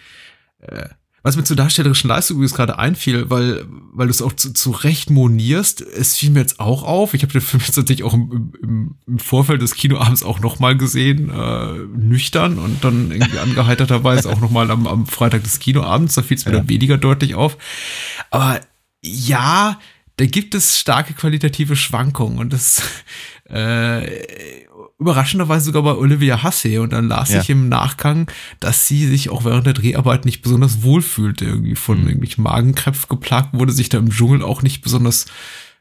Äh, 0.60 0.88
was 1.24 1.36
mir 1.36 1.44
zur 1.44 1.56
darstellerischen 1.56 2.08
Leistung 2.08 2.36
übrigens 2.36 2.54
gerade 2.54 2.78
einfiel, 2.78 3.30
weil, 3.30 3.64
weil 3.92 4.08
du 4.08 4.10
es 4.10 4.20
auch 4.20 4.34
zu, 4.34 4.52
zu 4.52 4.70
Recht 4.72 5.08
monierst, 5.08 5.80
es 5.80 6.18
fiel 6.18 6.30
mir 6.30 6.40
jetzt 6.40 6.60
auch 6.60 6.82
auf. 6.82 7.14
Ich 7.14 7.22
habe 7.22 7.32
den 7.32 7.40
Film 7.40 7.62
jetzt 7.64 7.78
natürlich 7.78 8.04
auch 8.04 8.12
im, 8.12 8.52
im, 8.62 8.94
im 9.06 9.18
Vorfeld 9.18 9.62
des 9.62 9.74
Kinoabends 9.74 10.22
auch 10.22 10.40
nochmal 10.40 10.76
gesehen, 10.76 11.30
äh, 11.30 11.78
nüchtern 11.96 12.58
und 12.58 12.84
dann 12.84 13.10
irgendwie 13.10 13.38
angeheiterterweise 13.38 14.30
auch 14.30 14.40
nochmal 14.40 14.70
am, 14.70 14.86
am 14.86 15.06
Freitag 15.06 15.44
des 15.44 15.60
Kinoabends. 15.60 16.14
Da 16.14 16.22
fiel 16.22 16.36
es 16.36 16.44
mir 16.44 16.52
ja. 16.52 16.58
dann 16.58 16.68
weniger 16.68 16.98
deutlich 16.98 17.34
auf. 17.34 17.56
Aber 18.30 18.60
ja, 19.02 19.80
da 20.16 20.26
gibt 20.26 20.54
es 20.54 20.78
starke 20.78 21.14
qualitative 21.14 21.74
Schwankungen 21.74 22.38
und 22.38 22.52
das 22.52 22.82
äh, 23.48 24.64
überraschenderweise 24.98 25.66
sogar 25.66 25.82
bei 25.82 25.94
Olivia 25.94 26.42
Hussey 26.42 26.78
und 26.78 26.92
dann 26.92 27.08
las 27.08 27.30
ja. 27.30 27.40
ich 27.40 27.50
im 27.50 27.68
Nachgang, 27.68 28.30
dass 28.60 28.88
sie 28.88 29.06
sich 29.06 29.28
auch 29.28 29.44
während 29.44 29.66
der 29.66 29.74
Dreharbeit 29.74 30.24
nicht 30.24 30.42
besonders 30.42 30.82
wohl 30.82 31.02
fühlte, 31.02 31.44
irgendwie 31.44 31.76
von 31.76 32.00
mhm. 32.00 32.06
irgendwelchen 32.06 32.44
Magenkräften 32.44 33.08
geplagt 33.08 33.50
wurde, 33.52 33.72
sich 33.72 33.88
da 33.88 33.98
im 33.98 34.10
Dschungel 34.10 34.42
auch 34.42 34.62
nicht 34.62 34.82
besonders 34.82 35.26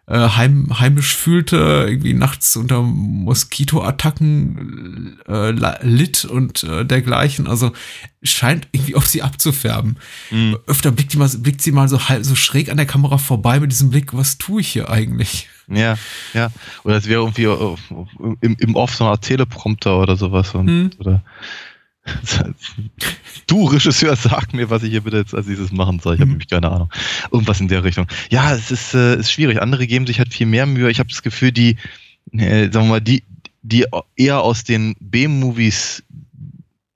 äh, 0.07 0.17
heim, 0.17 0.79
heimisch 0.79 1.15
fühlte, 1.15 1.85
irgendwie 1.87 2.13
nachts 2.13 2.55
unter 2.57 2.81
Moskitoattacken 2.81 5.19
äh, 5.27 5.51
litt 5.81 6.25
und 6.25 6.63
äh, 6.63 6.85
dergleichen. 6.85 7.47
Also 7.47 7.71
scheint 8.21 8.67
irgendwie 8.73 8.95
auf 8.95 9.07
sie 9.07 9.21
abzufärben. 9.21 9.95
Mhm. 10.31 10.57
Öfter 10.67 10.91
blickt, 10.91 11.13
die 11.13 11.17
mal, 11.17 11.29
blickt 11.29 11.61
sie 11.61 11.71
mal 11.71 11.87
so 11.87 12.09
halb 12.09 12.25
so 12.25 12.35
schräg 12.35 12.69
an 12.69 12.77
der 12.77 12.85
Kamera 12.85 13.17
vorbei 13.17 13.61
mit 13.61 13.71
diesem 13.71 13.91
Blick, 13.91 14.13
was 14.13 14.37
tue 14.37 14.59
ich 14.59 14.67
hier 14.67 14.89
eigentlich? 14.89 15.47
Ja, 15.67 15.97
ja. 16.33 16.51
Oder 16.83 16.97
es 16.97 17.07
wäre 17.07 17.21
irgendwie 17.21 17.45
äh, 17.45 17.75
im, 18.41 18.57
im 18.59 18.75
Off 18.75 18.95
so 18.95 19.05
eine 19.05 19.11
Art 19.11 19.23
Teleprompter 19.23 19.99
oder 19.99 20.15
sowas. 20.17 20.53
Und, 20.53 20.67
hm. 20.67 20.91
Oder 20.99 21.23
du, 23.47 23.65
Regisseur, 23.65 24.15
sag 24.15 24.53
mir, 24.53 24.69
was 24.69 24.83
ich 24.83 24.91
hier 24.91 25.01
bitte 25.01 25.17
jetzt 25.17 25.33
als 25.33 25.45
dieses 25.45 25.71
machen 25.71 25.99
soll. 25.99 26.15
Ich 26.15 26.19
habe 26.19 26.29
hm. 26.29 26.31
nämlich 26.33 26.49
keine 26.49 26.69
Ahnung. 26.69 26.91
Irgendwas 27.31 27.61
in 27.61 27.69
der 27.69 27.83
Richtung. 27.83 28.07
Ja, 28.29 28.53
es 28.53 28.71
ist, 28.71 28.93
äh, 28.93 29.15
ist 29.15 29.31
schwierig. 29.31 29.61
Andere 29.61 29.87
geben 29.87 30.05
sich 30.05 30.19
halt 30.19 30.33
viel 30.33 30.47
mehr 30.47 30.65
Mühe. 30.65 30.89
Ich 30.89 30.99
habe 30.99 31.09
das 31.09 31.23
Gefühl, 31.23 31.51
die, 31.51 31.77
äh, 32.31 32.69
sagen 32.71 32.87
wir 32.87 32.95
mal, 32.95 33.01
die, 33.01 33.23
die 33.61 33.85
eher 34.15 34.41
aus 34.41 34.63
den 34.63 34.95
B-Movies 34.99 36.03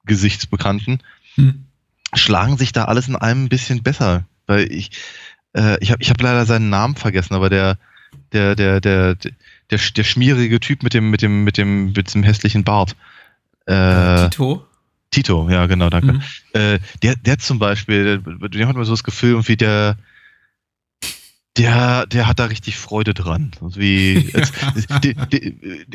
Gesichtsbekannten 0.06 1.00
hm. 1.36 1.66
schlagen 2.14 2.58
sich 2.58 2.72
da 2.74 2.86
alles 2.86 3.08
in 3.08 3.16
einem 3.16 3.46
ein 3.46 3.50
bisschen 3.50 3.84
besser. 3.84 4.26
Weil 4.46 4.72
ich, 4.72 4.92
äh, 5.54 5.78
ich 5.80 5.92
habe 5.92 6.02
ich 6.02 6.10
hab 6.10 6.22
leider 6.22 6.46
seinen 6.46 6.70
Namen 6.70 6.96
vergessen, 6.96 7.34
aber 7.34 7.50
der, 7.50 7.78
der, 8.34 8.56
der, 8.56 8.82
der, 8.82 9.16
der, 9.16 9.32
der, 9.70 9.80
der 9.96 10.04
schmierige 10.04 10.60
Typ 10.60 10.84
mit 10.84 10.94
dem, 10.94 11.10
mit 11.10 11.22
dem, 11.22 11.44
mit 11.44 11.58
dem, 11.58 11.92
mit 11.94 12.14
dem 12.14 12.24
hässlichen 12.24 12.64
Bart. 12.64 12.96
Äh, 13.66 14.30
Tito? 14.30 14.66
Tito, 15.12 15.50
ja, 15.50 15.66
genau, 15.68 15.90
danke. 15.90 16.14
Mhm. 16.14 16.22
Äh, 16.54 16.80
der, 17.02 17.16
der 17.16 17.40
zum 17.40 17.60
Beispiel, 17.60 18.22
der 18.22 18.68
hat 18.68 18.76
mir 18.76 18.86
so 18.86 18.94
das 18.94 19.04
Gefühl, 19.04 19.32
irgendwie 19.32 19.58
der, 19.58 19.98
der, 21.58 22.06
der 22.06 22.28
hat 22.28 22.40
da 22.40 22.46
richtig 22.46 22.78
Freude 22.78 23.14
dran. 23.14 23.52
Also 23.62 23.80
wie, 23.80 24.32
als, 24.34 24.52
die, 25.02 25.16
die, 25.16 25.88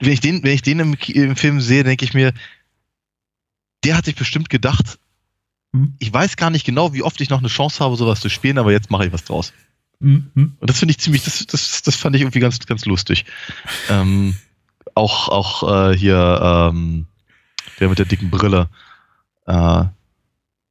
wenn 0.00 0.12
ich 0.12 0.20
den, 0.20 0.42
wenn 0.42 0.52
ich 0.52 0.62
den 0.62 0.80
im, 0.80 0.94
im 0.94 1.36
Film 1.36 1.60
sehe, 1.60 1.84
denke 1.84 2.04
ich 2.04 2.14
mir, 2.14 2.32
der 3.84 3.96
hat 3.96 4.04
sich 4.04 4.14
bestimmt 4.14 4.50
gedacht, 4.50 4.98
mhm. 5.72 5.94
ich 5.98 6.12
weiß 6.12 6.36
gar 6.36 6.50
nicht 6.50 6.64
genau, 6.64 6.92
wie 6.92 7.02
oft 7.02 7.20
ich 7.20 7.30
noch 7.30 7.38
eine 7.38 7.48
Chance 7.48 7.82
habe, 7.82 7.96
sowas 7.96 8.20
zu 8.20 8.28
spielen, 8.28 8.58
aber 8.58 8.72
jetzt 8.72 8.90
mache 8.90 9.06
ich 9.06 9.12
was 9.12 9.24
draus. 9.24 9.52
Mhm. 10.00 10.56
Und 10.58 10.70
das 10.70 10.78
finde 10.78 10.92
ich 10.92 10.98
ziemlich, 10.98 11.24
das, 11.24 11.46
das, 11.46 11.82
das 11.82 11.96
fand 11.96 12.16
ich 12.16 12.22
irgendwie 12.22 12.40
ganz, 12.40 12.58
ganz 12.66 12.84
lustig. 12.86 13.24
Ähm, 13.88 14.34
auch 14.94 15.28
auch 15.28 15.90
äh, 15.90 15.96
hier 15.96 16.70
ähm, 16.72 17.06
der 17.78 17.88
mit 17.88 17.98
der 17.98 18.06
dicken 18.06 18.30
Brille. 18.30 18.68
Äh, 19.46 19.84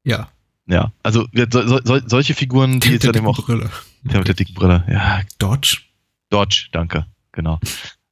ja. 0.03 0.29
Ja, 0.67 0.91
also 1.01 1.27
so, 1.49 1.79
so, 1.83 1.99
solche 2.05 2.35
Figuren, 2.35 2.79
die 2.79 2.89
jetzt 2.89 3.03
ja 3.03 3.11
dem 3.11 3.25
auch. 3.25 3.43
Brille. 3.43 3.71
Der 4.03 4.19
mit 4.19 4.27
der 4.27 4.35
dicken 4.35 4.53
Brille, 4.53 4.83
ja. 4.87 5.21
Dodge. 5.39 5.79
Dodge, 6.29 6.67
danke, 6.71 7.07
genau. 7.31 7.59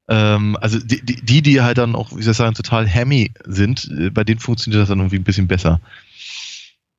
ähm, 0.08 0.58
also 0.60 0.80
die, 0.80 1.04
die, 1.04 1.44
die 1.44 1.62
halt 1.62 1.78
dann 1.78 1.96
auch, 1.96 2.18
wie 2.18 2.24
soll 2.24 2.32
ich 2.32 2.38
sagen, 2.38 2.56
total 2.56 2.92
hammy 2.92 3.32
sind, 3.46 3.88
äh, 3.92 4.10
bei 4.10 4.24
denen 4.24 4.40
funktioniert 4.40 4.82
das 4.82 4.90
dann 4.90 4.98
irgendwie 4.98 5.18
ein 5.18 5.24
bisschen 5.24 5.48
besser. 5.48 5.80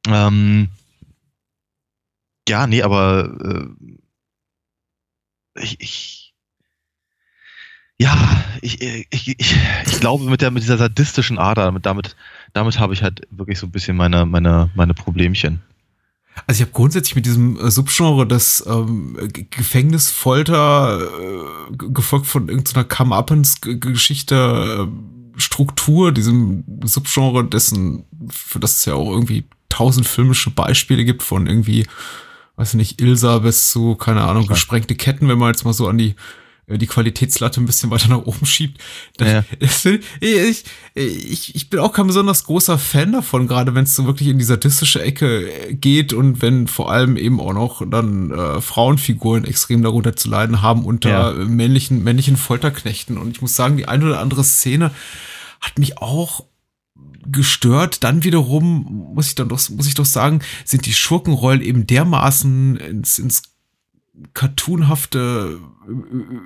Ähm, 0.06 0.68
ja, 2.48 2.68
nee, 2.68 2.82
aber 2.82 3.36
äh, 3.44 3.88
ich, 5.60 5.80
ich 5.80 6.18
ja, 8.00 8.44
ich, 8.62 8.80
ich, 8.80 9.08
ich, 9.10 9.36
ich 9.38 10.00
glaube 10.00 10.30
mit 10.30 10.40
der 10.40 10.52
mit 10.52 10.62
dieser 10.62 10.78
sadistischen 10.78 11.36
Ader, 11.36 11.72
damit, 11.82 12.14
damit, 12.52 12.78
habe 12.78 12.94
ich 12.94 13.02
halt 13.02 13.26
wirklich 13.30 13.58
so 13.58 13.66
ein 13.66 13.72
bisschen 13.72 13.96
meine, 13.96 14.24
meine, 14.24 14.70
meine 14.74 14.94
Problemchen. 14.94 15.60
Also 16.46 16.58
ich 16.58 16.68
habe 16.68 16.72
grundsätzlich 16.72 17.16
mit 17.16 17.26
diesem 17.26 17.58
äh, 17.58 17.72
Subgenre 17.72 18.26
des 18.26 18.64
ähm, 18.68 19.16
Gefängnisfolter 19.50 21.00
äh, 21.00 21.76
gefolgt 21.76 22.26
von 22.26 22.48
irgendeiner 22.48 22.84
Come-Uppens-Geschichte 22.84 24.88
äh, 24.88 25.40
Struktur, 25.40 26.12
diesem 26.12 26.64
Subgenre, 26.84 27.44
dessen, 27.44 28.04
für 28.30 28.60
das 28.60 28.78
es 28.78 28.84
ja 28.84 28.94
auch 28.94 29.10
irgendwie 29.10 29.44
tausend 29.68 30.06
filmische 30.06 30.50
Beispiele 30.50 31.04
gibt 31.04 31.22
von 31.22 31.46
irgendwie 31.46 31.86
weiß 32.58 32.74
nicht, 32.74 33.00
Ilsa 33.00 33.38
bis 33.38 33.70
zu, 33.70 33.94
keine 33.94 34.22
Ahnung, 34.22 34.44
Klar. 34.44 34.56
gesprengte 34.56 34.94
Ketten, 34.94 35.28
wenn 35.28 35.38
man 35.38 35.52
jetzt 35.52 35.64
mal 35.64 35.72
so 35.72 35.86
an 35.88 35.96
die 35.96 36.16
äh, 36.66 36.76
die 36.76 36.86
Qualitätslatte 36.86 37.60
ein 37.60 37.66
bisschen 37.66 37.90
weiter 37.90 38.08
nach 38.08 38.26
oben 38.26 38.46
schiebt. 38.46 38.80
Ja. 39.20 39.44
Ich, 40.20 40.64
ich, 40.94 41.54
ich 41.54 41.70
bin 41.70 41.80
auch 41.80 41.92
kein 41.92 42.06
besonders 42.06 42.44
großer 42.44 42.78
Fan 42.78 43.12
davon, 43.12 43.46
gerade 43.46 43.74
wenn 43.74 43.84
es 43.84 43.94
so 43.94 44.06
wirklich 44.06 44.28
in 44.28 44.38
die 44.38 44.44
sadistische 44.44 45.00
Ecke 45.00 45.50
äh, 45.50 45.74
geht 45.74 46.12
und 46.12 46.42
wenn 46.42 46.66
vor 46.66 46.90
allem 46.90 47.16
eben 47.16 47.40
auch 47.40 47.52
noch 47.52 47.88
dann 47.88 48.30
äh, 48.32 48.60
Frauenfiguren 48.60 49.44
extrem 49.44 49.82
darunter 49.82 50.16
zu 50.16 50.28
leiden 50.28 50.60
haben 50.62 50.84
unter 50.84 51.10
ja. 51.38 51.44
männlichen, 51.44 52.02
männlichen 52.02 52.36
Folterknechten. 52.36 53.18
Und 53.18 53.30
ich 53.30 53.40
muss 53.40 53.54
sagen, 53.54 53.76
die 53.76 53.86
eine 53.86 54.04
oder 54.06 54.20
andere 54.20 54.42
Szene 54.42 54.90
hat 55.60 55.78
mich 55.78 55.98
auch 55.98 56.44
gestört. 57.26 58.04
Dann 58.04 58.24
wiederum 58.24 59.12
muss 59.14 59.28
ich 59.28 59.34
dann 59.34 59.48
doch, 59.48 59.68
muss 59.70 59.86
ich 59.86 59.94
doch 59.94 60.04
sagen, 60.04 60.40
sind 60.64 60.86
die 60.86 60.94
Schurkenrollen 60.94 61.62
eben 61.62 61.86
dermaßen 61.86 62.76
ins, 62.76 63.18
ins 63.18 63.42
cartoonhafte 64.34 65.58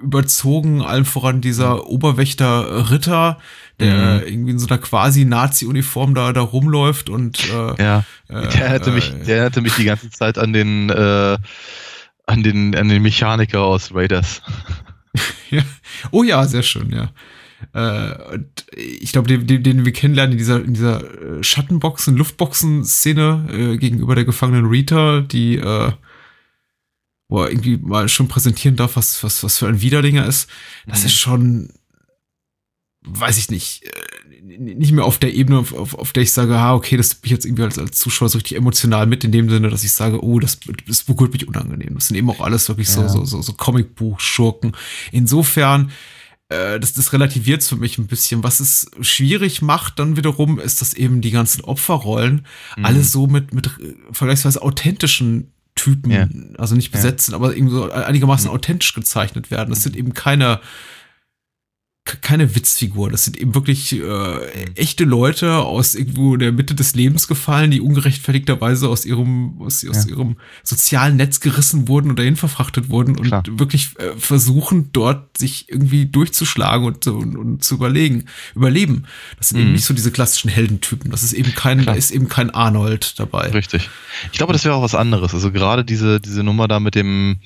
überzogen, 0.03 0.83
allen 0.83 1.05
voran 1.05 1.41
dieser 1.41 1.87
Oberwächter 1.87 2.91
Ritter, 2.91 3.39
der 3.81 4.21
mhm. 4.21 4.27
irgendwie 4.27 4.51
in 4.53 4.59
so 4.59 4.69
einer 4.69 4.79
quasi 4.79 5.25
Nazi-Uniform 5.25 6.15
da, 6.15 6.33
da 6.33 6.43
rumläuft 6.43 7.09
und 7.09 7.41
äh, 7.51 7.83
ja, 7.83 8.05
der 8.29 8.71
hatte 8.71 8.91
äh, 8.91 8.95
mich, 8.95 9.13
der 9.27 9.45
hatte 9.45 9.61
mich 9.63 9.75
die 9.75 9.85
ganze 9.85 10.11
Zeit 10.11 10.39
an 10.39 10.53
den 10.53 10.91
äh, 10.91 11.39
an 12.27 12.43
den 12.43 12.77
an 12.77 12.89
den 12.89 13.03
Mechaniker 13.03 13.63
aus 13.63 13.95
Raiders. 13.95 14.43
ja. 15.51 15.63
Oh 16.11 16.23
ja, 16.23 16.47
sehr 16.47 16.63
schön, 16.63 16.91
ja. 16.91 17.11
Äh, 17.75 18.39
ich 18.77 19.13
glaube, 19.13 19.29
den, 19.29 19.47
den, 19.47 19.63
den 19.63 19.85
wir 19.85 19.93
kennenlernen 19.93 20.33
in 20.33 20.39
dieser, 20.39 20.65
in 20.65 20.75
dieser 20.75 21.39
äh, 21.39 21.43
Schattenboxen, 21.43 22.17
Luftboxen-Szene 22.17 23.49
äh, 23.51 23.77
gegenüber 23.77 24.15
der 24.15 24.25
gefangenen 24.25 24.67
Rita, 24.67 25.21
die 25.21 25.57
äh, 25.57 25.93
wo 27.33 27.43
er 27.43 27.51
irgendwie 27.51 27.79
mal 27.79 28.11
schon 28.11 28.29
präsentieren 28.29 28.77
darf, 28.77 28.97
was, 28.97 29.25
was, 29.25 29.43
was 29.43 29.57
für 29.57 29.67
ein 29.67 29.81
Widerdinger 29.81 30.27
ist. 30.27 30.51
Das 30.87 31.01
mhm. 31.01 31.07
ist 31.07 31.15
schon, 31.15 31.69
weiß 33.01 33.39
ich 33.39 33.51
nicht, 33.51 33.85
äh, 33.85 34.59
nicht 34.59 34.93
mehr 34.93 35.05
auf 35.05 35.17
der 35.17 35.33
Ebene, 35.33 35.59
auf, 35.59 35.73
auf, 35.73 35.95
auf 35.95 36.13
der 36.13 36.25
ich 36.25 36.33
sage, 36.33 36.55
ah, 36.59 36.75
okay, 36.75 36.99
das 36.99 37.15
bin 37.15 37.29
ich 37.29 37.31
jetzt 37.31 37.47
irgendwie 37.47 37.63
als, 37.63 37.79
als 37.79 37.99
Zuschauer 37.99 38.29
so 38.29 38.37
richtig 38.37 38.59
emotional 38.59 39.07
mit, 39.07 39.25
in 39.25 39.33
dem 39.33 39.49
Sinne, 39.49 39.71
dass 39.71 39.83
ich 39.83 39.93
sage, 39.93 40.23
oh, 40.23 40.41
das, 40.41 40.61
das 40.87 41.05
berührt 41.05 41.33
mich 41.33 41.49
unangenehm. 41.49 41.95
Das 41.95 42.09
sind 42.09 42.19
eben 42.19 42.29
auch 42.29 42.41
alles 42.41 42.69
wirklich 42.69 42.89
ja. 42.89 43.09
so, 43.09 43.09
so, 43.09 43.25
so, 43.25 43.41
so 43.41 43.55
Comicbuch-Schurken. 43.55 44.73
Insofern, 45.11 45.91
das, 46.81 46.93
das 46.95 47.13
relativiert 47.13 47.63
für 47.65 47.77
mich 47.77 47.99
ein 47.99 48.07
bisschen. 48.07 48.43
Was 48.43 48.61
es 48.61 48.91
schwierig 49.01 49.63
macht, 49.63 49.99
dann 49.99 50.17
wiederum, 50.17 50.59
ist, 50.59 50.81
dass 50.81 50.95
eben 50.95 51.21
die 51.21 51.31
ganzen 51.31 51.63
Opferrollen 51.65 52.47
Mhm. 52.77 52.85
alle 52.85 53.03
so 53.03 53.27
mit, 53.27 53.53
mit 53.55 53.67
äh, 53.67 53.95
vergleichsweise 54.13 54.63
authentischen 54.63 55.51
Typen, 55.75 56.11
Ja. 56.11 56.29
also 56.59 56.75
nicht 56.75 56.93
Ja. 56.93 56.99
besetzen, 57.01 57.35
aber 57.35 57.57
eben 57.57 57.71
so 57.71 57.91
einigermaßen 57.91 58.49
Mhm. 58.49 58.55
authentisch 58.55 58.93
gezeichnet 58.95 59.51
werden. 59.51 59.71
Das 59.71 59.83
sind 59.83 59.97
eben 59.97 60.13
keine, 60.15 60.61
keine 62.21 62.55
Witzfiguren. 62.57 63.13
Das 63.13 63.25
sind 63.25 63.37
eben 63.37 63.55
wirklich 63.55 63.93
äh, 63.95 64.65
echte 64.75 65.05
Leute 65.05 65.59
aus 65.59 65.95
irgendwo 65.95 66.37
der 66.37 66.51
Mitte 66.51 66.75
des 66.75 66.97
Lebens 66.97 67.29
gefallen, 67.29 67.71
die 67.71 67.81
ungerechtfertigterweise 67.81 68.89
aus 68.89 69.05
ihrem, 69.07 69.61
aus, 69.61 69.87
aus 69.89 70.05
Ja. 70.07 70.11
ihrem 70.11 70.37
sozialen 70.65 71.17
Netz 71.17 71.39
gerissen 71.39 71.87
wurden 71.87 72.11
und 72.11 72.19
dahin 72.19 72.35
verfrachtet 72.35 72.89
wurden 72.91 73.17
und 73.17 73.27
Klar. 73.29 73.45
wirklich 73.51 73.91
äh, 74.01 74.17
versuchen, 74.19 74.91
dort 74.93 75.39
sich 75.39 75.69
irgendwie 75.69 76.07
durchzuschlagen 76.07 76.87
und, 76.87 77.07
und, 77.07 77.37
und 77.37 77.63
zu 77.65 77.77
überlegen, 77.77 78.25
überleben. 78.57 79.05
Das 79.39 79.51
sind 79.51 79.59
eben 79.59 79.69
Mhm. 79.69 79.75
nicht 79.75 79.85
so 79.85 79.95
diese 79.95 80.11
klassischen 80.11 80.51
Heldentypen. 80.51 81.11
Das 81.13 81.23
ist 81.23 81.33
eben 81.35 81.55
kein, 81.55 81.79
da 81.79 81.85
Klar. 81.85 81.97
ist 81.97 82.11
eben 82.11 82.29
kein 82.29 82.51
Arnold 82.51 83.19
dabei. 83.21 83.51
Richtig. 83.51 83.89
Ich 84.33 84.39
glaube, 84.39 84.53
das 84.53 84.65
wäre 84.65 84.75
auch 84.75 84.83
was 84.83 84.97
anderes. 84.97 85.35
Also 85.35 85.53
gerade 85.53 85.85
diese, 85.85 86.21
diese 86.21 86.43
Nummer 86.43 86.67
da 86.67 86.81
mit 86.81 86.97
dem, 86.97 87.39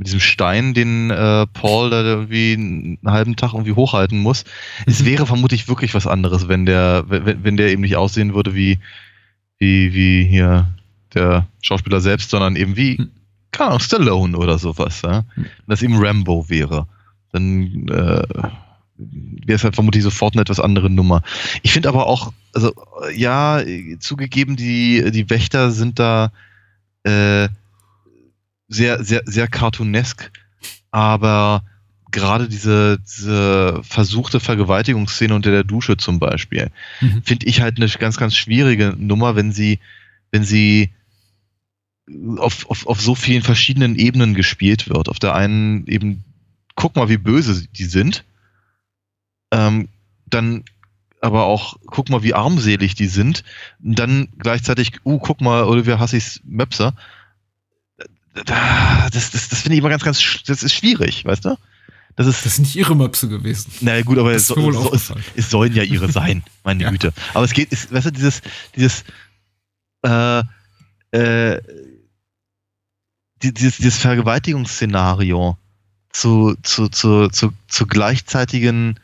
mit 0.00 0.06
diesem 0.06 0.20
Stein, 0.20 0.72
den 0.72 1.10
äh, 1.10 1.46
Paul 1.52 1.90
da 1.90 2.02
irgendwie 2.02 2.54
einen 2.54 2.98
halben 3.04 3.36
Tag 3.36 3.52
irgendwie 3.52 3.74
hochhalten 3.74 4.18
muss. 4.18 4.44
Es 4.86 5.02
Mhm. 5.02 5.06
wäre 5.06 5.26
vermutlich 5.26 5.68
wirklich 5.68 5.92
was 5.92 6.06
anderes, 6.06 6.48
wenn 6.48 6.64
der, 6.64 7.04
wenn, 7.08 7.44
wenn 7.44 7.58
der 7.58 7.68
eben 7.68 7.82
nicht 7.82 7.96
aussehen 7.96 8.32
würde 8.32 8.54
wie, 8.54 8.78
wie, 9.58 9.92
wie 9.92 10.24
hier 10.24 10.68
der 11.12 11.46
Schauspieler 11.60 12.00
selbst, 12.00 12.30
sondern 12.30 12.56
eben 12.56 12.76
wie, 12.76 12.96
Mhm. 12.96 13.10
keine 13.50 13.68
Ahnung, 13.68 13.80
Stallone 13.80 14.38
oder 14.38 14.56
sowas. 14.58 15.02
Ja? 15.02 15.24
Wenn 15.36 15.46
das 15.66 15.82
eben 15.82 15.98
Rambo 16.02 16.48
wäre. 16.48 16.86
Dann 17.32 17.86
äh, 17.88 18.22
wäre 18.96 19.56
es 19.56 19.64
halt 19.64 19.74
vermutlich 19.74 20.02
sofort 20.02 20.32
eine 20.32 20.40
etwas 20.40 20.60
andere 20.60 20.88
Nummer. 20.88 21.22
Ich 21.60 21.74
finde 21.74 21.90
aber 21.90 22.06
auch, 22.06 22.32
also 22.54 22.72
ja, 23.14 23.60
zugegeben, 23.98 24.56
die, 24.56 25.10
die 25.10 25.28
Wächter 25.28 25.70
sind 25.72 25.98
da 25.98 26.32
äh, 27.04 27.48
sehr, 28.70 29.04
sehr, 29.04 29.22
sehr 29.26 29.48
cartoonesk, 29.48 30.30
aber 30.90 31.64
gerade 32.10 32.48
diese, 32.48 32.98
diese 33.00 33.80
versuchte 33.82 34.40
Vergewaltigungsszene 34.40 35.34
unter 35.34 35.50
der 35.50 35.64
Dusche 35.64 35.96
zum 35.96 36.18
Beispiel, 36.18 36.70
Mhm. 37.00 37.22
finde 37.24 37.46
ich 37.46 37.60
halt 37.60 37.76
eine 37.76 37.88
ganz, 37.88 38.16
ganz 38.16 38.34
schwierige 38.34 38.94
Nummer, 38.96 39.36
wenn 39.36 39.52
sie, 39.52 39.78
wenn 40.30 40.44
sie 40.44 40.90
auf, 42.38 42.68
auf, 42.70 42.86
auf 42.86 43.00
so 43.00 43.14
vielen 43.14 43.42
verschiedenen 43.42 43.96
Ebenen 43.96 44.34
gespielt 44.34 44.88
wird. 44.88 45.08
Auf 45.08 45.18
der 45.18 45.34
einen 45.34 45.86
eben, 45.86 46.24
guck 46.74 46.96
mal, 46.96 47.08
wie 47.08 47.18
böse 47.18 47.66
die 47.68 47.84
sind. 47.84 48.24
Ähm, 49.52 49.88
dann 50.26 50.64
aber 51.20 51.44
auch, 51.44 51.76
guck 51.86 52.08
mal, 52.08 52.22
wie 52.22 52.34
armselig 52.34 52.94
die 52.94 53.06
sind. 53.06 53.44
Und 53.82 53.98
dann 53.98 54.28
gleichzeitig, 54.38 54.92
uh, 55.04 55.18
guck 55.18 55.40
mal, 55.40 55.64
Olivia 55.64 55.98
Hassis 55.98 56.40
Möpser. 56.44 56.94
Das, 58.34 59.30
das, 59.32 59.48
das 59.48 59.60
finde 59.60 59.74
ich 59.74 59.78
immer 59.80 59.88
ganz, 59.88 60.04
ganz, 60.04 60.42
das 60.46 60.62
ist 60.62 60.72
schwierig, 60.74 61.24
weißt 61.24 61.44
du? 61.44 61.56
Das 62.16 62.26
ist, 62.26 62.44
Das 62.44 62.56
sind 62.56 62.62
nicht 62.64 62.76
ihre 62.76 62.94
Möpse 62.94 63.28
gewesen. 63.28 63.72
na 63.80 64.00
gut, 64.02 64.18
aber 64.18 64.32
es, 64.32 64.50
wohl 64.54 64.72
so, 64.72 64.92
es, 64.92 65.12
es 65.36 65.50
sollen 65.50 65.74
ja 65.74 65.82
ihre 65.82 66.10
sein, 66.12 66.42
meine 66.64 66.84
Ja. 66.84 66.90
Güte. 66.90 67.12
Aber 67.34 67.44
es 67.44 67.52
geht, 67.52 67.72
ist, 67.72 67.92
weißt 67.92 68.06
du, 68.06 68.10
dieses, 68.12 68.42
dieses, 68.76 69.04
äh, 70.04 70.42
äh, 71.12 71.60
die- 73.42 73.54
dieses, 73.54 73.76
dieses 73.78 73.98
Vergewaltigungsszenario 73.98 75.56
zu, 76.12 76.56
zu, 76.62 76.88
zu, 76.88 77.28
zu, 77.28 77.52
zu 77.68 77.86
gleichzeitigen 77.86 78.98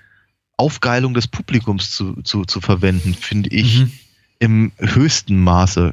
Aufgeilung 0.56 1.14
des 1.14 1.26
Publikums 1.28 1.90
zu, 1.90 2.20
zu, 2.22 2.44
zu 2.44 2.60
verwenden, 2.60 3.14
finde 3.14 3.50
ich 3.50 3.80
Mhm. 3.80 3.92
im 4.40 4.72
höchsten 4.78 5.42
Maße 5.42 5.92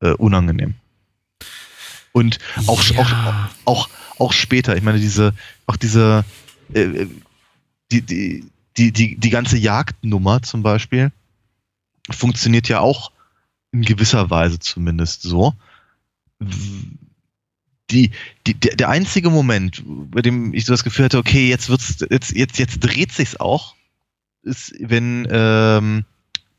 äh, 0.00 0.10
unangenehm. 0.12 0.74
Und 2.16 2.38
auch, 2.66 2.80
auch, 2.96 3.10
Ja. 3.10 3.50
auch, 3.66 3.90
auch 4.18 4.32
später, 4.32 4.74
ich 4.74 4.82
meine, 4.82 4.98
diese, 4.98 5.34
auch 5.66 5.76
diese, 5.76 6.24
äh, 6.72 7.04
die, 7.92 8.00
die, 8.00 8.46
die, 8.78 8.90
die, 8.90 9.16
die 9.16 9.30
ganze 9.30 9.58
Jagdnummer 9.58 10.40
zum 10.40 10.62
Beispiel 10.62 11.12
funktioniert 12.10 12.68
ja 12.70 12.80
auch 12.80 13.12
in 13.70 13.82
gewisser 13.82 14.30
Weise 14.30 14.58
zumindest 14.58 15.20
so. 15.24 15.52
Die, 17.90 18.12
die, 18.46 18.54
der, 18.54 18.76
der 18.76 18.88
einzige 18.88 19.28
Moment, 19.28 19.82
bei 19.84 20.22
dem 20.22 20.54
ich 20.54 20.64
so 20.64 20.72
das 20.72 20.84
Gefühl 20.84 21.04
hatte, 21.04 21.18
okay, 21.18 21.50
jetzt 21.50 21.68
wird's, 21.68 21.98
jetzt, 22.08 22.32
jetzt, 22.34 22.58
jetzt 22.58 22.80
dreht 22.80 23.12
sich's 23.12 23.38
auch, 23.38 23.74
ist, 24.42 24.72
wenn 24.80 25.28
ähm, 25.30 26.06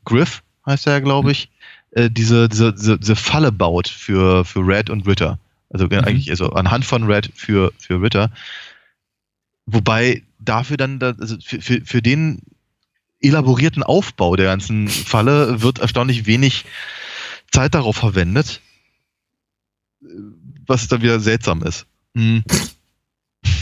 Griff, 0.04 0.44
heißt 0.66 0.86
er 0.86 0.92
ja, 0.92 1.00
glaube 1.00 1.32
ich, 1.32 1.50
äh, 1.90 2.08
diese, 2.10 2.48
diese, 2.48 2.72
diese, 2.72 2.96
diese 2.96 3.16
Falle 3.16 3.50
baut 3.50 3.88
für, 3.88 4.44
für 4.44 4.60
Red 4.60 4.88
und 4.88 5.04
Ritter. 5.04 5.40
Also 5.70 5.88
äh, 5.90 5.98
eigentlich 5.98 6.30
also 6.30 6.50
anhand 6.50 6.84
von 6.84 7.04
Red 7.04 7.30
für, 7.34 7.72
für 7.78 8.00
Ritter. 8.00 8.30
Wobei 9.66 10.22
dafür 10.38 10.76
dann, 10.76 10.98
da, 10.98 11.14
also 11.18 11.36
für, 11.44 11.60
für, 11.60 11.80
für 11.84 12.02
den 12.02 12.42
elaborierten 13.20 13.82
Aufbau 13.82 14.36
der 14.36 14.46
ganzen 14.46 14.88
Falle 14.88 15.60
wird 15.60 15.80
erstaunlich 15.80 16.26
wenig 16.26 16.64
Zeit 17.50 17.74
darauf 17.74 17.96
verwendet, 17.96 18.60
was 20.66 20.88
dann 20.88 21.02
wieder 21.02 21.20
seltsam 21.20 21.62
ist. 21.62 21.86
Hm. 22.14 22.44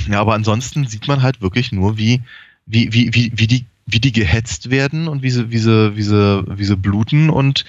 Ja, 0.09 0.21
aber 0.21 0.35
ansonsten 0.35 0.87
sieht 0.87 1.09
man 1.09 1.23
halt 1.23 1.41
wirklich 1.41 1.73
nur, 1.73 1.97
wie, 1.97 2.23
wie, 2.67 2.93
wie, 2.93 3.15
wie, 3.15 3.33
wie 3.35 3.47
die 3.47 3.67
wie 3.87 4.01
die 4.01 4.13
gehetzt 4.13 4.71
werden 4.71 5.07
und 5.07 5.23
wie 5.23 5.31
sie, 5.31 5.51
wie 5.51 5.59
sie, 5.59 5.97
wie 5.97 6.03
sie, 6.03 6.45
wie 6.49 6.65
sie 6.65 6.77
bluten 6.77 7.31
und 7.31 7.65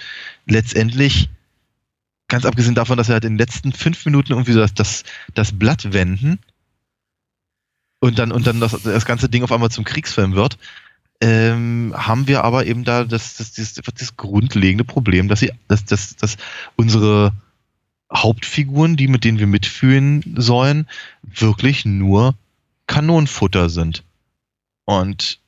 letztendlich, 0.46 1.30
ganz 2.28 2.44
abgesehen 2.44 2.74
davon, 2.74 2.96
dass 2.96 3.08
sie 3.08 3.12
halt 3.12 3.24
in 3.24 3.34
den 3.34 3.38
letzten 3.38 3.72
fünf 3.72 4.04
Minuten 4.04 4.32
irgendwie 4.32 4.52
so 4.52 4.60
das, 4.60 4.74
das, 4.74 5.04
das 5.34 5.58
Blatt 5.58 5.92
wenden 5.92 6.38
und 8.00 8.18
dann, 8.18 8.32
und 8.32 8.46
dann 8.46 8.60
das, 8.60 8.82
das 8.82 9.04
ganze 9.04 9.28
Ding 9.28 9.42
auf 9.42 9.52
einmal 9.52 9.70
zum 9.70 9.84
Kriegsfilm 9.84 10.34
wird, 10.34 10.58
ähm, 11.20 11.92
haben 11.96 12.28
wir 12.28 12.44
aber 12.44 12.66
eben 12.66 12.84
da 12.84 13.04
das, 13.04 13.36
das, 13.36 13.52
das, 13.52 13.74
das 13.74 14.16
grundlegende 14.16 14.84
Problem, 14.84 15.28
dass 15.28 15.40
sie, 15.40 15.52
dass, 15.66 15.84
dass, 15.84 16.14
dass 16.16 16.36
unsere 16.76 17.32
Hauptfiguren, 18.14 18.96
die 18.96 19.08
mit 19.08 19.24
denen 19.24 19.38
wir 19.38 19.46
mitfühlen 19.46 20.34
sollen, 20.36 20.86
wirklich 21.22 21.84
nur 21.84 22.34
Kanonenfutter 22.86 23.68
sind. 23.68 24.04
Und 24.84 25.40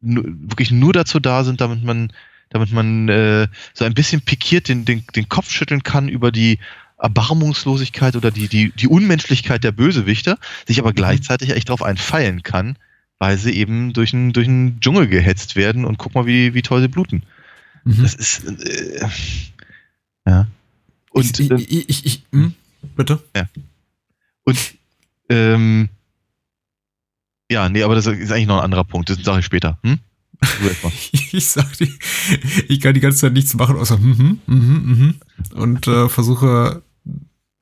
wirklich 0.00 0.70
nur 0.70 0.92
dazu 0.92 1.20
da 1.20 1.44
sind, 1.44 1.60
damit 1.60 1.82
man, 1.82 2.12
damit 2.56 2.72
man 2.72 3.08
äh, 3.08 3.48
so 3.74 3.84
ein 3.84 3.92
bisschen 3.92 4.22
pikiert 4.22 4.68
den, 4.68 4.84
den, 4.84 5.04
den 5.14 5.28
Kopf 5.28 5.50
schütteln 5.50 5.82
kann 5.82 6.08
über 6.08 6.32
die 6.32 6.58
Erbarmungslosigkeit 6.98 8.16
oder 8.16 8.30
die, 8.30 8.48
die, 8.48 8.72
die 8.72 8.88
Unmenschlichkeit 8.88 9.62
der 9.62 9.72
Bösewichte, 9.72 10.38
sich 10.66 10.78
aber 10.78 10.94
gleichzeitig 10.94 11.50
echt 11.50 11.68
darauf 11.68 11.82
einfeilen 11.82 12.42
kann, 12.42 12.78
weil 13.18 13.36
sie 13.36 13.52
eben 13.52 13.92
durch 13.92 14.14
einen 14.14 14.32
durch 14.32 14.48
einen 14.48 14.80
Dschungel 14.80 15.06
gehetzt 15.06 15.56
werden 15.56 15.84
und 15.84 15.98
guck 15.98 16.14
mal, 16.14 16.24
wie, 16.24 16.54
wie 16.54 16.62
toll 16.62 16.80
sie 16.80 16.88
bluten. 16.88 17.22
Mhm. 17.84 18.02
Das 18.02 18.14
ist 18.14 18.44
äh, 18.44 19.06
ja. 20.26 20.46
Und 21.10 21.38
ich, 21.38 21.50
ich, 21.50 21.88
ich, 21.88 22.06
ich, 22.06 22.22
hm? 22.32 22.54
bitte? 22.96 23.22
Und 24.44 24.58
ähm, 25.28 25.88
ja, 27.50 27.68
nee, 27.68 27.82
aber 27.82 27.94
das 27.94 28.06
ist 28.06 28.32
eigentlich 28.32 28.46
noch 28.46 28.58
ein 28.58 28.64
anderer 28.64 28.84
Punkt. 28.84 29.10
Das 29.10 29.18
sage 29.18 29.40
ich 29.40 29.44
später. 29.44 29.78
Hm? 29.82 29.98
Ich 31.32 31.46
sag 31.46 31.76
die, 31.78 31.92
ich 32.68 32.80
kann 32.80 32.94
die 32.94 33.00
ganze 33.00 33.18
Zeit 33.18 33.32
nichts 33.32 33.54
machen, 33.54 33.76
außer 33.76 33.98
mhm, 33.98 34.40
mhm, 34.46 34.54
mhm. 34.56 35.14
Und 35.54 35.86
äh, 35.86 36.08
versuche 36.08 36.82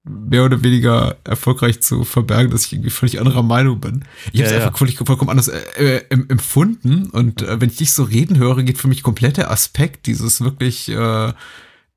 mehr 0.06 0.44
oder 0.44 0.62
weniger 0.62 1.16
erfolgreich 1.24 1.80
zu 1.80 2.04
verbergen, 2.04 2.50
dass 2.50 2.66
ich 2.66 2.74
irgendwie 2.74 2.90
völlig 2.90 3.20
anderer 3.20 3.42
Meinung 3.42 3.80
bin. 3.80 4.04
Ich 4.32 4.40
habe 4.40 4.44
es 4.44 4.50
Ja, 4.50 4.58
ja. 4.58 4.64
einfach 4.66 4.78
völlig, 4.78 4.98
vollkommen 4.98 5.30
anders 5.30 5.48
äh, 5.48 5.60
äh, 5.78 6.02
em- 6.10 6.26
empfunden. 6.28 7.08
Und 7.10 7.40
äh, 7.42 7.58
wenn 7.60 7.70
ich 7.70 7.76
dich 7.76 7.92
so 7.92 8.02
reden 8.02 8.36
höre, 8.36 8.62
geht 8.64 8.76
für 8.78 8.88
mich 8.88 9.02
komplett 9.02 9.38
der 9.38 9.50
Aspekt 9.50 10.06
dieses 10.06 10.42
wirklich, 10.42 10.90
äh, 10.90 11.32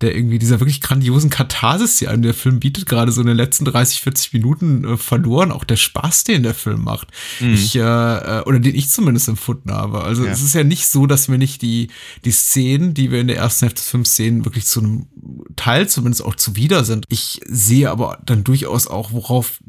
der 0.02 0.16
irgendwie 0.16 0.38
dieser 0.38 0.60
wirklich 0.60 0.82
grandiosen 0.82 1.32
Katharsis, 1.32 1.98
die 1.98 2.08
einem 2.08 2.22
der 2.22 2.36
Film 2.36 2.60
bietet, 2.60 2.86
gerade 2.86 3.12
so 3.12 3.22
in 3.22 3.28
den 3.28 3.36
letzten 3.36 3.66
30, 3.66 4.02
40 4.02 4.34
Minuten 4.34 4.84
äh, 4.84 4.98
verloren. 4.98 5.52
Auch 5.52 5.64
der 5.64 5.76
Spaß, 5.76 6.24
den 6.24 6.44
der 6.44 6.54
Film 6.54 6.84
macht. 6.84 7.08
Mhm. 7.40 7.54
Ich, 7.56 7.76
äh, 7.76 7.80
äh, 7.80 8.44
oder 8.44 8.60
den 8.60 8.76
ich 8.76 8.92
zumindest 8.92 9.28
empfunden 9.28 9.72
habe. 9.72 10.04
Also 10.04 10.26
Ja. 10.26 10.32
es 10.32 10.44
ist 10.44 10.54
ja 10.54 10.64
nicht 10.64 10.88
so, 10.88 11.08
dass 11.08 11.28
mir 11.30 11.40
nicht 11.40 11.64
die, 11.64 11.88
die 12.26 12.32
Szenen, 12.32 12.94
die 12.94 13.12
wir 13.12 13.22
in 13.22 13.28
der 13.28 13.38
ersten 13.38 13.66
Hälfte 13.66 13.82
des 13.82 13.90
Films 13.90 14.16
sehen, 14.16 14.46
wirklich 14.46 14.68
zu 14.68 14.82
einem 14.82 15.08
Teil 15.56 15.90
zumindest 15.90 16.24
auch 16.24 16.36
zuwider 16.36 16.84
sind. 16.86 17.06
Ich 17.10 17.42
sehe 17.48 17.90
aber 17.90 18.20
dann 18.24 18.44
durchaus 18.44 18.86
auch, 18.86 19.12
worauf 19.12 19.60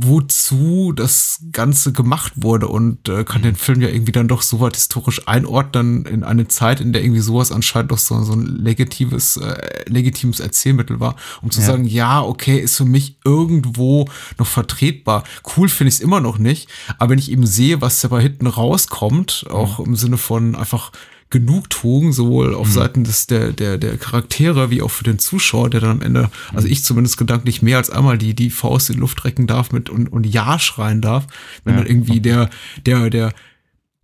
wozu 0.00 0.92
das 0.92 1.40
Ganze 1.52 1.92
gemacht 1.92 2.32
wurde 2.36 2.68
und 2.68 3.08
äh, 3.08 3.24
kann 3.24 3.42
den 3.42 3.56
Film 3.56 3.80
ja 3.80 3.88
irgendwie 3.88 4.12
dann 4.12 4.28
doch 4.28 4.42
so 4.42 4.60
weit 4.60 4.74
historisch 4.76 5.26
einordnen 5.26 6.04
in 6.06 6.24
eine 6.24 6.48
Zeit, 6.48 6.80
in 6.80 6.92
der 6.92 7.02
irgendwie 7.02 7.20
sowas 7.20 7.52
anscheinend 7.52 7.90
doch 7.92 7.98
so, 7.98 8.20
so 8.22 8.32
ein 8.32 8.46
legitimes, 8.46 9.36
äh, 9.36 9.84
legitimes 9.86 10.40
Erzählmittel 10.40 11.00
war, 11.00 11.16
um 11.42 11.50
zu 11.50 11.60
Ja. 11.60 11.66
sagen, 11.66 11.84
ja, 11.84 12.22
okay, 12.22 12.58
ist 12.58 12.76
für 12.76 12.84
mich 12.84 13.18
irgendwo 13.24 14.06
noch 14.38 14.46
vertretbar. 14.46 15.24
Cool 15.56 15.68
finde 15.68 15.88
ich 15.88 15.96
es 15.96 16.00
immer 16.00 16.20
noch 16.20 16.38
nicht, 16.38 16.68
aber 16.98 17.10
wenn 17.10 17.18
ich 17.18 17.30
eben 17.30 17.46
sehe, 17.46 17.80
was 17.80 18.00
dabei 18.00 18.22
hinten 18.22 18.46
rauskommt, 18.46 19.46
auch 19.50 19.80
im 19.80 19.96
Sinne 19.96 20.16
von 20.18 20.54
einfach 20.54 20.92
Genugtuung, 21.30 22.12
sowohl 22.12 22.54
auf 22.54 22.70
Seiten 22.72 23.04
des, 23.04 23.26
der, 23.26 23.52
der, 23.52 23.76
der 23.76 23.98
Charaktere 23.98 24.70
wie 24.70 24.80
auch 24.80 24.90
für 24.90 25.04
den 25.04 25.18
Zuschauer, 25.18 25.68
der 25.68 25.80
dann 25.80 25.90
am 25.90 26.02
Ende, 26.02 26.30
also 26.54 26.66
ich 26.68 26.84
zumindest 26.84 27.18
gedanklich 27.18 27.60
mehr 27.60 27.76
als 27.76 27.90
einmal 27.90 28.16
die, 28.16 28.34
die 28.34 28.48
Faust 28.50 28.88
in 28.88 28.94
die 28.94 29.00
Luft 29.00 29.24
recken 29.24 29.46
darf 29.46 29.70
mit 29.72 29.90
und, 29.90 30.08
und 30.10 30.24
Ja 30.24 30.58
schreien 30.58 31.02
darf, 31.02 31.26
wenn 31.64 31.74
Ja. 31.74 31.80
dann 31.80 31.88
irgendwie 31.90 32.20
der, 32.20 32.48
der, 32.86 33.10
der, 33.10 33.32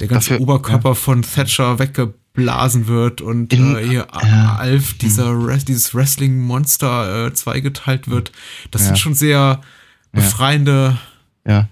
der 0.01 0.09
ganze 0.09 0.31
Dafür- 0.31 0.43
Oberkörper 0.43 0.95
von 0.95 1.23
Thatcher 1.23 1.79
weggeblasen 1.79 2.89
wird 2.89 3.23
und 3.23 3.53
In- 3.55 3.75
äh, 3.77 3.87
hier 3.89 4.07
ja. 4.23 4.57
Alf, 4.57 4.99
dieser 4.99 5.31
Res 5.47 5.65
dieses 5.65 5.95
Wrestling-Monster 5.95 7.27
äh, 7.29 7.33
zweigeteilt 7.33 8.09
wird. 8.11 8.33
Das 8.71 8.83
Ja. 8.83 8.87
sind 8.89 8.99
schon 8.99 9.15
sehr 9.15 9.61
befreiende 10.13 10.99
Ja, 10.99 10.99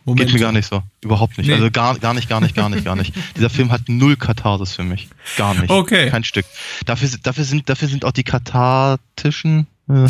Momente. 0.04 0.26
geht 0.26 0.34
mir 0.34 0.40
gar 0.40 0.52
nicht 0.52 0.66
so. 0.68 0.82
Überhaupt 1.02 1.38
nicht. 1.38 1.46
Nee. 1.46 1.54
Also 1.54 1.70
gar, 1.70 1.98
gar 1.98 2.12
nicht, 2.14 2.28
gar 2.28 2.40
nicht, 2.40 2.54
gar 2.54 2.68
nicht, 2.68 2.84
gar 2.84 2.94
nicht. 2.96 3.14
Dieser 3.36 3.48
Film 3.50 3.72
hat 3.72 3.82
null 3.88 4.16
Katharsis 4.16 4.74
für 4.74 4.84
mich. 4.84 5.08
Gar 5.36 5.54
nicht. 5.54 5.70
Okay. 5.70 6.10
Kein 6.10 6.24
Stück. 6.24 6.44
Dafür, 6.84 7.08
sind- 7.08 7.26
dafür, 7.26 7.44
sind, 7.44 7.68
dafür 7.68 7.88
sind 7.88 8.04
auch 8.04 8.12
die 8.12 8.24
kathartischen 8.24 9.66
äh, 9.88 10.08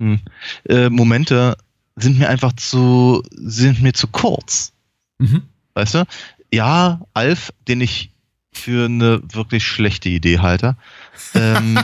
hm, 0.00 0.20
äh, 0.68 0.88
Momente 0.90 1.56
sind 1.96 2.18
mir 2.18 2.28
einfach 2.28 2.52
zu, 2.54 3.22
sind 3.32 3.82
mir 3.82 3.92
zu 3.92 4.06
kurz. 4.08 4.72
Mhm. 5.18 5.42
Weißt 5.74 5.94
du? 5.94 6.04
Ja, 6.52 7.00
Alf, 7.14 7.52
den 7.66 7.80
ich 7.80 8.10
für 8.52 8.86
eine 8.86 9.20
wirklich 9.32 9.64
schlechte 9.66 10.08
Idee 10.08 10.38
halte. 10.40 10.76
Ähm, 11.34 11.78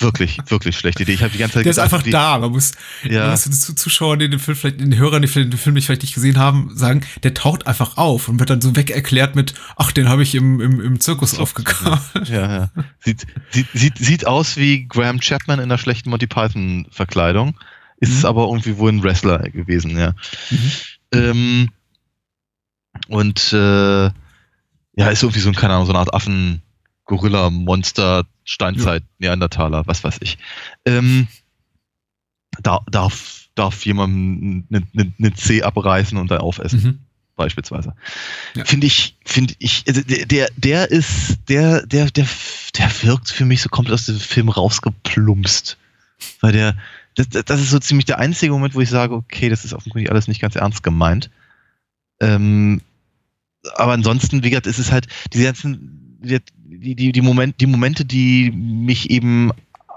wirklich, 0.00 0.38
wirklich 0.46 0.76
schlechte 0.78 1.02
Idee. 1.02 1.12
Ich 1.12 1.22
habe 1.22 1.32
die 1.32 1.38
ganze 1.38 1.54
Zeit 1.54 1.64
Der 1.64 1.70
ist 1.70 1.78
einfach 1.78 2.04
wie- 2.04 2.10
da. 2.10 2.38
Man 2.38 2.50
muss, 2.52 2.72
Ja. 3.04 3.22
man 3.22 3.30
muss 3.32 3.42
den 3.44 3.52
Zu- 3.52 3.74
Zuschauern, 3.74 4.18
die 4.18 4.28
den 4.30 4.38
Film 4.38 4.56
vielleicht, 4.56 4.80
den 4.80 4.96
Hörern, 4.96 5.22
die 5.22 5.28
den 5.28 5.52
Film 5.58 5.74
nicht 5.74 5.86
vielleicht 5.86 6.02
nicht 6.02 6.14
gesehen 6.14 6.38
haben, 6.38 6.70
sagen, 6.76 7.02
der 7.22 7.34
taucht 7.34 7.66
einfach 7.66 7.96
auf 7.96 8.28
und 8.28 8.38
wird 8.38 8.50
dann 8.50 8.60
so 8.60 8.76
weg 8.76 8.90
erklärt 8.90 9.36
mit, 9.36 9.54
ach, 9.76 9.92
den 9.92 10.08
habe 10.08 10.22
ich 10.22 10.34
im, 10.34 10.60
im, 10.60 10.80
im 10.80 11.00
Zirkus 11.00 11.38
aufgekauft. 11.38 12.28
Ja, 12.28 12.52
ja. 12.56 12.70
Sieht, 13.04 13.26
sieht, 13.50 13.66
sieht, 13.72 13.98
sieht 13.98 14.26
aus 14.26 14.56
wie 14.56 14.86
Graham 14.86 15.20
Chapman 15.20 15.60
in 15.60 15.68
der 15.68 15.78
schlechten 15.78 16.10
Monty 16.10 16.26
Python 16.26 16.86
Verkleidung. 16.90 17.58
Ist 18.00 18.12
es 18.12 18.24
aber 18.24 18.44
irgendwie 18.44 18.76
wohl 18.78 18.92
ein 18.92 19.02
Wrestler 19.02 19.38
gewesen, 19.50 19.98
ja. 19.98 20.14
Ähm, 21.12 21.70
und 23.08 23.52
äh, 23.52 24.04
ja, 24.06 25.08
ist 25.10 25.22
irgendwie 25.22 25.40
so 25.40 25.48
ein, 25.48 25.54
keine 25.54 25.74
Ahnung, 25.74 25.86
so 25.86 25.92
eine 25.92 25.98
Art 26.00 26.12
Affen, 26.14 26.62
Gorilla, 27.08 27.50
Monster, 27.50 28.24
Steinzeit, 28.44 29.02
Neandertaler, 29.18 29.86
was 29.86 30.04
weiß 30.04 30.18
ich. 30.20 30.38
Ähm, 30.84 31.26
da, 32.62 32.80
darf, 32.90 33.48
darf 33.54 33.84
jemandem 33.84 34.66
eine 34.70 35.12
ne, 35.16 35.34
C 35.34 35.62
abreißen 35.62 36.16
und 36.18 36.30
dann 36.30 36.38
aufessen 36.38 36.82
Mhm. 36.82 36.98
beispielsweise. 37.34 37.94
Ja. 38.54 38.64
Finde 38.64 38.86
ich, 38.86 39.16
finde 39.24 39.54
ich, 39.58 39.84
also 39.88 40.02
der, 40.02 40.26
der, 40.26 40.48
der 40.56 40.90
ist, 40.90 41.38
der, 41.48 41.86
der, 41.86 42.10
der, 42.10 42.26
der 42.76 43.02
wirkt 43.02 43.30
für 43.30 43.46
mich 43.46 43.62
so 43.62 43.70
komplett 43.70 43.94
aus 43.94 44.06
dem 44.06 44.20
Film 44.20 44.50
rausgeplumpst. 44.50 45.78
Weil 46.40 46.52
der, 46.52 46.76
das, 47.14 47.28
das 47.28 47.60
ist 47.60 47.70
so 47.70 47.78
ziemlich 47.78 48.04
der 48.04 48.18
einzige 48.18 48.52
Moment, 48.52 48.74
wo 48.74 48.80
ich 48.80 48.90
sage, 48.90 49.14
okay, 49.14 49.48
das 49.48 49.64
ist 49.64 49.72
offenkundig 49.72 50.10
alles 50.10 50.28
nicht 50.28 50.40
ganz 50.40 50.56
ernst 50.56 50.82
gemeint. 50.82 51.30
Ähm, 52.20 52.82
aber 53.76 53.92
ansonsten, 53.92 54.44
wie 54.44 54.50
gesagt, 54.50 54.66
ist 54.66 54.78
es 54.78 54.92
halt 54.92 55.06
diese 55.32 55.44
ganzen, 55.44 56.18
die, 56.68 56.94
die, 56.94 57.12
die, 57.12 57.20
Moment, 57.22 57.60
die 57.60 57.66
Momente, 57.66 58.04
die 58.04 58.50
mich 58.50 59.10
eben 59.10 59.52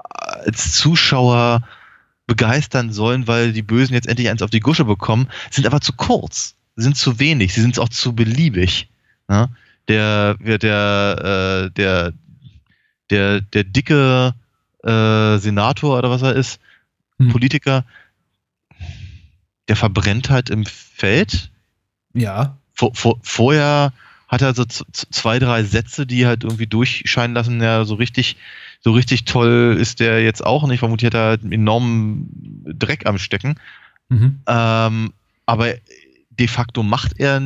als 0.10 0.74
Zuschauer 0.74 1.68
begeistern 2.28 2.92
sollen, 2.92 3.28
weil 3.28 3.54
die 3.54 3.62
Bösen 3.62 3.94
jetzt 3.94 4.08
endlich 4.08 4.30
eins 4.30 4.42
auf 4.42 4.50
die 4.50 4.60
Gusche 4.60 4.86
bekommen, 4.86 5.28
sind 5.50 5.68
aber 5.68 5.82
zu 5.82 5.94
kurz, 5.94 6.56
sind 6.76 6.96
zu 6.98 7.20
wenig, 7.20 7.54
sie 7.54 7.62
sind 7.62 7.78
auch 7.80 7.90
zu 7.90 8.14
beliebig. 8.14 8.90
Der, 9.88 10.36
der, 10.36 10.58
der, 10.58 11.66
äh, 11.68 11.72
der, 11.72 12.14
der, 13.10 13.42
der 13.42 13.64
dicke 13.64 14.34
äh, 14.84 15.38
Senator 15.38 15.98
oder 15.98 16.10
was 16.10 16.22
er 16.22 16.36
ist, 16.36 16.60
Hm. 17.22 17.30
Politiker, 17.30 17.86
der 19.68 19.76
verbrennt 19.76 20.30
halt 20.30 20.50
im 20.50 20.66
Feld. 20.66 21.52
Ja. 22.14 22.58
Vor, 22.74 22.96
vor, 22.96 23.20
vorher 23.22 23.94
hat 24.32 24.42
er 24.42 24.56
so 24.56 24.64
zwei, 24.66 25.40
drei 25.40 25.64
Sätze, 25.64 26.08
die 26.08 26.26
halt 26.26 26.46
irgendwie 26.46 26.66
durchscheinen 26.66 27.36
lassen, 27.36 27.62
ja, 27.62 27.84
so 27.84 27.96
richtig, 27.96 28.38
so 28.80 28.94
richtig 28.94 29.26
toll 29.26 29.78
ist 29.80 30.00
der 30.00 30.24
jetzt 30.24 30.44
auch 30.44 30.66
nicht. 30.68 30.80
Vermutlich 30.80 31.08
hat 31.08 31.16
er 31.16 31.26
halt 31.26 31.44
einen 31.44 31.52
enormen 31.52 32.64
Dreck 32.66 33.06
am 33.06 33.18
Stecken. 33.18 33.56
Mhm. 34.08 34.40
Ähm, 34.48 35.14
aber 35.46 35.74
de 36.30 36.48
facto 36.48 36.82
macht 36.82 37.20
er 37.20 37.42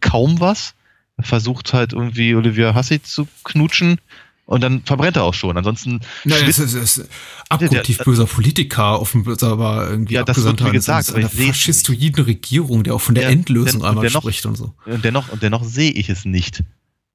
kaum 0.00 0.40
was. 0.40 0.74
Er 1.18 1.24
versucht 1.24 1.74
halt 1.74 1.92
irgendwie 1.92 2.34
Olivia 2.34 2.74
Hussey 2.74 3.02
zu 3.02 3.28
knutschen 3.44 4.00
und 4.48 4.62
dann 4.62 4.82
verbrennt 4.82 5.16
er 5.16 5.24
auch 5.24 5.34
schon. 5.34 5.58
Ansonsten 5.58 6.00
Nein, 6.24 6.40
das 6.46 6.58
ist, 6.58 6.74
das 6.74 6.96
ist 6.96 7.08
abgrundtief 7.50 7.98
böser 7.98 8.24
Politiker, 8.24 8.98
offenbar 8.98 9.90
irgendwie 9.90 10.14
Ja, 10.14 10.24
das 10.24 10.42
wird 10.42 10.60
mir 10.62 10.70
gesagt, 10.72 11.10
aber 11.10 11.18
einer 11.18 11.28
nicht. 11.28 11.46
faschistoiden 11.48 12.24
Regierung, 12.24 12.82
der 12.82 12.94
auch 12.94 13.00
von 13.00 13.14
der 13.14 13.24
Ja, 13.24 13.30
Endlösung 13.30 13.80
den- 13.82 13.88
einmal 13.88 14.06
dennoch- 14.06 14.22
spricht 14.22 14.46
und 14.46 14.56
so. 14.56 14.72
Und 14.86 15.04
dennoch, 15.04 15.28
und 15.28 15.42
dennoch 15.42 15.64
sehe 15.64 15.90
ich 15.90 16.08
es 16.08 16.24
nicht. 16.24 16.64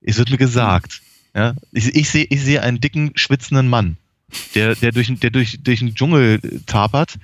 Es 0.01 0.17
wird 0.19 0.29
mir 0.29 0.37
gesagt. 0.37 1.01
Ja? 1.35 1.55
Ich, 1.71 1.87
ich 1.95 2.09
sehe 2.11 2.25
ich 2.29 2.41
sehe 2.43 2.61
einen 2.61 2.79
dicken, 2.79 3.13
schwitzenden 3.15 3.67
Mann, 3.67 3.97
der, 4.53 4.75
der, 4.75 4.91
durch, 4.91 5.11
der 5.19 5.31
durch, 5.31 5.57
durch 5.63 5.79
den 5.79 5.95
Dschungel 5.95 6.39
äh, 6.43 6.59
tapert 6.67 7.15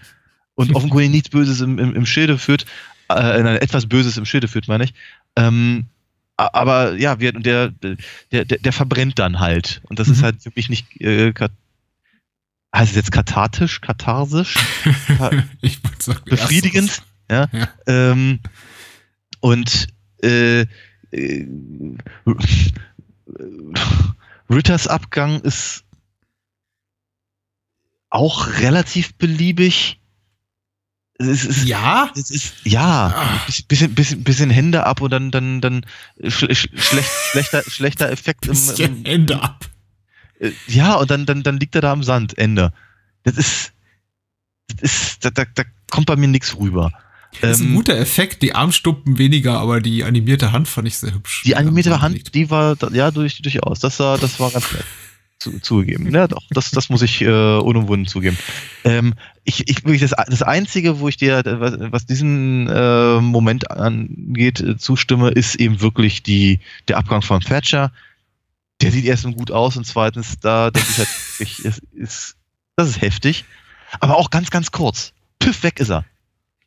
und 0.56 0.74
offenkundig 0.76 1.12
nichts 1.12 1.30
Böses 1.30 1.62
im, 1.62 1.78
im, 1.78 1.94
im 1.96 2.06
Schilde 2.08 2.40
führt, 2.40 2.66
äh, 3.10 3.44
nein, 3.44 3.58
etwas 3.58 3.86
Böses 3.86 4.18
im 4.18 4.26
Schilde 4.26 4.48
führt, 4.48 4.68
meine 4.68 4.86
ich. 4.86 4.94
Ähm, 5.36 5.86
aber 6.48 6.96
ja, 6.96 7.20
wir, 7.20 7.34
der, 7.34 7.70
der, 7.70 7.98
der, 8.46 8.46
der 8.46 8.74
verbrennt 8.74 9.20
dann 9.20 9.40
halt. 9.40 9.82
Und 9.90 10.00
das 10.00 10.08
ist 10.08 10.20
Mhm. 10.20 10.24
halt 10.26 10.42
für 10.44 10.52
mich 10.56 10.70
nicht. 10.70 11.00
Äh, 11.02 11.34
heißt 12.76 12.92
es 12.92 12.96
jetzt 12.96 13.12
kathartisch, 13.12 13.82
katharsisch? 13.82 14.56
Ka- 15.18 15.32
Ich 15.62 15.84
würde 15.84 15.98
sagen, 16.04 16.22
befriedigend. 16.26 17.02
Ja. 17.30 17.48
Ja. 17.52 17.68
Ähm, 17.88 18.40
und 19.40 19.88
äh, 20.24 20.62
äh, 21.12 21.48
Ritters 24.50 24.88
Abgang 24.88 25.42
ist 25.42 25.84
auch 28.10 28.48
relativ 28.60 29.14
beliebig. 29.16 29.99
Es 31.22 31.44
ist, 31.44 31.66
Ja? 31.68 32.10
es 32.16 32.32
ist 32.32 32.54
ja 32.64 33.08
Ah. 33.14 33.40
bisschen, 33.68 33.94
bisschen, 33.94 34.24
bisschen 34.24 34.50
Hände 34.50 34.86
ab 34.86 35.02
und 35.02 35.12
dann, 35.12 35.32
dann, 35.32 35.60
dann 35.60 35.86
schl 36.26 36.54
sch 36.56 36.70
schlecht, 36.76 37.12
schlechter, 37.32 37.64
schlechter 37.68 38.10
Effekt 38.10 38.46
im, 38.48 38.58
im, 38.78 39.04
Hände 39.06 39.42
ab. 39.44 39.66
äh, 40.40 40.52
Ja, 40.68 40.96
und 40.96 41.12
dann, 41.12 41.26
dann, 41.26 41.44
dann 41.44 41.60
liegt 41.60 41.76
er 41.76 41.82
da 41.82 41.92
am 41.92 42.04
Sand. 42.04 42.38
Ende. 42.38 42.72
Das 43.24 43.36
ist, 43.36 43.74
das 44.70 44.82
ist, 44.94 45.26
da, 45.26 45.30
da, 45.32 45.44
da 45.56 45.64
kommt 45.92 46.06
bei 46.06 46.16
mir 46.16 46.30
nichts 46.30 46.56
rüber. 46.58 46.92
Das 47.42 47.58
ist 47.58 47.60
ein 47.64 47.68
Ähm, 47.68 47.76
guter 47.76 47.98
Effekt, 47.98 48.42
die 48.42 48.56
Armstuppen 48.56 49.18
weniger, 49.18 49.60
aber 49.60 49.82
die 49.82 50.06
animierte 50.06 50.52
Hand 50.54 50.68
fand 50.70 50.88
ich 50.88 50.98
sehr 50.98 51.14
hübsch. 51.14 51.44
Die 51.46 51.56
animierte 51.58 51.90
Sand 51.90 52.02
Hand, 52.02 52.34
die 52.34 52.50
war, 52.50 52.78
ja, 52.94 53.12
durch, 53.12 53.42
durchaus. 53.42 53.80
Das 53.82 54.00
war, 54.00 54.18
das 54.18 54.40
war 54.40 54.52
ganz 54.52 54.72
nett. 54.72 54.86
Zu, 55.40 55.60
zugegeben. 55.62 56.14
Ja, 56.14 56.28
doch, 56.28 56.44
das, 56.50 56.72
das 56.72 56.90
muss 56.90 57.02
ich 57.02 57.22
äh, 57.22 57.58
unumwunden 57.58 58.08
zugeben. 58.08 58.38
Ähm, 58.84 59.14
ich, 59.46 59.70
ich, 59.70 59.86
wirklich 59.86 60.02
das, 60.02 60.12
das 60.28 60.44
Einzige, 60.44 61.00
wo 61.00 61.08
ich 61.08 61.16
dir, 61.16 61.42
was, 61.46 61.78
was 61.80 62.06
diesen 62.06 62.68
äh, 62.68 63.22
Moment 63.22 63.72
angeht, 63.72 64.60
äh, 64.60 64.78
zustimme, 64.78 65.30
ist 65.30 65.56
eben 65.56 65.80
wirklich 65.80 66.24
die, 66.24 66.60
der 66.90 66.98
Abgang 66.98 67.22
von 67.22 67.40
Thatcher. 67.40 67.94
Der 68.82 68.92
sieht 68.92 69.06
erstens 69.06 69.38
gut 69.38 69.50
aus 69.50 69.78
und 69.78 69.86
zweitens, 69.86 70.40
da 70.42 70.72
denke 70.72 70.90
ich 70.92 70.98
halt, 70.98 71.10
ich, 71.40 71.64
es 71.64 71.80
ist, 71.94 72.36
das 72.76 72.90
ist 72.90 73.02
heftig. 73.02 73.46
Aber 74.02 74.18
auch 74.18 74.32
ganz, 74.32 74.50
ganz 74.50 74.72
kurz. 74.72 75.14
Püff, 75.40 75.64
weg 75.64 75.80
ist 75.80 75.90
er. 75.90 76.04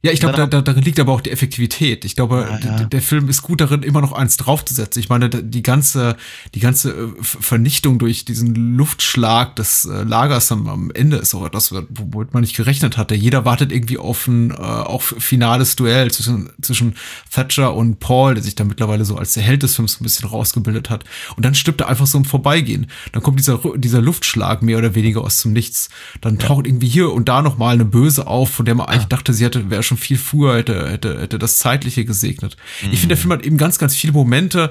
Ja, 0.05 0.11
ich 0.11 0.19
glaube, 0.19 0.37
da, 0.37 0.49
da, 0.49 0.63
darin 0.63 0.83
liegt 0.83 0.99
aber 0.99 1.13
auch 1.13 1.21
die 1.21 1.31
Effektivität. 1.31 2.05
Ich 2.05 2.17
glaube, 2.17 2.45
Ja, 2.65 2.79
ja. 2.81 2.85
der 2.87 3.01
Film 3.01 3.29
ist 3.29 3.43
gut 3.43 3.61
darin, 3.61 3.85
immer 3.85 4.01
noch 4.01 4.11
eins 4.13 4.37
draufzusetzen. 4.37 4.99
Ich 4.99 5.09
meine, 5.09 5.29
die 5.31 5.63
ganze, 5.63 6.17
die 6.57 6.59
ganze 6.59 6.91
äh, 6.91 7.09
Ver- 7.21 7.41
Vernichtung 7.41 8.01
durch 8.01 8.25
diesen 8.25 8.77
Luftschlag 8.77 9.55
des 9.55 9.85
äh, 9.85 10.03
Lagers 10.03 10.51
am, 10.51 10.67
am 10.67 10.91
Ende 10.91 11.19
ist 11.19 11.37
auch 11.37 11.47
etwas, 11.47 11.73
womit 11.73 12.35
man 12.35 12.41
nicht 12.41 12.57
gerechnet 12.57 12.97
hatte. 12.97 13.15
Jeder 13.15 13.45
wartet 13.45 13.71
irgendwie 13.71 13.97
auf 13.97 14.27
ein 14.27 14.51
äh, 14.51 14.55
auch 14.55 15.03
finales 15.03 15.77
Duell 15.77 16.11
zwischen, 16.11 16.51
zwischen 16.61 16.97
Thatcher 17.33 17.73
und 17.73 18.01
Paul, 18.01 18.35
der 18.35 18.43
sich 18.43 18.57
da 18.57 18.65
mittlerweile 18.65 19.05
so 19.05 19.17
als 19.17 19.35
der 19.35 19.45
Held 19.45 19.63
des 19.63 19.77
Films 19.77 20.01
ein 20.01 20.03
bisschen 20.03 20.29
rausgebildet 20.29 20.91
hat. 20.91 21.05
Und 21.37 21.45
dann 21.45 21.55
stirbt 21.55 21.81
er 21.81 21.87
einfach 21.89 22.09
so 22.09 22.19
im 22.19 22.25
Vorbeigehen. 22.25 22.89
Dann 23.13 23.23
kommt 23.23 23.39
dieser, 23.39 23.61
dieser 23.77 24.01
Luftschlag 24.01 24.63
mehr 24.63 24.79
oder 24.79 24.97
weniger 24.97 25.21
aus 25.21 25.41
dem 25.43 25.53
Nichts. 25.53 25.91
Dann 26.21 26.41
taucht 26.41 26.67
irgendwie 26.67 26.89
hier 26.89 27.13
und 27.13 27.29
da 27.29 27.41
noch 27.41 27.57
mal 27.57 27.75
eine 27.75 27.85
Böse 27.85 28.27
auf, 28.27 28.51
von 28.51 28.65
der 28.67 28.75
man 28.75 28.87
eigentlich 28.87 29.07
dachte, 29.07 29.33
sie 29.33 29.45
hätte, 29.45 29.71
wäre 29.71 29.85
schon 29.85 29.92
schon 29.93 29.99
viel 29.99 30.19
früher 30.19 30.57
hätte, 30.57 30.89
hätte, 30.91 31.21
hätte 31.21 31.39
das 31.39 31.59
Zeitliche 31.59 32.05
gesegnet. 32.05 32.57
Ich 32.91 33.01
finde, 33.01 33.09
der 33.09 33.17
Film 33.19 33.33
hat 33.33 33.45
eben 33.45 33.57
ganz, 33.59 33.79
ganz 33.79 33.95
viele 33.95 34.13
Momente, 34.13 34.71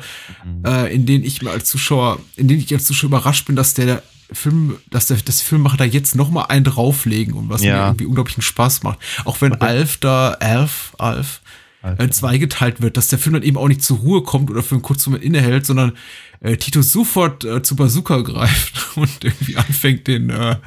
äh, 0.65 0.93
in 0.93 1.05
denen 1.05 1.23
ich 1.23 1.41
mir 1.41 1.51
als 1.51 1.69
Zuschauer, 1.69 2.19
in 2.35 2.47
denen 2.47 2.59
ich 2.61 2.73
als 2.73 2.85
Zuschauer 2.85 3.09
überrascht 3.09 3.45
bin, 3.45 3.55
dass 3.55 3.73
der 3.73 4.01
Film, 4.33 4.77
dass 4.89 5.07
der, 5.07 5.17
dass 5.17 5.37
die 5.39 5.43
Filmemacher 5.45 5.77
da 5.77 5.83
jetzt 5.83 6.15
noch 6.15 6.29
mal 6.31 6.43
einen 6.45 6.63
drauflegen 6.63 7.33
und 7.33 7.49
was 7.49 7.61
Ja. 7.63 7.75
mir 7.77 7.85
irgendwie 7.89 8.05
unglaublichen 8.05 8.41
Spaß 8.41 8.83
macht. 8.83 8.99
Auch 9.25 9.41
wenn 9.41 9.53
Alf 9.55 9.97
da, 9.97 10.31
Alf, 10.39 10.93
Alf, 10.97 11.41
äh, 11.83 12.09
zweigeteilt 12.09 12.81
wird, 12.81 12.97
dass 12.97 13.07
der 13.07 13.19
Film 13.19 13.33
dann 13.33 13.43
eben 13.43 13.57
auch 13.57 13.67
nicht 13.67 13.83
zur 13.83 13.97
Ruhe 13.99 14.23
kommt 14.23 14.49
oder 14.49 14.61
für 14.63 14.75
einen 14.75 14.81
kurzen 14.83 15.09
Moment 15.11 15.25
innehält, 15.25 15.65
sondern 15.65 15.93
äh, 16.39 16.57
Tito 16.57 16.81
sofort 16.81 17.43
äh, 17.43 17.61
zu 17.63 17.75
Bazooka 17.75 18.21
greift 18.21 18.73
und 18.95 19.23
irgendwie 19.23 19.57
anfängt, 19.57 20.07
den 20.07 20.29
äh, 20.29 20.57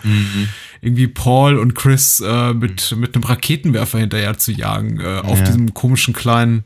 irgendwie 0.80 1.08
Paul 1.08 1.58
und 1.58 1.74
Chris 1.74 2.20
äh, 2.20 2.52
mit, 2.54 2.94
mit 2.96 3.14
einem 3.14 3.24
Raketenwerfer 3.24 3.98
hinterher 3.98 4.36
zu 4.38 4.52
jagen, 4.52 5.00
äh, 5.00 5.20
auf 5.24 5.38
Ja. 5.38 5.44
diesem 5.44 5.72
komischen 5.74 6.14
kleinen, 6.14 6.64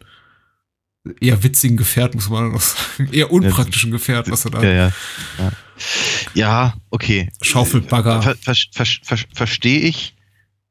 eher 1.20 1.42
witzigen 1.42 1.76
Gefährt, 1.76 2.14
muss 2.14 2.28
man 2.28 2.52
noch 2.52 2.60
sagen. 2.60 3.08
Eher 3.12 3.30
unpraktischen 3.32 3.90
Gefährt, 3.90 4.30
was 4.30 4.44
er 4.44 4.50
da. 4.50 4.62
Ja, 4.62 4.72
ja. 4.72 4.92
Ja, 5.38 5.52
ja 6.34 6.74
okay. 6.90 7.30
Schaufelbagger. 7.40 8.20
Ver, 8.22 8.36
ver, 8.36 8.54
ver, 8.72 8.86
ver, 9.02 9.18
Verstehe 9.32 9.80
ich. 9.80 10.16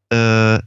Äh, 0.10 0.60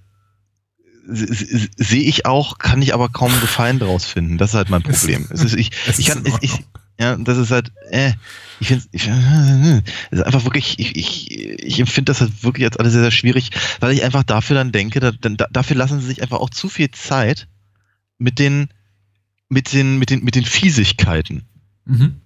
Sehe 1.07 1.69
seh 1.77 2.03
ich 2.03 2.27
auch, 2.27 2.59
kann 2.59 2.83
ich 2.83 2.95
aber 2.95 3.09
kaum 3.09 3.33
einen 3.33 3.41
Gefallen 3.41 3.79
draus 3.79 4.05
finden. 4.05 4.39
Das 4.39 4.51
ist 4.51 4.57
halt 4.57 4.71
mein 4.71 4.83
Problem. 4.85 5.27
Es 5.31 5.43
ist, 5.43 5.55
ich, 5.55 5.71
ich 5.99 6.07
kann, 6.07 6.25
ich, 6.25 6.53
Ordnung. 6.53 6.65
ja, 6.99 7.17
das 7.17 7.39
ist 7.39 7.51
halt, 7.51 7.73
äh, 7.91 8.13
ich 8.61 8.69
finde, 8.69 8.85
ich, 8.93 9.09
es 9.09 10.19
ist 10.19 10.25
einfach 10.25 10.45
wirklich, 10.45 10.79
ich, 10.79 10.97
ich, 10.97 11.31
ich 11.31 11.81
empfinde 11.81 12.11
das 12.11 12.21
halt 12.21 12.43
wirklich 12.43 12.67
als 12.67 12.77
alles 12.77 12.93
sehr, 12.93 13.03
sehr 13.03 13.11
schwierig, 13.11 13.51
weil 13.81 13.93
ich 13.93 14.03
einfach 14.03 14.23
dafür 14.23 14.57
dann 14.57 14.73
denke, 14.73 15.01
da, 15.01 15.13
da, 15.13 15.47
dafür 15.51 15.77
lassen 15.77 16.01
sie 16.01 16.09
sich 16.09 16.23
einfach 16.23 16.39
auch 16.39 16.51
zu 16.51 16.69
viel 16.69 16.91
Zeit 16.91 17.49
mit 18.19 18.39
den, 18.39 18.69
mit 19.49 19.73
den, 19.73 19.99
mit 19.99 20.11
den, 20.11 20.23
mit 20.23 20.35
den 20.35 20.45
Fiesigkeiten. 20.45 21.45
Mhm. 21.87 22.21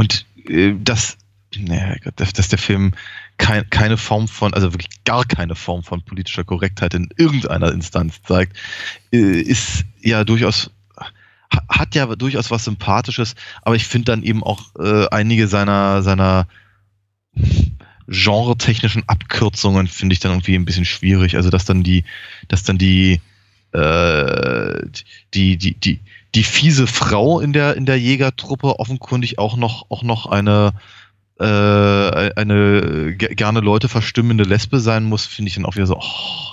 Und 0.00 0.24
äh, 0.48 0.74
das, 0.82 1.18
naja, 1.56 1.96
dass, 2.16 2.48
der 2.48 2.58
Film 2.58 2.92
kein, 3.38 3.68
keine 3.70 3.96
Form 3.96 4.28
von, 4.28 4.54
also 4.54 4.72
wirklich 4.72 5.04
gar 5.04 5.24
keine 5.24 5.54
Form 5.54 5.82
von 5.82 6.02
politischer 6.02 6.44
Korrektheit 6.44 6.94
in 6.94 7.08
irgendeiner 7.16 7.72
Instanz 7.72 8.22
zeigt, 8.22 8.56
äh, 9.12 9.40
ist 9.40 9.84
ja 10.00 10.24
durchaus, 10.24 10.70
ha- 10.98 11.62
hat 11.68 11.94
ja 11.94 12.06
durchaus 12.14 12.50
was 12.50 12.64
Sympathisches, 12.64 13.34
aber 13.62 13.74
ich 13.74 13.86
finde 13.86 14.12
dann 14.12 14.22
eben 14.22 14.42
auch 14.42 14.74
äh, 14.78 15.06
einige 15.10 15.48
seiner, 15.48 16.02
seiner 16.02 16.46
genretechnischen 18.06 19.08
Abkürzungen 19.08 19.86
finde 19.86 20.14
ich 20.14 20.20
dann 20.20 20.32
irgendwie 20.32 20.56
ein 20.56 20.64
bisschen 20.64 20.84
schwierig. 20.84 21.36
Also 21.36 21.48
dass 21.48 21.64
dann 21.64 21.82
die, 21.82 22.04
dass 22.48 22.64
dann 22.64 22.76
die, 22.76 23.20
äh, 23.72 24.82
die, 25.32 25.56
die, 25.56 25.74
die, 25.74 26.00
die 26.34 26.44
fiese 26.44 26.86
Frau 26.86 27.40
in 27.40 27.52
der, 27.52 27.76
in 27.76 27.86
der 27.86 27.98
Jägertruppe 27.98 28.78
offenkundig 28.80 29.38
auch 29.38 29.56
noch, 29.56 29.86
auch 29.90 30.02
noch 30.02 30.26
eine, 30.26 30.72
äh, 31.40 32.32
eine 32.36 33.14
ge- 33.16 33.34
gerne 33.34 33.60
Leute 33.60 33.88
verstümmelnde 33.88 34.44
Lesbe 34.44 34.80
sein 34.80 35.04
muss, 35.04 35.26
finde 35.26 35.48
ich 35.48 35.54
dann 35.54 35.64
auch 35.64 35.74
wieder 35.74 35.86
so, 35.86 35.96
oh, 35.98 36.52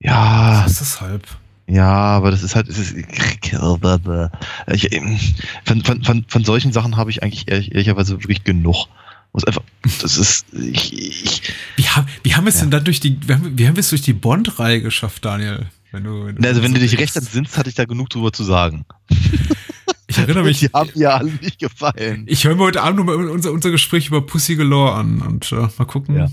ja, 0.00 0.62
Das 0.62 0.80
ist 0.80 1.00
halb. 1.00 1.26
ja, 1.66 1.88
aber 1.90 2.30
das 2.30 2.42
ist 2.42 2.54
halt, 2.54 2.68
es 2.68 2.78
ist, 2.78 2.94
ich, 2.96 4.92
ähm, 4.92 5.18
von, 5.64 5.82
von, 5.84 6.04
von, 6.04 6.24
von 6.28 6.44
solchen 6.44 6.72
Sachen 6.72 6.96
habe 6.96 7.10
ich 7.10 7.22
eigentlich 7.22 7.48
ehrlich, 7.50 7.72
ehrlicherweise 7.72 8.14
wirklich 8.22 8.44
genug. 8.44 8.86
Muss 9.32 9.44
einfach, 9.44 9.62
das 10.00 10.16
ist, 10.16 10.46
ich, 10.54 10.92
ich, 10.96 11.42
Wie, 11.76 11.84
haben 11.88 12.06
wie 12.22 12.34
haben 12.34 12.44
wir 12.44 12.50
es 12.50 12.56
Ja. 12.56 12.62
denn 12.62 12.70
dann 12.70 12.84
durch 12.84 13.00
die, 13.00 13.18
wie 13.28 13.32
haben, 13.34 13.58
wie 13.58 13.66
haben 13.66 13.76
wir 13.76 13.80
es 13.80 13.90
durch 13.90 14.02
die 14.02 14.12
Bond-Reihe 14.14 14.80
geschafft, 14.80 15.24
Daniel? 15.24 15.66
Wenn 15.92 16.04
du, 16.04 16.26
wenn 16.26 16.44
also 16.44 16.62
wenn 16.62 16.72
du 16.74 16.80
dich 16.80 16.98
recht 16.98 17.16
entsinnst, 17.16 17.56
hatte 17.58 17.68
ich 17.68 17.74
da 17.74 17.84
genug 17.84 18.08
drüber 18.10 18.32
zu 18.32 18.44
sagen. 18.44 18.84
Ich 20.08 20.18
erinnere 20.18 20.44
mich, 20.44 20.60
Die 20.60 20.68
haben 20.68 20.90
mir 20.94 21.14
alle 21.14 21.32
nicht 21.32 21.58
gefallen. 21.58 22.24
ich 22.28 22.44
höre 22.44 22.54
mir 22.54 22.62
heute 22.64 22.82
Abend 22.82 22.98
nochmal 22.98 23.16
unser, 23.28 23.52
unser 23.52 23.70
Gespräch 23.70 24.06
über 24.08 24.20
Pussy 24.24 24.54
Galore 24.56 24.92
an 24.94 25.20
und 25.22 25.50
äh, 25.52 25.56
mal 25.78 25.84
gucken, 25.86 26.16
Ja. 26.16 26.28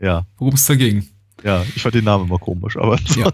Ja, 0.00 0.26
worum 0.38 0.54
es 0.54 0.64
da 0.64 0.74
ging. 0.76 1.06
ja, 1.44 1.64
ich 1.74 1.82
fand 1.82 1.94
den 1.94 2.04
Namen 2.04 2.26
immer 2.26 2.38
komisch, 2.38 2.76
aber 2.76 2.92
ansonsten, 2.92 3.20
ja. 3.20 3.30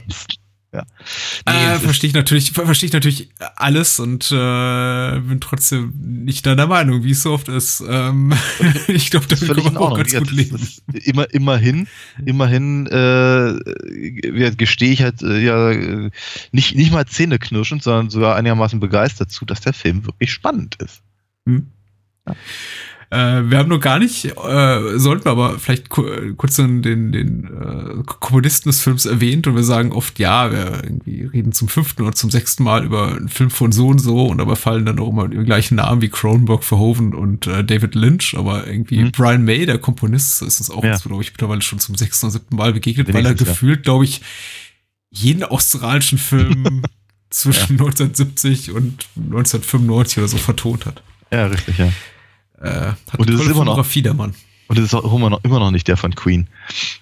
Nee, 1.47 1.53
äh, 1.53 1.71
es 1.71 1.77
ist- 1.79 1.85
verstehe 1.85 2.09
ich 2.09 2.15
natürlich, 2.15 2.53
ver- 2.53 2.65
verstehe 2.67 2.89
ich 2.89 2.93
natürlich 2.93 3.29
alles 3.57 4.01
und 4.01 4.31
äh, 4.33 5.21
bin 5.21 5.39
trotzdem 5.41 5.93
nicht 6.25 6.45
deiner 6.47 6.67
Meinung, 6.67 7.05
wie 7.05 7.13
es 7.13 7.23
so 7.23 7.33
oft 7.33 7.49
ist. 7.49 7.83
Ähm, 7.89 8.33
ich 8.89 9.11
glaube, 9.11 9.27
Das 9.29 9.41
damit 9.41 9.57
kann 9.65 9.75
man 9.75 9.77
auch 9.83 9.97
ganz 9.97 10.13
Ja, 10.13 10.19
gut 10.21 10.29
das, 10.29 10.37
leben. 10.37 10.59
das, 10.87 11.05
immer, 11.05 11.33
immerhin, 11.33 11.87
immerhin 12.25 12.87
äh, 12.89 13.53
ja, 14.39 14.51
gestehe 14.51 14.91
ich 14.93 15.03
halt 15.03 15.23
äh, 15.23 15.39
ja 15.41 15.71
äh, 15.71 16.11
nicht, 16.53 16.75
nicht 16.77 16.93
mal 16.93 17.07
zähneknirschend, 17.07 17.83
sondern 17.83 18.11
sogar 18.11 18.37
einigermaßen 18.37 18.81
begeistert 18.81 19.31
zu, 19.31 19.45
dass 19.45 19.61
der 19.61 19.73
Film 19.73 20.05
wirklich 20.07 20.33
spannend 20.33 20.77
ist. 20.83 21.03
Hm. 21.47 21.69
Äh, 22.27 22.33
wir 23.49 23.59
haben 23.59 23.69
noch 23.69 23.81
gar 23.81 23.99
nicht, 23.99 24.25
äh, 24.25 24.99
sollten 24.99 25.25
wir 25.27 25.31
aber 25.33 25.59
vielleicht 25.59 25.89
ku 25.89 26.05
kurz 26.37 26.57
den, 26.57 26.83
den, 26.83 27.13
den 27.13 27.45
äh, 27.45 28.03
Komponisten 28.05 28.69
des 28.69 28.81
Films 28.81 29.07
erwähnt 29.07 29.47
und 29.47 29.55
wir 29.57 29.63
sagen 29.65 29.93
oft, 29.93 30.19
ja, 30.19 30.51
wir 30.51 30.83
irgendwie 30.85 31.23
reden 31.25 31.53
zum 31.53 31.69
fünften 31.69 32.03
oder 32.03 32.13
zum 32.13 32.31
sechsten 32.31 32.65
Mal 32.65 32.85
über 32.85 33.09
einen 33.15 33.29
Film 33.29 33.51
von 33.51 33.73
so 33.73 33.89
und 33.89 33.99
so 33.99 34.27
und 34.27 34.41
aber 34.41 34.57
fallen 34.57 34.85
dann 34.87 34.99
auch 34.99 35.11
immer 35.11 35.29
die 35.29 35.37
gleichen 35.45 35.77
Namen 35.77 36.01
wie 36.03 36.09
Cronenberg, 36.09 36.65
Verhoeven 36.65 37.15
und 37.15 37.47
äh, 37.47 37.63
David 37.65 37.95
Lynch, 37.95 38.35
aber 38.37 38.67
irgendwie 38.67 38.99
Mhm. 38.99 39.13
Brian 39.13 39.45
May, 39.45 39.67
der 39.67 39.79
Komponist, 39.79 40.43
ist 40.43 40.61
uns 40.61 40.71
auch, 40.71 40.83
Ja. 40.85 40.97
glaube 40.97 41.23
ich, 41.23 41.31
mittlerweile 41.33 41.63
schon 41.63 41.79
zum 41.79 41.95
sechsten 41.97 42.27
oder 42.27 42.33
siebten 42.33 42.57
Mal 42.57 42.73
begegnet, 42.73 43.09
weil 43.09 43.17
er 43.17 43.31
Wenigstens, 43.31 43.47
ja. 43.49 43.53
gefühlt, 43.53 43.83
glaube 43.85 44.05
ich, 44.05 44.21
jeden 45.11 45.45
australischen 45.45 46.19
Film 46.19 46.83
zwischen 47.31 47.73
1970 47.73 48.73
und 48.73 49.07
1995 49.17 50.19
oder 50.19 50.29
so 50.29 50.37
vertont 50.39 50.87
hat. 50.87 51.03
Ja, 51.33 51.47
richtig, 51.47 51.79
ja. 51.79 51.89
Äh, 52.65 52.93
hat 53.11 53.19
Und 53.19 53.31
es 53.31 53.41
ist 53.41 53.49
immer 53.51 53.65
noch- 53.65 53.87
der 53.91 54.15
Mann. 54.15 54.35
Und 54.69 54.79
es 54.79 54.85
ist 54.87 54.95
auch 54.95 55.13
immer 55.15 55.31
noch, 55.31 55.45
immer 55.45 55.59
noch 55.61 55.71
nicht 55.71 55.87
der 55.89 55.97
von 55.97 56.15
Queen. 56.15 56.49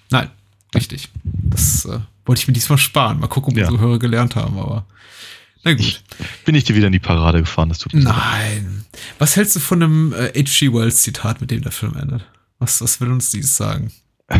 Nein, 0.09 0.29
richtig. 0.75 1.09
Das 1.23 1.85
äh, 1.85 1.99
wollte 2.25 2.41
ich 2.41 2.47
mir 2.47 2.53
diesmal 2.53 2.77
sparen. 2.77 3.19
Mal 3.19 3.27
gucken, 3.27 3.53
ob 3.53 3.57
Ja. 3.57 3.67
unsere 3.67 3.81
Hörer 3.81 3.99
gelernt 3.99 4.35
haben, 4.35 4.57
aber 4.59 4.85
na 5.63 5.73
gut. 5.73 5.79
Ich 6.19 6.43
bin 6.43 6.55
ich 6.55 6.65
dir 6.65 6.75
wieder 6.75 6.87
in 6.87 6.93
die 6.93 6.99
Parade 6.99 7.39
gefahren, 7.39 7.69
das 7.69 7.77
tut 7.79 7.93
mir. 7.93 8.01
Nein. 8.03 8.83
Was 9.17 9.37
hältst 9.37 9.55
du 9.55 9.59
von 9.61 9.81
einem 9.81 10.13
äh, 10.13 10.27
H.G. 10.37 10.73
Wells 10.73 11.01
Zitat, 11.03 11.39
mit 11.39 11.51
dem 11.51 11.61
der 11.61 11.71
Film 11.71 11.95
endet? 11.95 12.25
Was, 12.59 12.81
was 12.81 12.99
will 12.99 13.11
uns 13.11 13.31
dies 13.31 13.55
sagen? 13.55 13.91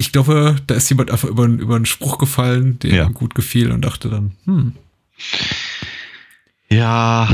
Ich 0.00 0.12
glaube, 0.12 0.54
da 0.68 0.76
ist 0.76 0.88
jemand 0.90 1.10
einfach 1.10 1.26
über, 1.28 1.44
über 1.46 1.74
einen 1.74 1.84
Spruch 1.84 2.18
gefallen, 2.18 2.78
der 2.78 2.94
Ja. 2.94 3.06
ihm 3.06 3.14
gut 3.14 3.34
gefiel 3.34 3.72
und 3.72 3.82
dachte 3.82 4.08
dann, 4.08 4.36
hm, 4.44 4.74
Ja, 6.70 7.28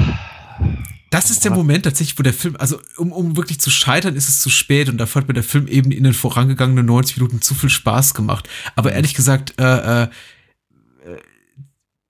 Das 1.14 1.30
ist 1.30 1.44
der 1.44 1.52
Moment 1.52 1.84
tatsächlich, 1.84 2.18
wo 2.18 2.22
der 2.22 2.34
Film, 2.34 2.56
also 2.58 2.80
um, 2.96 3.12
um 3.12 3.36
wirklich 3.36 3.60
zu 3.60 3.70
scheitern, 3.70 4.16
ist 4.16 4.28
es 4.28 4.40
zu 4.40 4.50
spät 4.50 4.88
und 4.88 4.98
dafür 4.98 5.22
hat 5.22 5.28
mir 5.28 5.34
der 5.34 5.44
Film 5.44 5.68
eben 5.68 5.92
in 5.92 6.02
den 6.02 6.12
vorangegangenen 6.14 6.86
90 6.86 7.18
Minuten 7.18 7.40
zu 7.40 7.54
viel 7.54 7.70
Spaß 7.70 8.14
gemacht. 8.14 8.48
Aber 8.74 8.92
ehrlich 8.92 9.14
gesagt, 9.14 9.54
äh, 9.60 10.02
äh, 10.04 10.08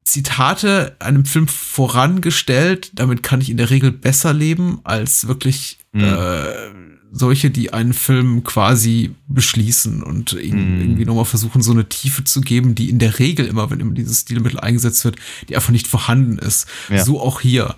Zitate 0.05 0.97
einem 1.01 1.25
Film 1.25 1.49
vorangestellt, 1.49 2.93
damit 2.95 3.23
kann 3.23 3.41
ich 3.41 3.51
in 3.51 3.57
der 3.57 3.71
Regel 3.71 3.91
besser 3.93 4.33
leben, 4.33 4.81
als 4.85 5.27
wirklich 5.27 5.79
Mhm. 5.93 6.05
äh, 6.05 6.84
solche, 7.17 7.51
die 7.51 7.73
einen 7.73 7.93
Film 7.93 8.43
quasi 8.43 9.15
beschließen 9.29 10.03
und 10.03 10.33
ihm 10.33 10.75
Mhm. 10.75 10.81
irgendwie 10.81 11.05
nochmal 11.05 11.25
versuchen, 11.25 11.63
so 11.63 11.71
eine 11.71 11.89
Tiefe 11.89 12.25
zu 12.25 12.41
geben, 12.41 12.75
die 12.75 12.91
in 12.91 12.99
der 12.99 13.21
Regel 13.21 13.47
immer, 13.47 13.71
wenn 13.71 13.79
immer 13.79 13.95
dieses 13.95 14.23
Stilmittel 14.23 14.59
eingesetzt 14.59 15.05
wird, 15.05 15.17
die 15.49 15.55
einfach 15.55 15.71
nicht 15.71 15.87
vorhanden 15.87 16.39
ist. 16.39 16.67
Ja. 16.91 17.05
So 17.05 17.21
auch 17.21 17.41
hier. 17.41 17.77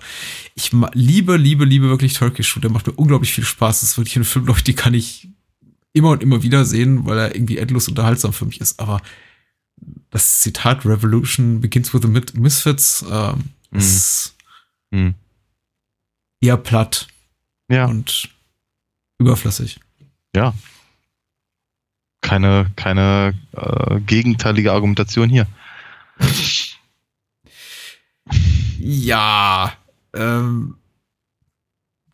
Ich 0.55 0.71
liebe, 0.93 1.37
liebe, 1.37 1.65
liebe 1.65 1.87
wirklich 1.87 2.13
Turkish 2.13 2.47
Shoot. 2.47 2.63
Der 2.63 2.71
macht 2.71 2.87
mir 2.87 2.93
unglaublich 2.93 3.31
viel 3.31 3.43
Spaß. 3.43 3.81
Das 3.81 3.89
ist 3.91 3.97
wirklich 3.97 4.15
ein 4.15 4.23
Film, 4.23 4.45
glaube 4.45 4.57
ich, 4.59 4.63
den 4.63 4.75
kann 4.75 4.95
ich 4.95 5.27
immer 5.93 6.09
und 6.09 6.23
immer 6.23 6.41
wieder 6.41 6.65
sehen, 6.65 7.05
weil 7.05 7.17
er 7.19 7.35
irgendwie 7.35 7.57
endlos 7.59 7.87
unterhaltsam 7.87 8.33
für 8.33 8.45
mich 8.45 8.59
ist. 8.59 8.79
Aber 8.79 9.01
das 10.09 10.39
Zitat 10.41 10.83
Revolution 10.85 11.61
begins 11.61 11.93
with 11.93 12.01
the 12.01 12.39
Misfits 12.39 13.05
ähm, 13.11 13.43
Mhm. 13.69 13.79
ist 13.79 14.35
Hm. 14.91 15.13
eher 16.41 16.57
platt 16.57 17.07
ja, 17.69 17.85
und 17.85 18.29
überflüssig. 19.19 19.79
ja. 20.35 20.53
Keine, 22.21 22.71
keine 22.75 23.35
äh, 23.53 23.99
gegenteilige 24.01 24.73
Argumentation 24.73 25.29
hier. 25.29 25.47
Ja, 28.79 29.73
ähm, 30.13 30.75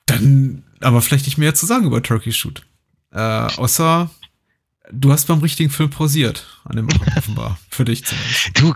dann 0.05 0.63
aber 0.79 1.01
vielleicht 1.01 1.25
nicht 1.25 1.37
mehr 1.37 1.53
zu 1.55 1.65
sagen 1.65 1.85
über 1.85 2.01
Turkey 2.01 2.31
Shoot. 2.31 2.65
Äh, 3.11 3.19
außer 3.19 4.09
du 4.91 5.11
hast 5.11 5.25
beim 5.25 5.39
richtigen 5.39 5.69
Film 5.69 5.89
pausiert 5.89 6.45
an 6.65 6.77
dem 6.77 6.87
offenbar. 7.15 7.59
Für 7.69 7.85
dich 7.85 8.05
zumindest. 8.05 8.51
Du, 8.59 8.73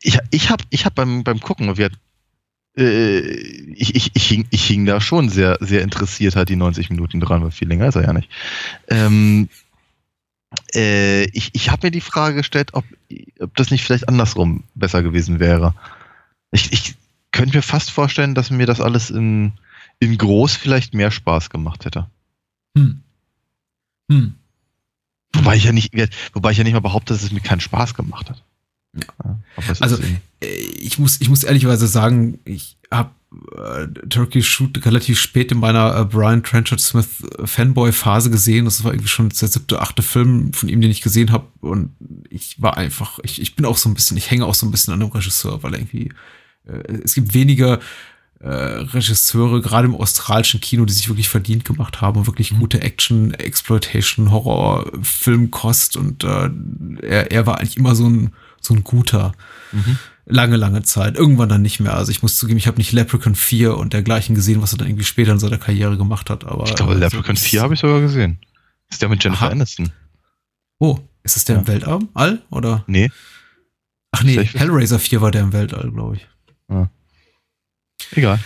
ich, 0.00 0.18
ich 0.30 0.50
habe 0.50 0.64
ich 0.70 0.84
hab 0.84 0.94
beim, 0.94 1.24
beim 1.24 1.40
Gucken, 1.40 1.76
wir, 1.76 1.90
äh, 2.76 3.20
ich, 3.74 3.94
ich, 3.94 4.10
ich, 4.14 4.26
hing, 4.28 4.46
ich 4.50 4.66
hing 4.66 4.84
da 4.86 5.00
schon 5.00 5.28
sehr, 5.28 5.58
sehr 5.60 5.82
interessiert 5.82 6.36
halt 6.36 6.48
die 6.48 6.56
90 6.56 6.90
Minuten 6.90 7.20
dran, 7.20 7.42
weil 7.42 7.50
viel 7.50 7.68
länger 7.68 7.88
ist 7.88 7.96
er 7.96 8.04
ja 8.04 8.12
nicht. 8.12 8.30
Ähm, 8.88 9.48
Äh, 10.74 11.24
ich 11.30 11.50
ich 11.52 11.70
habe 11.70 11.86
mir 11.86 11.90
die 11.90 12.00
Frage 12.00 12.36
gestellt, 12.36 12.74
ob, 12.74 12.84
ob 13.40 13.54
das 13.56 13.70
nicht 13.70 13.82
vielleicht 13.84 14.08
andersrum 14.08 14.64
besser 14.74 15.02
gewesen 15.02 15.40
wäre. 15.40 15.74
Ich, 16.52 16.72
ich 16.72 16.94
könnte 17.32 17.56
mir 17.56 17.62
fast 17.62 17.90
vorstellen, 17.90 18.34
dass 18.34 18.50
mir 18.50 18.66
das 18.66 18.80
alles 18.80 19.10
in, 19.10 19.52
in 19.98 20.16
groß 20.16 20.56
vielleicht 20.56 20.94
mehr 20.94 21.10
Spaß 21.10 21.50
gemacht 21.50 21.84
hätte. 21.84 22.08
Hm. 22.76 23.02
Hm. 24.10 24.34
Wobei 25.34 25.56
ich 25.56 25.64
ja 25.64 25.72
nicht, 25.72 25.92
wobei 26.32 26.52
ich 26.52 26.58
ja 26.58 26.64
nicht 26.64 26.74
mal 26.74 26.80
behaupte, 26.80 27.12
dass 27.12 27.24
es 27.24 27.32
mir 27.32 27.40
keinen 27.40 27.60
Spaß 27.60 27.94
gemacht 27.94 28.30
hat. 28.30 28.44
Ja. 29.24 29.38
also 29.80 29.96
äh, 30.40 30.46
ich 30.46 30.98
muss, 30.98 31.20
ich 31.20 31.28
muss 31.28 31.44
ehrlicherweise 31.44 31.86
sagen, 31.86 32.38
ich 32.44 32.76
habe 32.90 33.10
äh, 33.56 33.88
Turkey 34.08 34.42
Shoot 34.42 34.84
relativ 34.84 35.18
spät 35.18 35.52
in 35.52 35.58
meiner 35.58 35.96
äh, 35.96 36.04
Brian 36.04 36.42
Trenchard 36.42 36.80
Smith 36.80 37.22
Fanboy-Phase 37.44 38.30
gesehen. 38.30 38.64
Das 38.64 38.84
war 38.84 38.92
irgendwie 38.92 39.08
schon 39.08 39.28
der 39.28 39.48
siebte, 39.48 39.80
achte 39.80 40.02
Film 40.02 40.52
von 40.52 40.68
ihm, 40.68 40.80
den 40.80 40.90
ich 40.90 41.02
gesehen 41.02 41.32
habe. 41.32 41.46
Und 41.60 41.90
ich 42.30 42.60
war 42.62 42.76
einfach, 42.76 43.18
ich, 43.22 43.40
ich 43.40 43.56
bin 43.56 43.66
auch 43.66 43.76
so 43.76 43.88
ein 43.88 43.94
bisschen, 43.94 44.16
ich 44.16 44.30
hänge 44.30 44.46
auch 44.46 44.54
so 44.54 44.66
ein 44.66 44.70
bisschen 44.70 44.94
an 44.94 45.00
dem 45.00 45.10
Regisseur, 45.10 45.62
weil 45.62 45.74
irgendwie 45.74 46.10
äh, 46.66 47.00
es 47.02 47.14
gibt 47.14 47.34
wenige 47.34 47.80
äh, 48.40 48.48
Regisseure, 48.48 49.60
gerade 49.60 49.86
im 49.88 49.94
australischen 49.94 50.60
Kino, 50.60 50.84
die 50.84 50.92
sich 50.92 51.08
wirklich 51.08 51.28
verdient 51.28 51.64
gemacht 51.64 52.00
haben 52.00 52.18
und 52.18 52.26
wirklich 52.26 52.52
mhm. 52.52 52.60
gute 52.60 52.82
Action, 52.82 53.32
Exploitation, 53.34 54.30
Horror, 54.30 54.90
Filmkost 55.02 55.96
und 55.96 56.24
äh, 56.24 56.50
er, 57.02 57.32
er 57.32 57.46
war 57.46 57.58
eigentlich 57.58 57.76
immer 57.76 57.94
so 57.94 58.08
ein 58.08 58.32
so 58.66 58.74
ein 58.74 58.84
guter. 58.84 59.32
Mhm. 59.72 59.98
Lange, 60.26 60.56
lange 60.56 60.82
Zeit. 60.82 61.16
Irgendwann 61.16 61.50
dann 61.50 61.62
nicht 61.62 61.80
mehr. 61.80 61.94
Also 61.94 62.10
ich 62.10 62.22
muss 62.22 62.36
zugeben, 62.36 62.58
ich 62.58 62.66
habe 62.66 62.78
nicht 62.78 62.92
Leprechaun 62.92 63.34
4 63.34 63.76
und 63.76 63.92
dergleichen 63.92 64.34
gesehen, 64.34 64.62
was 64.62 64.72
er 64.72 64.78
dann 64.78 64.88
irgendwie 64.88 65.04
später 65.04 65.32
in 65.32 65.38
seiner 65.38 65.58
Karriere 65.58 65.98
gemacht 65.98 66.30
hat. 66.30 66.44
Aber, 66.44 66.64
ich 66.64 66.74
glaube, 66.74 66.94
Leprechaun 66.94 67.36
4 67.36 67.60
habe 67.60 67.74
ich 67.74 67.80
sogar 67.80 68.00
gesehen. 68.00 68.38
ist 68.90 69.02
der 69.02 69.10
mit 69.10 69.22
Jennifer 69.22 69.46
Aha. 69.46 69.52
Aniston. 69.52 69.92
Oh, 70.78 70.98
ist 71.22 71.36
es 71.36 71.44
der 71.44 71.56
ja. 71.56 71.60
im 71.60 71.66
Weltall? 71.66 71.98
All, 72.14 72.42
oder? 72.50 72.84
Nee. 72.86 73.10
Ach 74.12 74.22
nee, 74.22 74.42
Hellraiser 74.44 74.98
4 74.98 75.20
war 75.20 75.30
der 75.30 75.42
im 75.42 75.52
Weltall, 75.52 75.90
glaube 75.90 76.16
ich. 76.16 76.28
Ja. 76.70 76.88
Egal. 78.12 78.38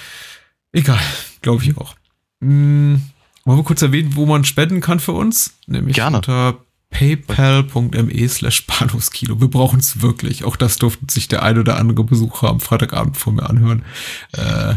Egal, 0.73 1.01
glaube 1.43 1.63
ich 1.63 1.77
auch. 1.77 1.95
Hm, 2.41 3.03
wollen 3.45 3.59
wir 3.59 3.65
kurz 3.65 3.83
erwähnen, 3.83 4.17
wo 4.17 4.27
man 4.27 4.45
spenden 4.45 4.81
kann 4.81 5.01
für 5.01 5.13
uns? 5.13 5.55
Nämlich 5.67 5.95
Gerne. 5.97 6.19
unter 6.19 6.65
paypal.me 6.91 8.29
slash 8.29 8.67
Bahnhofskino. 8.67 9.41
Wir 9.41 9.49
brauchen 9.49 9.81
es 9.81 10.03
wirklich. 10.03 10.45
Auch 10.45 10.57
das 10.57 10.77
durften 10.77 11.09
sich 11.09 11.29
der 11.29 11.43
ein 11.43 11.59
oder 11.59 11.77
andere 11.77 12.05
Besucher 12.05 12.49
am 12.49 12.61
Freitagabend 12.61 13.17
vor 13.17 13.33
mir 13.33 13.49
anhören. 13.49 13.85
Äh, 14.33 14.75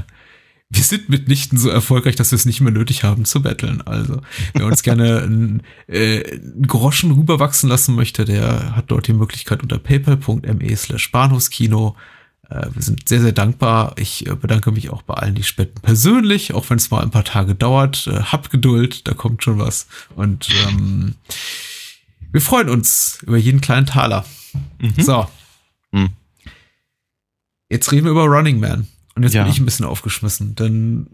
wir 0.74 0.84
sind 0.84 1.09
mitnichten 1.09 1.57
so 1.57 1.70
erfolgreich, 1.70 2.16
dass 2.16 2.32
wir 2.32 2.38
es 2.38 2.45
nicht 2.45 2.62
mehr 2.62 2.72
nötig 2.72 3.03
haben 3.03 3.26
zu 3.26 3.41
betteln. 3.41 3.82
Also, 3.82 4.22
wer 4.53 4.66
uns 4.66 4.84
gerne 4.84 5.22
einen, 5.22 5.64
äh, 5.88 6.39
Groschen 6.66 7.12
rüberwachsen 7.12 7.68
lassen 7.68 7.95
möchte, 7.95 8.24
der 8.24 8.76
hat 8.76 8.86
dort 8.88 9.07
die 9.07 9.14
Möglichkeit 9.14 9.62
unter 9.62 9.80
paypal.me 9.80 10.76
slash 10.78 11.12
Bahnhofskino. 11.12 11.97
Äh, 12.49 12.68
wir 12.74 12.82
sind 12.82 13.09
sehr, 13.09 13.20
sehr 13.20 13.34
dankbar. 13.34 13.95
Ich 13.97 14.28
äh, 14.28 14.36
bedanke 14.36 14.72
mich 14.72 14.91
auch 14.91 15.01
bei 15.01 15.16
allen, 15.16 15.36
die 15.36 15.43
spenden 15.43 15.82
persönlich, 15.82 16.53
auch 16.53 16.70
wenn 16.70 16.78
es 16.78 16.89
mal 16.89 17.01
ein 17.01 17.12
paar 17.12 17.26
Tage 17.26 17.53
dauert. 17.53 18.07
Äh, 18.07 18.22
habt 18.24 18.49
Geduld, 18.49 19.09
da 19.09 19.14
kommt 19.14 19.43
schon 19.43 19.59
was. 19.59 19.88
Und 20.16 20.47
ähm, 20.68 21.16
wir 22.32 22.41
freuen 22.41 22.69
uns 22.69 23.19
über 23.23 23.38
jeden 23.38 23.61
kleinen 23.61 23.86
Taler. 23.86 24.25
Mhm. 24.79 24.93
So. 24.97 25.27
Mhm. 25.91 26.09
Jetzt 27.69 27.91
reden 27.91 28.05
wir 28.05 28.11
über 28.11 28.25
Running 28.25 28.59
Man. 28.59 28.88
Und 29.15 29.23
jetzt 29.23 29.34
ja. 29.34 29.43
bin 29.43 29.51
ich 29.51 29.59
ein 29.59 29.65
bisschen 29.65 29.86
aufgeschmissen, 29.86 30.55
denn 30.55 31.07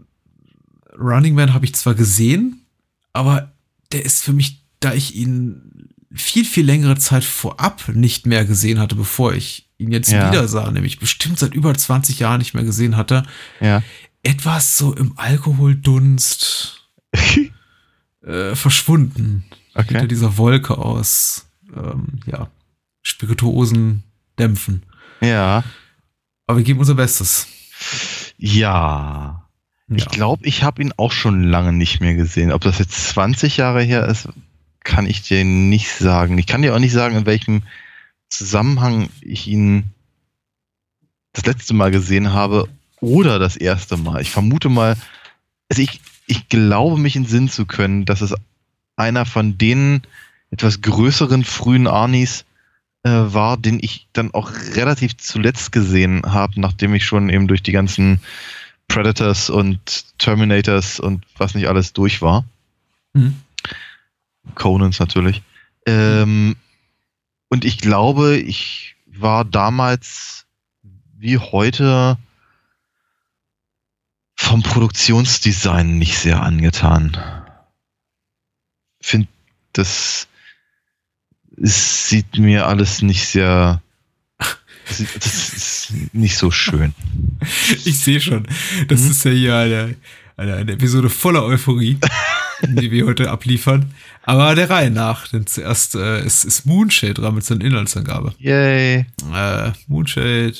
Running 0.98 1.34
Man 1.34 1.54
habe 1.54 1.64
ich 1.64 1.74
zwar 1.74 1.94
gesehen, 1.94 2.66
aber 3.12 3.52
der 3.92 4.04
ist 4.04 4.22
für 4.22 4.32
mich, 4.32 4.62
da 4.80 4.92
ich 4.92 5.14
ihn 5.14 5.90
viel, 6.12 6.44
viel 6.44 6.64
längere 6.64 6.96
Zeit 6.96 7.24
vorab 7.24 7.88
nicht 7.88 8.26
mehr 8.26 8.44
gesehen 8.44 8.78
hatte, 8.78 8.94
bevor 8.94 9.34
ich 9.34 9.68
ihn 9.78 9.92
jetzt 9.92 10.10
ja. 10.10 10.30
wieder 10.30 10.48
sah, 10.48 10.70
nämlich 10.70 10.98
bestimmt 10.98 11.38
seit 11.38 11.54
über 11.54 11.74
20 11.74 12.18
Jahren 12.18 12.38
nicht 12.38 12.54
mehr 12.54 12.64
gesehen 12.64 12.96
hatte, 12.96 13.24
ja. 13.60 13.82
etwas 14.22 14.76
so 14.76 14.94
im 14.94 15.16
Alkoholdunst 15.16 16.88
äh, 18.28 18.54
verschwunden. 18.54 19.44
Okay. 19.74 19.88
Hinter 19.88 20.06
dieser 20.06 20.36
Wolke 20.36 20.78
aus, 20.78 21.46
ähm, 21.74 22.20
ja, 22.26 22.48
Spirituosen 23.02 24.02
dämpfen. 24.38 24.82
Ja. 25.20 25.64
Aber 26.46 26.58
wir 26.58 26.64
geben 26.64 26.80
unser 26.80 26.94
Bestes. 26.94 27.46
Ja. 28.36 29.48
ja. 29.88 29.96
Ich 29.96 30.06
glaube, 30.08 30.46
ich 30.46 30.62
habe 30.62 30.82
ihn 30.82 30.92
auch 30.96 31.12
schon 31.12 31.42
lange 31.42 31.72
nicht 31.72 32.00
mehr 32.00 32.14
gesehen. 32.14 32.52
Ob 32.52 32.62
das 32.62 32.78
jetzt 32.78 33.08
20 33.08 33.56
Jahre 33.56 33.82
her 33.82 34.06
ist, 34.06 34.28
kann 34.84 35.06
ich 35.06 35.22
dir 35.22 35.44
nicht 35.44 35.90
sagen. 35.90 36.38
Ich 36.38 36.46
kann 36.46 36.62
dir 36.62 36.74
auch 36.74 36.78
nicht 36.78 36.92
sagen, 36.92 37.16
in 37.16 37.26
welchem 37.26 37.62
Zusammenhang 38.28 39.08
ich 39.20 39.46
ihn 39.46 39.84
das 41.32 41.46
letzte 41.46 41.74
Mal 41.74 41.90
gesehen 41.90 42.32
habe 42.32 42.68
oder 43.00 43.38
das 43.38 43.56
erste 43.56 43.96
Mal. 43.96 44.22
Ich 44.22 44.30
vermute 44.30 44.68
mal, 44.68 44.96
also 45.68 45.82
ich, 45.82 46.00
ich 46.28 46.48
glaube 46.48 46.98
mich 46.98 47.16
in 47.16 47.26
Sinn 47.26 47.48
zu 47.48 47.66
können, 47.66 48.04
dass 48.04 48.20
es 48.20 48.34
einer 48.96 49.26
von 49.26 49.58
den 49.58 50.02
etwas 50.50 50.80
größeren 50.80 51.44
frühen 51.44 51.86
Arnis 51.86 52.44
äh, 53.02 53.10
war, 53.10 53.56
den 53.56 53.78
ich 53.82 54.06
dann 54.12 54.32
auch 54.34 54.52
relativ 54.74 55.16
zuletzt 55.16 55.72
gesehen 55.72 56.22
habe, 56.24 56.60
nachdem 56.60 56.94
ich 56.94 57.04
schon 57.04 57.30
eben 57.30 57.48
durch 57.48 57.62
die 57.62 57.72
ganzen 57.72 58.20
Predators 58.88 59.50
und 59.50 60.04
Terminators 60.18 61.00
und 61.00 61.24
was 61.36 61.54
nicht 61.54 61.68
alles 61.68 61.92
durch 61.92 62.22
war. 62.22 62.44
Mhm. 63.14 63.36
Conans 64.54 64.98
natürlich. 64.98 65.42
Ähm, 65.86 66.56
und 67.48 67.64
ich 67.64 67.78
glaube, 67.78 68.36
ich 68.36 68.96
war 69.06 69.44
damals 69.44 70.46
wie 71.16 71.38
heute 71.38 72.16
vom 74.48 74.62
Produktionsdesign 74.62 75.98
nicht 75.98 76.18
sehr 76.18 76.42
angetan 76.42 77.16
finde, 79.00 79.28
das 79.74 80.26
es 81.60 82.08
sieht 82.08 82.38
mir 82.38 82.66
alles 82.66 83.02
nicht 83.02 83.26
sehr. 83.26 83.82
Das 84.88 85.00
ist 85.00 85.92
nicht 86.12 86.36
so 86.38 86.50
schön. 86.50 86.94
Ich 87.84 87.98
sehe 87.98 88.20
schon. 88.20 88.46
Das 88.88 89.02
mhm. 89.02 89.10
ist 89.10 89.24
ja 89.24 89.30
hier 89.30 89.56
eine, 89.56 89.96
eine, 90.36 90.54
eine, 90.54 90.72
Episode 90.72 91.10
voller 91.10 91.44
Euphorie, 91.44 91.98
die 92.62 92.90
wir 92.90 93.04
heute 93.04 93.30
abliefern. 93.30 93.92
Aber 94.22 94.54
der 94.54 94.70
Reihe 94.70 94.90
nach, 94.90 95.28
denn 95.28 95.46
zuerst 95.46 95.94
äh, 95.94 96.24
ist, 96.24 96.44
ist 96.44 96.64
Moonshade 96.64 97.14
dran 97.14 97.34
mit 97.34 97.44
seiner 97.44 97.64
Inhaltsangabe. 97.64 98.34
Yay. 98.38 99.06
Äh, 99.34 99.72
Moonshade. 99.88 100.54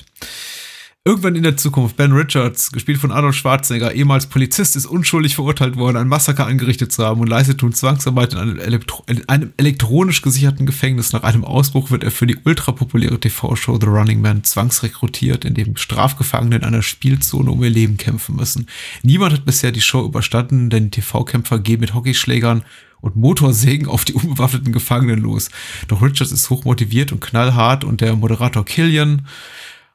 Irgendwann 1.08 1.36
in 1.36 1.42
der 1.42 1.56
Zukunft, 1.56 1.96
Ben 1.96 2.12
Richards, 2.12 2.70
gespielt 2.70 2.98
von 2.98 3.12
Arnold 3.12 3.34
Schwarzenegger, 3.34 3.94
ehemals 3.94 4.26
Polizist, 4.26 4.76
ist 4.76 4.84
unschuldig 4.84 5.36
verurteilt 5.36 5.76
worden, 5.76 5.96
ein 5.96 6.06
Massaker 6.06 6.46
angerichtet 6.46 6.92
zu 6.92 7.02
haben 7.02 7.22
und 7.22 7.28
leistet 7.28 7.62
nun 7.62 7.72
Zwangsarbeit 7.72 8.34
in 8.34 8.38
einem, 8.38 8.58
Elektro 8.58 9.04
in 9.06 9.26
einem 9.26 9.54
elektronisch 9.56 10.20
gesicherten 10.20 10.66
Gefängnis. 10.66 11.14
Nach 11.14 11.22
einem 11.22 11.46
Ausbruch 11.46 11.90
wird 11.90 12.04
er 12.04 12.10
für 12.10 12.26
die 12.26 12.36
ultrapopuläre 12.44 13.18
TV-Show 13.18 13.78
The 13.80 13.86
Running 13.86 14.20
Man 14.20 14.44
zwangsrekrutiert, 14.44 15.46
in 15.46 15.54
dem 15.54 15.78
Strafgefangene 15.78 16.56
in 16.56 16.64
einer 16.64 16.82
Spielzone 16.82 17.50
um 17.52 17.64
ihr 17.64 17.70
Leben 17.70 17.96
kämpfen 17.96 18.36
müssen. 18.36 18.66
Niemand 19.02 19.32
hat 19.32 19.46
bisher 19.46 19.72
die 19.72 19.80
Show 19.80 20.04
überstanden, 20.04 20.68
denn 20.68 20.90
die 20.90 21.00
TV-Kämpfer 21.00 21.58
gehen 21.58 21.80
mit 21.80 21.94
Hockeyschlägern 21.94 22.64
und 23.00 23.16
Motorsägen 23.16 23.88
auf 23.88 24.04
die 24.04 24.12
unbewaffneten 24.12 24.74
Gefangenen 24.74 25.20
los. 25.20 25.48
Doch 25.86 26.02
Richards 26.02 26.32
ist 26.32 26.50
hochmotiviert 26.50 27.12
und 27.12 27.20
knallhart 27.20 27.84
und 27.84 28.02
der 28.02 28.14
Moderator 28.14 28.66
Killian 28.66 29.22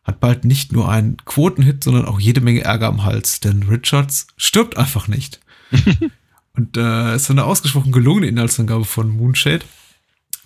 hat 0.04 0.20
bald 0.20 0.46
nicht 0.46 0.72
nur 0.72 0.90
einen 0.90 1.18
Quotenhit, 1.26 1.84
sondern 1.84 2.06
auch 2.06 2.20
jede 2.20 2.42
Menge 2.42 2.62
Ärger 2.62 2.88
am 2.88 3.04
Hals, 3.04 3.40
denn 3.40 3.64
Richards 3.64 4.28
stirbt 4.38 4.78
einfach 4.78 5.08
nicht. 5.08 5.40
Und 6.56 6.78
äh, 6.78 7.16
ist 7.16 7.32
eine 7.32 7.46
ausgesprochen 7.46 7.92
gelungene 7.92 8.28
Inhaltsangabe 8.28 8.86
von 8.86 9.10
Moonshade, 9.10 9.66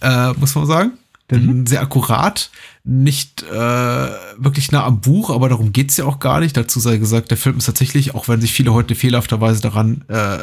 äh, 0.01 0.32
muss 0.34 0.55
man 0.55 0.66
sagen. 0.66 0.91
Denn 1.30 1.45
mhm. 1.45 1.68
sehr 1.68 1.82
akkurat, 1.82 2.49
nicht 2.86 3.43
äh, 3.43 3.53
wirklich 3.53 4.72
nah 4.72 4.86
am 4.86 5.01
Buch, 5.01 5.30
aber 5.30 5.49
darum 5.49 5.74
geht's 5.74 5.97
ja 5.97 6.05
auch 6.05 6.20
gar 6.20 6.39
nicht. 6.39 6.55
Dazu 6.55 6.80
sei 6.80 6.97
gesagt, 6.97 7.32
der 7.32 7.38
Film 7.38 7.58
ist 7.58 7.66
tatsächlich, 7.66 8.16
auch 8.16 8.30
wenn 8.30 8.39
sich 8.39 8.53
viele 8.53 8.74
heute 8.74 8.95
fehlerhafterweise 8.95 9.62
daran 9.62 10.05
äh, 10.08 10.38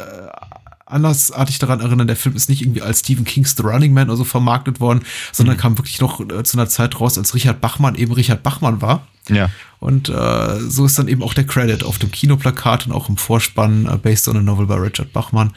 andersartig 0.85 1.59
daran 1.59 1.79
erinnern, 1.79 2.07
der 2.07 2.15
Film 2.15 2.35
ist 2.35 2.49
nicht 2.49 2.61
irgendwie 2.61 2.81
als 2.81 2.99
Stephen 2.99 3.25
King's 3.25 3.55
The 3.57 3.63
Running 3.63 3.93
Man 3.93 4.09
oder 4.09 4.17
so 4.17 4.23
vermarktet 4.23 4.79
worden, 4.79 5.01
sondern 5.31 5.55
mhm. 5.55 5.59
kam 5.59 5.77
wirklich 5.77 5.99
noch 5.99 6.19
äh, 6.19 6.43
zu 6.43 6.57
einer 6.57 6.69
Zeit 6.69 6.99
raus, 6.99 7.17
als 7.17 7.33
Richard 7.33 7.61
Bachmann 7.61 7.95
eben 7.95 8.13
Richard 8.13 8.43
Bachmann 8.43 8.81
war. 8.81 9.07
Ja. 9.29 9.49
Und 9.79 10.09
äh, 10.09 10.59
so 10.59 10.85
ist 10.85 10.99
dann 10.99 11.07
eben 11.07 11.23
auch 11.23 11.33
der 11.33 11.45
Credit 11.45 11.83
auf 11.83 11.97
dem 11.97 12.11
Kinoplakat 12.11 12.85
und 12.85 12.93
auch 12.93 13.09
im 13.09 13.17
Vorspann 13.17 13.87
äh, 13.87 13.97
based 13.97 14.27
on 14.27 14.37
a 14.37 14.41
novel 14.41 14.67
by 14.67 14.75
Richard 14.75 15.11
Bachmann, 15.13 15.53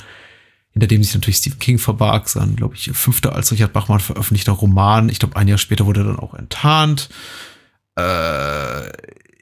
hinter 0.73 0.87
dem 0.87 1.03
sich 1.03 1.15
natürlich 1.15 1.37
Stephen 1.37 1.59
King 1.59 1.79
verbarg, 1.79 2.29
sein, 2.29 2.57
glaube 2.57 2.75
ich, 2.75 2.91
fünfter 2.95 3.35
als 3.35 3.53
Richard 3.53 3.73
Bachmann 3.73 4.01
veröffentlichter 4.01 4.53
Roman. 4.53 5.11
Ich 5.11 5.19
glaube, 5.19 5.37
ein 5.37 5.49
Jahr 5.49 5.59
später 5.59 5.87
wurde 5.87 6.01
er 6.01 6.07
dann 6.07 6.19
auch 6.19 6.35
enttarnt. 6.35 7.11
Äh, 7.97 8.89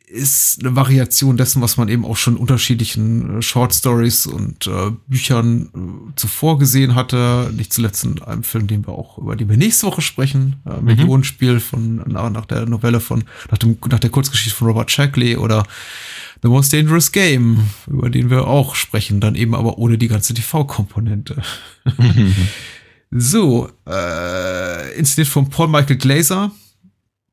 ist 0.06 0.60
eine 0.60 0.76
Variation 0.76 1.36
dessen, 1.36 1.60
was 1.62 1.76
man 1.76 1.88
eben 1.88 2.04
auch 2.04 2.16
schon 2.16 2.34
in 2.34 2.40
unterschiedlichen 2.40 3.38
äh, 3.38 3.42
Short 3.42 3.74
Stories 3.74 4.26
und 4.26 4.66
äh, 4.68 4.92
Büchern 5.08 5.68
äh, 5.74 6.12
zuvor 6.14 6.58
gesehen 6.58 6.94
hatte. 6.94 7.50
Nicht 7.54 7.72
zuletzt 7.72 8.04
in 8.04 8.22
einem 8.22 8.44
Film, 8.44 8.68
den 8.68 8.86
wir 8.86 8.92
auch 8.92 9.18
über 9.18 9.34
den 9.34 9.48
wir 9.48 9.56
nächste 9.56 9.86
Woche 9.86 10.02
sprechen. 10.02 10.56
Äh, 10.64 10.80
Millionenspiel 10.80 11.58
von 11.58 11.96
nach, 12.06 12.30
nach 12.30 12.46
der 12.46 12.66
Novelle 12.66 13.00
von 13.00 13.24
nach 13.50 13.58
dem 13.58 13.76
nach 13.90 13.98
der 13.98 14.10
Kurzgeschichte 14.10 14.56
von 14.56 14.68
Robert 14.68 14.90
Shackley 14.90 15.36
oder 15.36 15.64
The 16.42 16.48
Most 16.48 16.72
Dangerous 16.72 17.10
Game, 17.10 17.68
über 17.88 18.08
den 18.08 18.30
wir 18.30 18.46
auch 18.46 18.74
sprechen, 18.74 19.20
dann 19.20 19.34
eben 19.34 19.54
aber 19.54 19.78
ohne 19.78 19.98
die 19.98 20.08
ganze 20.08 20.34
TV-Komponente. 20.34 21.42
so, 23.10 23.70
äh, 23.88 24.98
inszeniert 24.98 25.32
von 25.32 25.48
Paul 25.48 25.68
Michael 25.68 25.96
Glazer, 25.96 26.52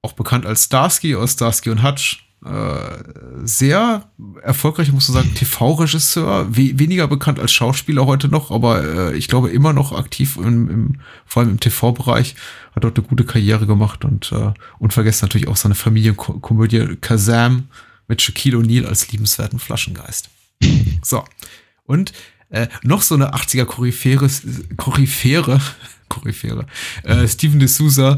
auch 0.01 0.13
bekannt 0.13 0.45
als 0.45 0.65
Starsky 0.65 1.15
aus 1.15 1.33
Starsky 1.33 1.69
und 1.69 1.83
Hutch. 1.83 2.23
Äh, 2.45 3.45
sehr 3.45 4.09
erfolgreich, 4.41 4.91
muss 4.91 5.07
man 5.07 5.23
sagen, 5.23 5.35
TV-Regisseur, 5.35 6.47
we 6.49 6.77
weniger 6.77 7.07
bekannt 7.07 7.39
als 7.39 7.53
Schauspieler 7.53 8.05
heute 8.05 8.27
noch, 8.27 8.51
aber 8.51 8.83
äh, 8.83 9.17
ich 9.17 9.29
glaube 9.29 9.49
immer 9.49 9.71
noch 9.71 9.93
aktiv 9.93 10.35
im, 10.37 10.69
im 10.69 10.95
vor 11.25 11.41
allem 11.41 11.51
im 11.51 11.59
TV-Bereich, 11.59 12.35
hat 12.75 12.83
dort 12.83 12.97
eine 12.97 13.07
gute 13.07 13.23
Karriere 13.23 13.65
gemacht 13.65 14.03
und 14.03 14.31
äh, 14.33 14.51
unvergessen 14.79 15.25
natürlich 15.25 15.47
auch 15.47 15.55
seine 15.55 15.75
Familienkomödie 15.75 16.97
Kazam 16.99 17.69
mit 18.07 18.21
Shaquille 18.21 18.57
O'Neal 18.57 18.85
als 18.85 19.09
liebenswerten 19.11 19.59
Flaschengeist. 19.59 20.29
So. 21.01 21.23
Und 21.85 22.13
äh, 22.49 22.67
noch 22.83 23.01
so 23.01 23.15
eine 23.15 23.33
80er 23.33 23.65
Koryphäre, 23.65 24.29
Koryphäre, 24.77 25.59
Koryphäre. 26.09 26.65
Äh, 27.03 27.27
Steven 27.27 27.61
D'Souza 27.61 28.17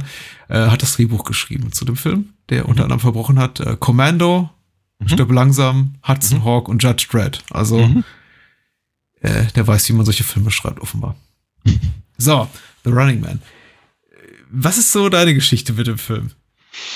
äh, 0.50 0.68
hat 0.68 0.82
das 0.82 0.96
Drehbuch 0.96 1.24
geschrieben 1.24 1.72
zu 1.72 1.86
dem 1.86 1.96
Film, 1.96 2.34
der 2.50 2.68
unter 2.68 2.84
anderem 2.84 3.00
verbrochen 3.00 3.40
hat 3.40 3.60
äh, 3.60 3.78
Commando, 3.80 4.50
mhm. 5.00 5.10
Stirb 5.10 5.32
langsam, 5.32 5.96
Hudson 6.08 6.40
mhm. 6.40 6.46
Hawk 6.46 6.68
und 6.68 6.84
Judge 6.84 7.08
Dredd. 7.10 7.44
Also 7.50 7.80
mhm. 7.80 8.04
äh, 9.22 9.46
der 9.56 9.68
weiß, 9.68 9.90
wie 9.90 9.94
man 9.94 10.06
solche 10.06 10.24
Filme 10.24 10.52
schreibt, 10.52 10.80
offenbar. 10.80 11.16
So, 12.18 12.48
The 12.86 12.92
Running 12.92 13.20
Man. 13.20 13.42
Was 14.50 14.78
ist 14.78 14.94
so 14.94 15.10
deine 15.10 15.34
Geschichte 15.34 15.74
mit 15.74 15.88
dem 15.88 15.98
Film? 15.98 16.32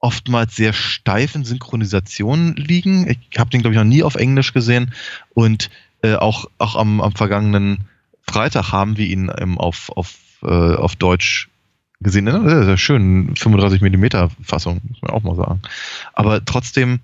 oftmals 0.00 0.54
sehr 0.54 0.74
steifen 0.74 1.44
Synchronisation 1.44 2.54
liegen. 2.56 3.08
Ich 3.08 3.38
habe 3.38 3.50
den, 3.50 3.62
glaube 3.62 3.74
ich, 3.74 3.78
noch 3.78 3.88
nie 3.88 4.02
auf 4.02 4.16
Englisch 4.16 4.52
gesehen. 4.52 4.92
Und 5.30 5.70
äh, 6.02 6.14
auch, 6.14 6.44
auch 6.58 6.76
am, 6.76 7.00
am 7.00 7.12
vergangenen 7.12 7.78
Freitag 8.22 8.70
haben 8.70 8.98
wir 8.98 9.06
ihn 9.06 9.32
ähm, 9.38 9.58
auf, 9.58 9.90
auf, 9.96 10.18
äh, 10.42 10.46
auf 10.46 10.94
Deutsch 10.94 11.48
gesehen. 12.00 12.24
Ne? 12.24 12.42
Sehr, 12.44 12.64
sehr 12.64 12.76
schön. 12.76 13.34
35 13.34 13.80
mm 13.80 14.28
Fassung, 14.42 14.80
muss 14.88 15.02
man 15.02 15.10
auch 15.10 15.22
mal 15.22 15.34
sagen. 15.34 15.62
Aber 16.12 16.44
trotzdem 16.44 17.00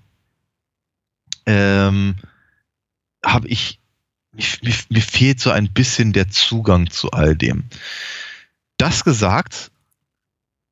ähm, 1.45 2.15
habe 3.23 3.47
ich, 3.47 3.79
mir, 4.33 4.73
mir 4.89 5.01
fehlt 5.01 5.39
so 5.39 5.51
ein 5.51 5.71
bisschen 5.71 6.13
der 6.13 6.29
Zugang 6.29 6.89
zu 6.89 7.11
all 7.11 7.35
dem. 7.35 7.65
Das 8.77 9.03
gesagt, 9.03 9.71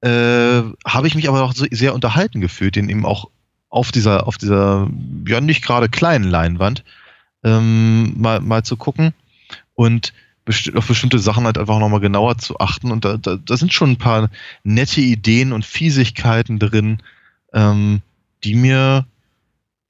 äh, 0.02 0.62
habe 0.86 1.08
ich 1.08 1.16
mich 1.16 1.30
aber 1.30 1.44
auch 1.44 1.54
so 1.54 1.66
sehr 1.72 1.94
unterhalten 1.94 2.42
gefühlt, 2.42 2.76
den 2.76 2.90
eben 2.90 3.06
auch 3.06 3.30
auf 3.70 3.92
dieser, 3.92 4.28
auf 4.28 4.38
dieser, 4.38 4.90
ja, 5.28 5.42
nicht 5.42 5.64
gerade 5.64 5.90
kleinen 5.90 6.26
Leinwand 6.26 6.84
ähm, 7.44 8.14
mal, 8.20 8.40
mal 8.42 8.64
zu 8.64 8.78
gucken. 8.78 9.14
Und 9.76 10.14
auf 10.76 10.88
bestimmte 10.88 11.20
Sachen 11.20 11.46
halt 11.46 11.58
einfach 11.58 11.80
nochmal 11.80 12.02
genauer 12.02 12.38
zu 12.38 12.60
achten. 12.60 12.92
Und 12.92 13.06
da, 13.06 13.18
da, 13.18 13.38
da, 13.38 13.58
sind 13.58 13.74
schon 13.74 13.92
ein 13.92 13.98
paar 13.98 14.30
nette 14.64 15.02
Ideen 15.02 15.54
und 15.54 15.66
Fiesigkeiten 15.66 16.60
drin, 16.60 17.02
ähm, 17.54 18.02
die 18.44 18.56
mir, 18.56 19.06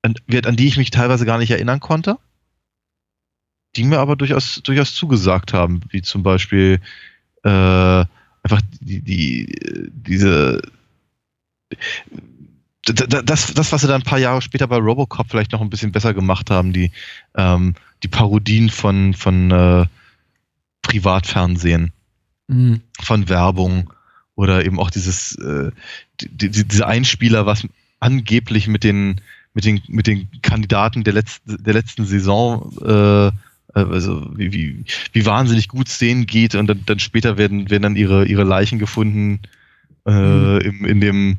an, 0.04 0.16
an 0.46 0.56
die 0.56 0.68
ich 0.68 0.78
mich 0.78 0.92
teilweise 0.92 1.26
gar 1.26 1.40
nicht 1.40 1.50
erinnern 1.50 1.80
konnte, 1.80 2.20
die 3.76 3.84
mir 3.84 4.00
aber 4.00 4.16
durchaus, 4.16 4.62
durchaus 4.64 4.94
zugesagt 4.94 5.54
haben, 5.54 5.82
wie 5.90 6.04
zum 6.04 6.22
Beispiel 6.22 6.80
äh, 7.44 7.50
einfach 7.50 8.62
die, 8.82 9.02
die, 9.02 9.92
diese 9.92 10.62
das, 12.86 13.54
das, 13.54 13.72
was 13.72 13.82
sie 13.82 13.88
dann 13.88 14.02
ein 14.02 14.06
paar 14.06 14.20
Jahre 14.20 14.42
später 14.42 14.68
bei 14.68 14.78
Robocop 14.78 15.28
vielleicht 15.30 15.54
noch 15.54 15.62
ein 15.62 15.70
bisschen 15.70 15.94
besser 15.94 16.14
gemacht 16.14 16.52
haben, 16.52 16.74
die, 16.74 16.92
ähm, 17.36 17.76
die 18.04 18.10
Parodien 18.10 18.70
von, 18.70 19.14
von 19.14 19.52
äh, 19.52 19.86
Privatfernsehen, 20.82 21.94
mhm. 22.48 22.82
von 23.02 23.30
Werbung 23.30 23.94
oder 24.36 24.66
eben 24.66 24.80
auch 24.80 24.92
dieses, 24.92 25.36
äh, 25.38 25.72
die, 26.20 26.50
die, 26.50 26.68
diese 26.68 26.86
Einspieler, 26.86 27.46
was 27.46 27.66
angeblich 28.02 28.68
mit 28.68 28.84
den, 28.84 29.22
mit 29.54 29.66
den, 29.66 29.82
mit 29.88 30.08
den 30.08 30.28
Kandidaten 30.42 31.04
der 31.04 31.14
letzten, 31.14 31.64
der 31.64 31.74
letzten 31.74 32.06
Saison, 32.06 32.72
äh, 32.82 33.32
also 33.74 34.30
wie, 34.36 34.52
wie, 34.52 34.86
wie 35.14 35.26
wahnsinnig 35.26 35.68
gut 35.68 35.88
es 35.88 35.98
denen 35.98 36.26
geht 36.26 36.56
und 36.56 36.68
dann, 36.68 36.84
dann 36.86 37.00
später 37.00 37.38
werden, 37.38 37.70
werden 37.70 37.84
dann 37.84 37.96
ihre, 37.96 38.26
ihre 38.26 38.44
Leichen 38.44 38.80
gefunden 38.80 39.40
äh, 40.06 40.12
mhm. 40.12 40.62
im, 40.62 40.86
in 40.86 41.02
dem 41.02 41.38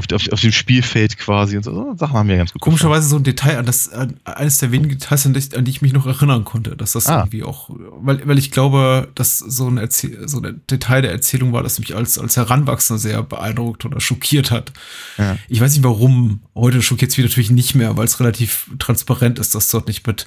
auf, 0.00 0.12
auf, 0.12 0.32
auf 0.32 0.40
dem 0.40 0.52
Spielfeld 0.52 1.18
quasi 1.18 1.56
und 1.56 1.62
so. 1.62 1.72
so 1.72 1.96
Sachen 1.96 2.14
haben 2.14 2.26
mir 2.26 2.38
ganz 2.38 2.52
gut 2.52 2.62
Komischerweise 2.62 3.08
so 3.08 3.16
ein 3.16 3.22
Detail, 3.22 3.58
an 3.58 3.66
das, 3.66 3.88
an 3.92 4.16
eines 4.24 4.58
der 4.58 4.72
wenigen 4.72 4.98
Details, 4.98 5.26
an 5.26 5.34
die, 5.34 5.56
an 5.56 5.64
die 5.64 5.70
ich 5.70 5.82
mich 5.82 5.92
noch 5.92 6.06
erinnern 6.06 6.44
konnte, 6.44 6.76
dass 6.76 6.92
das 6.92 7.06
ah. 7.06 7.20
irgendwie 7.20 7.44
auch, 7.44 7.70
weil, 7.70 8.26
weil 8.26 8.38
ich 8.38 8.50
glaube, 8.50 9.08
dass 9.14 9.38
so 9.38 9.68
ein, 9.68 9.78
Erzähl 9.78 10.28
so 10.28 10.40
ein 10.40 10.60
Detail 10.70 11.02
der 11.02 11.12
Erzählung 11.12 11.52
war, 11.52 11.62
das 11.62 11.78
mich 11.78 11.94
als, 11.94 12.18
als 12.18 12.36
Heranwachsender 12.36 12.98
sehr 12.98 13.22
beeindruckt 13.22 13.84
oder 13.84 14.00
schockiert 14.00 14.50
hat. 14.50 14.72
Ja. 15.18 15.36
Ich 15.48 15.60
weiß 15.60 15.72
nicht 15.72 15.84
warum. 15.84 16.40
Heute 16.54 16.82
schockiert 16.82 17.10
es 17.10 17.16
mich 17.16 17.26
natürlich 17.26 17.50
nicht 17.50 17.74
mehr, 17.74 17.96
weil 17.96 18.04
es 18.04 18.20
relativ 18.20 18.70
transparent 18.78 19.38
ist, 19.38 19.54
dass 19.54 19.68
dort 19.68 19.86
nicht 19.86 20.06
mit 20.06 20.26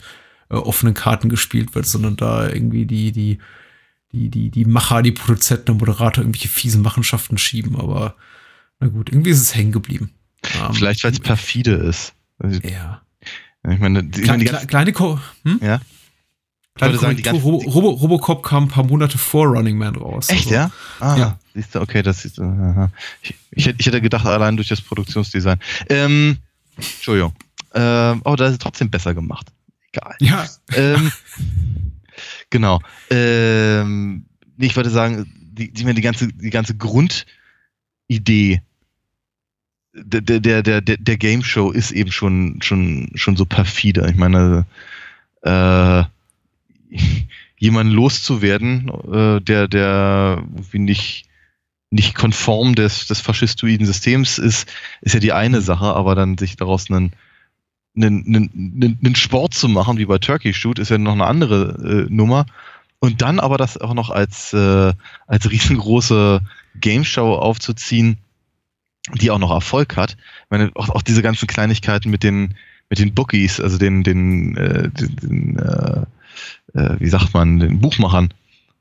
äh, 0.50 0.56
offenen 0.56 0.94
Karten 0.94 1.30
gespielt 1.30 1.76
wird, 1.76 1.86
sondern 1.86 2.16
da 2.16 2.48
irgendwie 2.48 2.86
die, 2.86 3.12
die, 3.12 3.40
die, 4.12 4.30
die, 4.30 4.50
die 4.50 4.66
Macher, 4.66 5.02
die 5.02 5.12
Produzenten 5.12 5.72
und 5.72 5.80
Moderator 5.80 6.24
irgendwelche 6.24 6.48
fiesen 6.48 6.82
Machenschaften 6.82 7.38
schieben, 7.38 7.76
aber 7.76 8.16
na 8.84 8.90
gut, 8.90 9.10
irgendwie 9.10 9.30
ist 9.32 9.42
es 9.42 9.56
hängen 9.56 9.72
geblieben. 9.72 10.12
Ähm, 10.60 10.74
Vielleicht, 10.74 11.04
weil 11.04 11.12
es 11.12 11.20
perfide 11.20 11.72
ist. 11.74 12.14
Also, 12.40 12.60
Ja. 12.62 13.02
Ich 13.70 13.80
meine, 13.80 14.04
die, 14.04 14.20
ich 14.20 14.26
Kle 14.28 14.38
meine, 14.38 14.44
die 14.44 14.68
kleine, 14.68 14.92
Ko 14.92 15.20
hm? 15.46 15.60
ja. 15.62 15.80
kleine 16.76 16.98
sagen, 16.98 17.16
die 17.16 17.30
Robo, 17.30 17.58
Robo, 17.60 17.90
Robocop 17.92 18.44
kam 18.44 18.66
ein 18.66 18.68
paar 18.68 18.84
Monate 18.84 19.18
vor 19.18 19.48
Running 19.48 19.78
Man 19.78 19.96
raus. 19.96 20.28
Echt, 20.30 20.48
Also, 20.48 20.54
ja? 20.54 20.72
Ah, 21.00 21.18
Ja. 21.18 21.40
siehst 21.54 21.74
du, 21.76 21.80
okay, 21.82 22.02
das 22.04 22.26
ist, 22.26 22.40
aha. 22.40 22.92
ich, 23.22 23.36
ich, 23.52 23.66
hätte- 23.68 23.78
ich 23.80 23.86
hätte 23.86 24.02
gedacht, 24.02 24.26
allein 24.26 24.58
durch 24.58 24.68
das 24.68 24.82
Produktionsdesign. 24.82 25.60
Ähm, 25.90 26.40
Entschuldigung. 26.76 27.34
Ähm, 27.74 28.22
oh, 28.26 28.36
da 28.36 28.48
ist 28.48 28.52
es 28.54 28.58
trotzdem 28.60 28.90
besser 28.90 29.14
gemacht. 29.14 29.48
Egal. 29.94 30.16
Ja, 30.20 30.46
ähm, 30.76 31.12
genau. 32.50 32.82
Ähm, 33.10 34.26
ich 34.58 34.76
wollte 34.76 34.90
sagen, 34.90 35.26
die, 35.54 35.72
die, 35.72 35.86
die 35.94 36.02
ganze, 36.02 36.28
die 36.28 36.50
ganze 36.50 36.76
Grundidee 36.76 38.62
der, 39.94 40.22
der, 40.22 40.64
der, 40.64 40.82
der, 40.82 40.98
der 40.98 41.18
Game 41.18 41.44
Show 41.44 41.72
ist 41.72 41.92
eben 41.92 42.12
schon, 42.12 42.60
schon, 42.62 43.12
schon 43.16 43.36
so 43.36 43.46
perfide. 43.46 44.08
Ich 44.10 44.16
meine, 44.16 44.66
äh, 45.44 46.04
jemanden 47.58 47.94
loszuwerden, 47.94 48.90
äh, 49.12 49.42
der, 49.42 49.68
der 49.68 50.44
irgendwie 50.54 50.80
nicht, 50.80 51.26
nicht 51.92 52.16
konform 52.16 52.76
des, 52.76 53.08
des 53.08 53.22
faschistoiden 53.22 53.86
Systems 53.86 54.38
ist, 54.38 54.68
ist 55.02 55.14
ja 55.14 55.20
die 55.20 55.34
eine 55.34 55.62
Sache, 55.62 55.86
aber 55.86 56.16
dann 56.16 56.38
sich 56.38 56.56
daraus 56.56 56.90
einen, 56.90 57.14
einen, 57.96 58.26
einen, 58.26 59.00
einen 59.04 59.16
Sport 59.16 59.54
zu 59.54 59.70
machen, 59.70 59.98
wie 59.98 60.06
bei 60.06 60.18
Turkey 60.18 60.54
Shoot, 60.54 60.80
ist 60.80 60.90
ja 60.90 60.98
noch 60.98 61.14
eine 61.14 61.26
andere 61.26 62.08
äh, 62.08 62.14
Nummer. 62.14 62.48
Und 63.00 63.22
dann 63.22 63.40
aber 63.40 63.58
das 63.58 63.78
auch 63.78 63.94
noch 63.94 64.10
als, 64.10 64.54
äh, 64.54 64.94
als 65.28 65.52
riesengroße 65.52 66.42
Game 66.80 67.04
Show 67.04 67.36
aufzuziehen, 67.36 68.18
die 69.16 69.32
auch 69.32 69.40
noch 69.40 69.52
Erfolg 69.52 69.98
hat. 69.98 70.12
Ich 70.46 70.52
meine, 70.52 70.72
auch, 70.76 70.90
auch 70.90 71.02
diese 71.02 71.22
ganzen 71.22 71.48
Kleinigkeiten 71.48 72.10
mit 72.10 72.24
den, 72.24 72.56
mit 72.90 73.00
den 73.00 73.14
Bookies, 73.14 73.60
also 73.60 73.78
den, 73.78 74.04
den, 74.04 74.56
äh, 74.56 74.90
den, 74.90 75.16
den 75.18 75.60
äh, 75.60 76.06
äh, 76.74 77.00
wie 77.00 77.10
sagt 77.10 77.34
man, 77.34 77.60
den 77.60 77.80
Buchmachern 77.80 78.34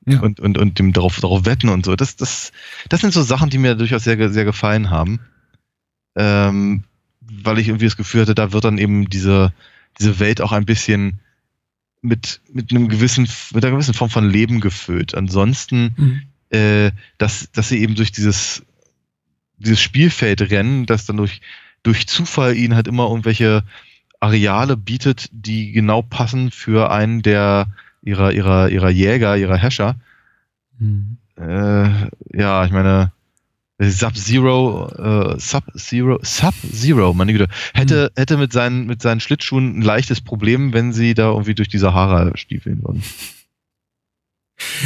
Ja. 0.07 0.21
und, 0.21 0.41
und, 0.41 0.59
und 0.59 0.79
dem 0.79 0.93
darauf, 0.93 1.21
darauf 1.21 1.45
wetten 1.45 1.69
und 1.69 1.85
so. 1.85 1.97
Das, 1.97 2.17
das, 2.17 2.53
das 2.89 3.01
sind 3.01 3.13
so 3.13 3.23
Sachen, 3.23 3.51
die 3.51 3.59
mir 3.59 3.75
durchaus 3.75 4.05
sehr, 4.05 4.31
sehr 4.33 4.45
gefallen 4.45 4.91
haben. 4.91 5.21
Ähm, 6.15 6.85
weil 7.21 7.59
ich 7.59 7.69
irgendwie 7.69 7.87
das 7.87 7.97
Gefühl 7.97 8.23
hatte, 8.23 8.35
da 8.35 8.53
wird 8.53 8.65
dann 8.65 8.79
eben 8.79 9.09
diese, 9.09 9.53
diese 9.99 10.19
Welt 10.19 10.41
auch 10.41 10.53
ein 10.53 10.67
bisschen 10.67 11.21
mit, 12.03 12.41
mit 12.53 12.71
einem 12.71 12.89
gewissen, 12.89 13.29
mit 13.55 13.65
einer 13.65 13.73
gewissen 13.73 13.95
Form 13.95 14.11
von 14.11 14.29
Leben 14.29 14.61
gefüllt. 14.61 15.15
Ansonsten 15.15 15.95
Mhm. 15.97 16.23
äh, 16.59 16.91
dass, 17.19 17.51
dass 17.53 17.69
sie 17.71 17.79
eben 17.79 17.95
durch 17.95 18.13
dieses, 18.13 18.63
dieses 19.63 19.81
Spielfeld 19.81 20.43
rennen, 20.51 20.87
das 20.87 21.07
dann 21.07 21.17
durch, 21.17 21.41
durch 21.83 22.07
Zufall 22.07 22.57
ihnen 22.57 22.75
halt 22.75 22.89
immer 22.89 23.09
irgendwelche 23.09 23.65
Areale 24.21 24.77
bietet, 24.77 25.29
die 25.33 25.73
genau 25.73 26.03
passen 26.03 26.51
für 26.51 26.91
einen 26.91 27.23
der 27.23 27.67
ihrer, 28.03 28.33
ihrer, 28.33 28.69
ihrer 28.69 28.91
Jäger, 28.91 29.37
ihrer 29.37 29.57
Häscher. 29.57 29.97
Mhm. 30.79 31.17
Äh, 31.37 31.89
ja, 32.39 32.65
ich 32.65 32.73
meine, 32.73 33.13
Sub-Zero, 33.79 35.35
äh, 35.35 35.41
Sub-Zero, 35.41 36.19
Sub-Zero, 36.23 37.15
meine 37.15 37.33
Güte, 37.33 37.49
hätte, 37.75 38.13
hätte 38.17 38.37
mit 38.37 38.53
seinen, 38.53 38.87
mit 38.87 39.03
seinen 39.03 39.21
Schlittschuhen 39.21 39.79
ein 39.79 39.83
leichtes 39.83 40.21
Problem, 40.21 40.73
wenn 40.73 40.93
sie 40.93 41.15
da 41.15 41.31
irgendwie 41.31 41.55
durch 41.55 41.69
die 41.69 41.79
Sahara 41.79 42.37
stiefeln 42.37 42.83
würden. 42.85 43.03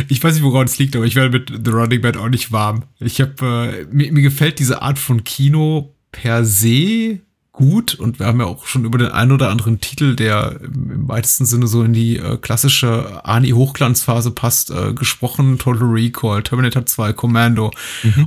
Ich 0.08 0.22
weiß 0.22 0.34
nicht, 0.34 0.44
woran 0.44 0.66
es 0.66 0.78
liegt, 0.78 0.96
aber 0.96 1.04
ich 1.04 1.16
werde 1.16 1.38
mit 1.38 1.52
The 1.64 1.70
Running 1.70 2.00
Man 2.00 2.16
auch 2.16 2.28
nicht 2.28 2.52
warm. 2.52 2.84
Ich 2.98 3.20
habe, 3.20 3.86
äh, 3.90 3.94
mir, 3.94 4.12
mir 4.12 4.22
gefällt 4.22 4.58
diese 4.58 4.82
Art 4.82 4.98
von 4.98 5.24
Kino 5.24 5.94
per 6.12 6.44
se 6.44 7.20
gut 7.56 7.94
und 7.94 8.18
wir 8.18 8.26
haben 8.26 8.38
ja 8.38 8.46
auch 8.46 8.66
schon 8.66 8.84
über 8.84 8.98
den 8.98 9.08
einen 9.08 9.32
oder 9.32 9.50
anderen 9.50 9.80
Titel, 9.80 10.14
der 10.14 10.60
im, 10.62 10.90
im 10.90 11.08
weitesten 11.08 11.46
Sinne 11.46 11.66
so 11.66 11.82
in 11.82 11.94
die 11.94 12.18
äh, 12.18 12.36
klassische 12.36 13.24
Ani-Hochglanzphase 13.24 14.30
passt, 14.30 14.70
äh, 14.70 14.92
gesprochen. 14.92 15.58
Total 15.58 15.82
Recall, 15.82 16.42
Terminator 16.42 16.84
2, 16.84 17.14
Commando. 17.14 17.70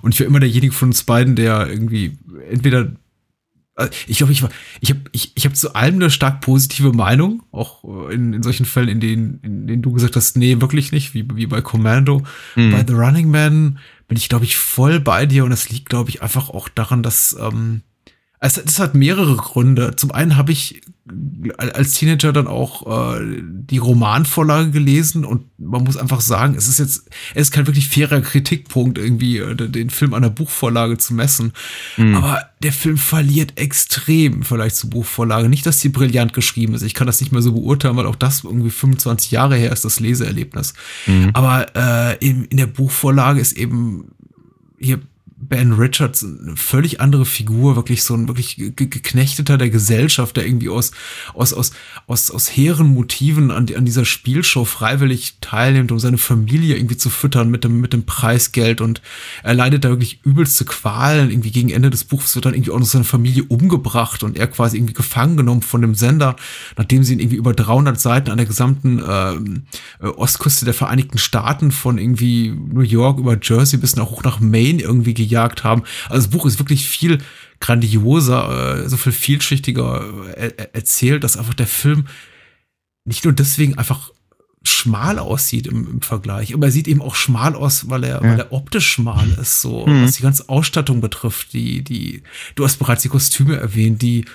Und 0.01 0.13
ich 0.13 0.19
war 0.19 0.27
immer 0.27 0.39
derjenige 0.39 0.73
von 0.73 0.89
uns 0.89 1.03
beiden, 1.03 1.35
der 1.35 1.67
irgendwie 1.69 2.17
entweder 2.49 2.91
ich 4.07 4.17
glaube, 4.17 4.33
ich 4.33 4.41
war, 4.41 4.49
ich 4.81 4.89
habe 4.89 5.01
ich, 5.11 5.31
ich 5.35 5.45
hab 5.45 5.55
zu 5.55 5.73
allem 5.73 5.95
eine 5.95 6.09
stark 6.09 6.41
positive 6.41 6.91
Meinung, 6.93 7.43
auch 7.51 7.83
äh, 7.83 8.13
in, 8.13 8.33
in 8.33 8.43
solchen 8.43 8.65
Fällen, 8.65 8.89
in 8.89 8.99
denen, 8.99 9.39
in 9.41 9.67
denen 9.67 9.81
du 9.81 9.91
gesagt 9.91 10.15
hast, 10.15 10.37
nee, 10.37 10.59
wirklich 10.61 10.91
nicht, 10.91 11.13
wie, 11.13 11.25
wie 11.33 11.45
bei 11.45 11.61
Commando. 11.61 12.23
Mhm. 12.55 12.71
Bei 12.71 12.83
The 12.85 12.93
Running 12.93 13.29
Man 13.29 13.79
bin 14.07 14.17
ich, 14.17 14.29
glaube 14.29 14.45
ich, 14.45 14.57
voll 14.57 14.99
bei 14.99 15.25
dir 15.25 15.43
und 15.43 15.51
das 15.51 15.69
liegt, 15.69 15.89
glaube 15.89 16.09
ich, 16.09 16.21
einfach 16.21 16.49
auch 16.49 16.67
daran, 16.69 17.03
dass 17.03 17.37
ähm, 17.39 17.81
es, 18.39 18.57
es 18.57 18.79
hat 18.79 18.95
mehrere 18.95 19.35
Gründe. 19.35 19.95
Zum 19.95 20.11
einen 20.11 20.35
habe 20.35 20.51
ich 20.51 20.81
als 21.57 21.93
Teenager 21.93 22.33
dann 22.33 22.47
auch 22.47 23.15
äh, 23.15 23.41
die 23.41 23.77
Romanvorlage 23.77 24.71
gelesen 24.71 25.25
und 25.25 25.45
man 25.57 25.83
muss 25.83 25.97
einfach 25.97 26.21
sagen, 26.21 26.55
es 26.55 26.67
ist 26.67 26.79
jetzt, 26.79 27.09
es 27.33 27.43
ist 27.43 27.51
kein 27.51 27.67
wirklich 27.67 27.89
fairer 27.89 28.21
Kritikpunkt, 28.21 28.97
irgendwie 28.97 29.37
äh, 29.37 29.55
den 29.55 29.89
Film 29.89 30.13
an 30.13 30.21
der 30.21 30.29
Buchvorlage 30.29 30.97
zu 30.97 31.13
messen. 31.13 31.53
Mhm. 31.97 32.15
Aber 32.15 32.49
der 32.61 32.73
Film 32.73 32.97
verliert 32.97 33.59
extrem 33.59 34.43
vielleicht 34.43 34.75
zur 34.75 34.89
Buchvorlage. 34.89 35.49
Nicht, 35.49 35.65
dass 35.65 35.79
die 35.79 35.89
brillant 35.89 36.33
geschrieben 36.33 36.73
ist. 36.73 36.83
Ich 36.83 36.93
kann 36.93 37.07
das 37.07 37.21
nicht 37.21 37.31
mehr 37.31 37.41
so 37.41 37.53
beurteilen, 37.53 37.97
weil 37.97 38.05
auch 38.05 38.15
das 38.15 38.43
irgendwie 38.43 38.69
25 38.69 39.31
Jahre 39.31 39.55
her 39.55 39.71
ist, 39.71 39.85
das 39.85 39.99
Leseerlebnis. 39.99 40.73
Mhm. 41.07 41.31
Aber 41.33 41.67
äh, 41.75 42.17
in, 42.25 42.45
in 42.45 42.57
der 42.57 42.67
Buchvorlage 42.67 43.39
ist 43.39 43.53
eben 43.53 44.11
hier 44.77 44.99
Ben 45.41 45.71
Richards 45.71 46.23
eine 46.23 46.57
völlig 46.57 46.99
andere 46.99 47.25
Figur, 47.25 47.75
wirklich 47.77 48.03
so 48.03 48.13
ein 48.13 48.27
wirklich 48.27 48.57
ge- 48.57 48.71
geknechteter 48.87 49.57
der 49.57 49.69
Gesellschaft, 49.69 50.35
der 50.35 50.45
irgendwie 50.45 50.69
aus, 50.69 50.91
aus, 51.33 51.53
aus, 51.53 51.71
aus, 52.07 52.29
aus 52.29 52.49
hehren 52.49 52.87
Motiven 52.87 53.49
an, 53.49 53.67
an 53.73 53.85
dieser 53.85 54.03
Spielshow 54.03 54.65
freiwillig 54.65 55.37
teilnimmt, 55.39 55.91
um 55.93 55.99
seine 55.99 56.17
Familie 56.17 56.75
irgendwie 56.75 56.97
zu 56.97 57.09
füttern 57.09 57.49
mit 57.49 57.63
dem, 57.63 57.79
mit 57.79 57.93
dem 57.93 58.03
Preisgeld 58.03 58.81
und 58.81 59.01
er 59.41 59.53
leidet 59.53 59.85
da 59.85 59.89
wirklich 59.89 60.19
übelste 60.25 60.65
Qualen. 60.65 61.29
Irgendwie 61.29 61.51
gegen 61.51 61.69
Ende 61.69 61.89
des 61.89 62.03
Buchs 62.03 62.35
wird 62.35 62.45
dann 62.45 62.53
irgendwie 62.53 62.71
auch 62.71 62.79
noch 62.79 62.85
seine 62.85 63.05
Familie 63.05 63.43
umgebracht 63.45 64.23
und 64.23 64.37
er 64.37 64.47
quasi 64.47 64.77
irgendwie 64.77 64.93
gefangen 64.93 65.37
genommen 65.37 65.61
von 65.61 65.81
dem 65.81 65.95
Sender, 65.95 66.35
nachdem 66.77 67.03
sie 67.03 67.13
ihn 67.13 67.19
irgendwie 67.19 67.37
über 67.37 67.53
300 67.53 67.99
Seiten 67.99 68.29
an 68.29 68.37
der 68.37 68.45
gesamten 68.47 69.01
ähm, 69.07 69.63
äh, 70.01 70.07
Ostküste 70.07 70.65
der 70.65 70.73
Vereinigten 70.73 71.17
Staaten 71.17 71.71
von 71.71 71.97
irgendwie 71.97 72.49
New 72.49 72.81
York 72.81 73.19
über 73.19 73.37
Jersey 73.41 73.79
bis 73.79 73.95
nach 73.95 74.07
hoch 74.09 74.23
nach 74.23 74.39
Maine 74.41 74.81
irgendwie 74.81 75.13
gejagt 75.29 75.63
haben. 75.63 75.83
Also 76.09 76.25
das 76.25 76.29
Buch 76.29 76.45
ist 76.45 76.59
wirklich 76.59 76.87
viel 76.87 77.19
grandioser, 77.59 78.83
äh, 78.85 78.89
so 78.89 78.97
viel 78.97 79.11
vielschichtiger 79.11 80.03
äh, 80.35 80.51
er- 80.57 80.75
erzählt, 80.75 81.23
dass 81.23 81.37
einfach 81.37 81.53
der 81.53 81.67
Film 81.67 82.07
nicht 83.05 83.23
nur 83.23 83.33
deswegen 83.33 83.77
einfach 83.77 84.11
schmal 84.63 85.19
aussieht 85.19 85.67
im, 85.67 85.87
im 85.89 86.01
Vergleich, 86.01 86.53
aber 86.53 86.67
er 86.67 86.71
sieht 86.71 86.87
eben 86.89 87.01
auch 87.01 87.15
schmal 87.15 87.55
aus, 87.55 87.89
weil 87.89 88.03
er, 88.03 88.21
weil 88.21 88.39
er 88.39 88.51
optisch 88.51 88.87
schmal 88.91 89.29
ist, 89.41 89.61
so 89.61 89.85
Mhm. 89.87 90.03
was 90.03 90.17
die 90.17 90.21
ganze 90.23 90.49
Ausstattung 90.49 90.99
betrifft, 90.99 91.53
die, 91.53 91.81
die, 91.81 92.23
du 92.55 92.65
hast 92.65 92.77
bereits 92.77 93.01
die 93.03 93.07
Kostüme 93.09 93.55
erwähnt, 93.55 94.01
die 94.01 94.25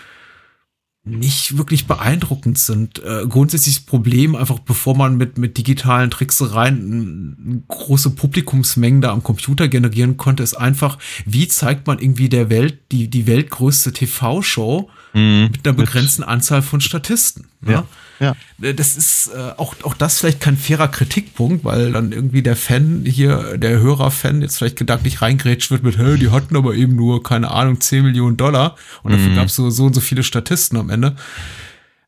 nicht 1.04 1.58
wirklich 1.58 1.86
beeindruckend 1.86 2.58
sind. 2.58 3.02
Äh, 3.02 3.26
grundsätzlich 3.28 3.76
das 3.76 3.84
Problem, 3.84 4.34
einfach 4.34 4.58
bevor 4.58 4.96
man 4.96 5.16
mit, 5.16 5.36
mit 5.36 5.58
digitalen 5.58 6.10
Tricksereien 6.10 7.64
große 7.68 8.10
Publikumsmengen 8.10 9.02
da 9.02 9.12
am 9.12 9.22
Computer 9.22 9.68
generieren 9.68 10.16
konnte, 10.16 10.42
ist 10.42 10.54
einfach, 10.54 10.98
wie 11.26 11.46
zeigt 11.48 11.86
man 11.86 11.98
irgendwie 11.98 12.28
der 12.30 12.48
Welt 12.48 12.78
die, 12.90 13.08
die 13.08 13.26
weltgrößte 13.26 13.92
TV-Show 13.92 14.88
Mhm. 15.14 15.50
mit 15.52 15.66
einer 15.66 15.76
begrenzten 15.76 16.24
Anzahl 16.24 16.60
von 16.60 16.80
Statisten. 16.80 17.46
Ne? 17.60 17.84
Ja. 18.20 18.34
Äh, 18.62 18.74
Das 18.74 18.96
ist 18.96 19.28
äh, 19.34 19.52
auch, 19.56 19.74
auch 19.82 19.94
das 19.94 20.18
vielleicht 20.18 20.40
kein 20.40 20.56
fairer 20.56 20.88
Kritikpunkt, 20.88 21.64
weil 21.64 21.92
dann 21.92 22.12
irgendwie 22.12 22.42
der 22.42 22.56
Fan 22.56 23.04
hier, 23.06 23.56
der 23.58 23.78
Hörer-Fan 23.80 24.42
jetzt 24.42 24.58
vielleicht 24.58 24.76
gedanklich 24.76 25.22
reingrätscht 25.22 25.70
wird 25.70 25.82
mit, 25.82 25.98
hey, 25.98 26.18
die 26.18 26.30
hatten 26.30 26.56
aber 26.56 26.74
eben 26.74 26.94
nur, 26.96 27.22
keine 27.22 27.50
Ahnung, 27.50 27.80
10 27.80 28.04
Millionen 28.04 28.36
Dollar 28.36 28.76
und 29.02 29.12
dafür 29.12 29.30
Mhm. 29.30 29.36
gab 29.36 29.46
es 29.46 29.54
so, 29.56 29.70
so 29.70 29.84
und 29.86 29.94
so 29.94 30.00
viele 30.00 30.22
Statisten 30.22 30.78
am 30.78 30.90
Ende. 30.90 31.16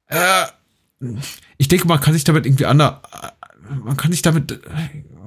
Äh, 0.08 0.44
ich 1.58 1.68
denke, 1.68 1.86
man 1.88 2.00
kann 2.00 2.14
sich 2.14 2.24
damit 2.24 2.46
irgendwie 2.46 2.66
anders, 2.66 2.96
man 3.84 3.96
kann 3.96 4.12
sich 4.12 4.22
damit, 4.22 4.60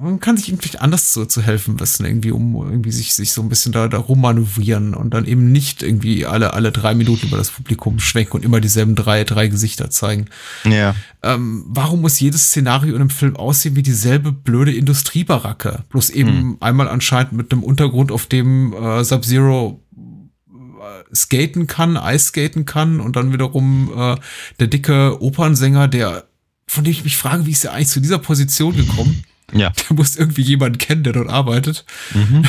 man 0.00 0.20
kann 0.20 0.36
sich 0.36 0.48
irgendwie 0.48 0.78
anders 0.78 1.12
zu, 1.12 1.26
zu 1.26 1.42
helfen 1.42 1.78
wissen, 1.78 2.06
irgendwie, 2.06 2.30
um 2.30 2.54
irgendwie 2.54 2.90
sich, 2.90 3.12
sich 3.14 3.32
so 3.32 3.42
ein 3.42 3.48
bisschen 3.48 3.72
da, 3.72 3.88
da 3.88 3.98
rummanövrieren 3.98 4.94
und 4.94 5.12
dann 5.12 5.26
eben 5.26 5.52
nicht 5.52 5.82
irgendwie 5.82 6.26
alle, 6.26 6.54
alle 6.54 6.72
drei 6.72 6.94
Minuten 6.94 7.26
über 7.26 7.36
das 7.36 7.50
Publikum 7.50 7.98
schwenken 7.98 8.36
und 8.36 8.44
immer 8.44 8.60
dieselben 8.60 8.94
drei, 8.94 9.24
drei 9.24 9.48
Gesichter 9.48 9.90
zeigen. 9.90 10.26
Ja. 10.64 10.94
Ähm, 11.22 11.64
warum 11.66 12.00
muss 12.00 12.18
jedes 12.20 12.46
Szenario 12.46 12.94
in 12.94 13.00
einem 13.00 13.10
Film 13.10 13.36
aussehen 13.36 13.76
wie 13.76 13.82
dieselbe 13.82 14.32
blöde 14.32 14.72
Industriebaracke? 14.72 15.84
Bloß 15.90 16.10
eben 16.10 16.56
einmal 16.60 16.88
anscheinend 16.88 17.32
mit 17.32 17.52
einem 17.52 17.62
Untergrund, 17.62 18.10
auf 18.10 18.26
dem 18.26 18.72
äh, 18.72 19.04
Sub-Zero 19.04 19.82
äh, 19.96 21.14
skaten 21.14 21.66
kann, 21.66 21.96
Eisskaten 21.96 22.64
kann 22.64 23.00
und 23.00 23.16
dann 23.16 23.32
wiederum 23.32 23.92
äh, 23.94 24.16
der 24.58 24.66
dicke 24.68 25.20
Opernsänger, 25.20 25.88
der 25.88 26.24
von 26.66 26.84
dem 26.84 26.92
ich 26.92 27.02
mich 27.02 27.16
frage, 27.16 27.46
wie 27.46 27.50
ist 27.50 27.64
er 27.64 27.72
eigentlich 27.72 27.88
zu 27.88 28.00
dieser 28.00 28.18
Position 28.18 28.76
gekommen? 28.76 29.24
Ja. 29.52 29.70
Der 29.88 29.96
muss 29.96 30.16
irgendwie 30.16 30.42
jemanden 30.42 30.78
kennen, 30.78 31.02
der 31.02 31.12
dort 31.12 31.28
arbeitet. 31.28 31.84
Mhm. 32.14 32.44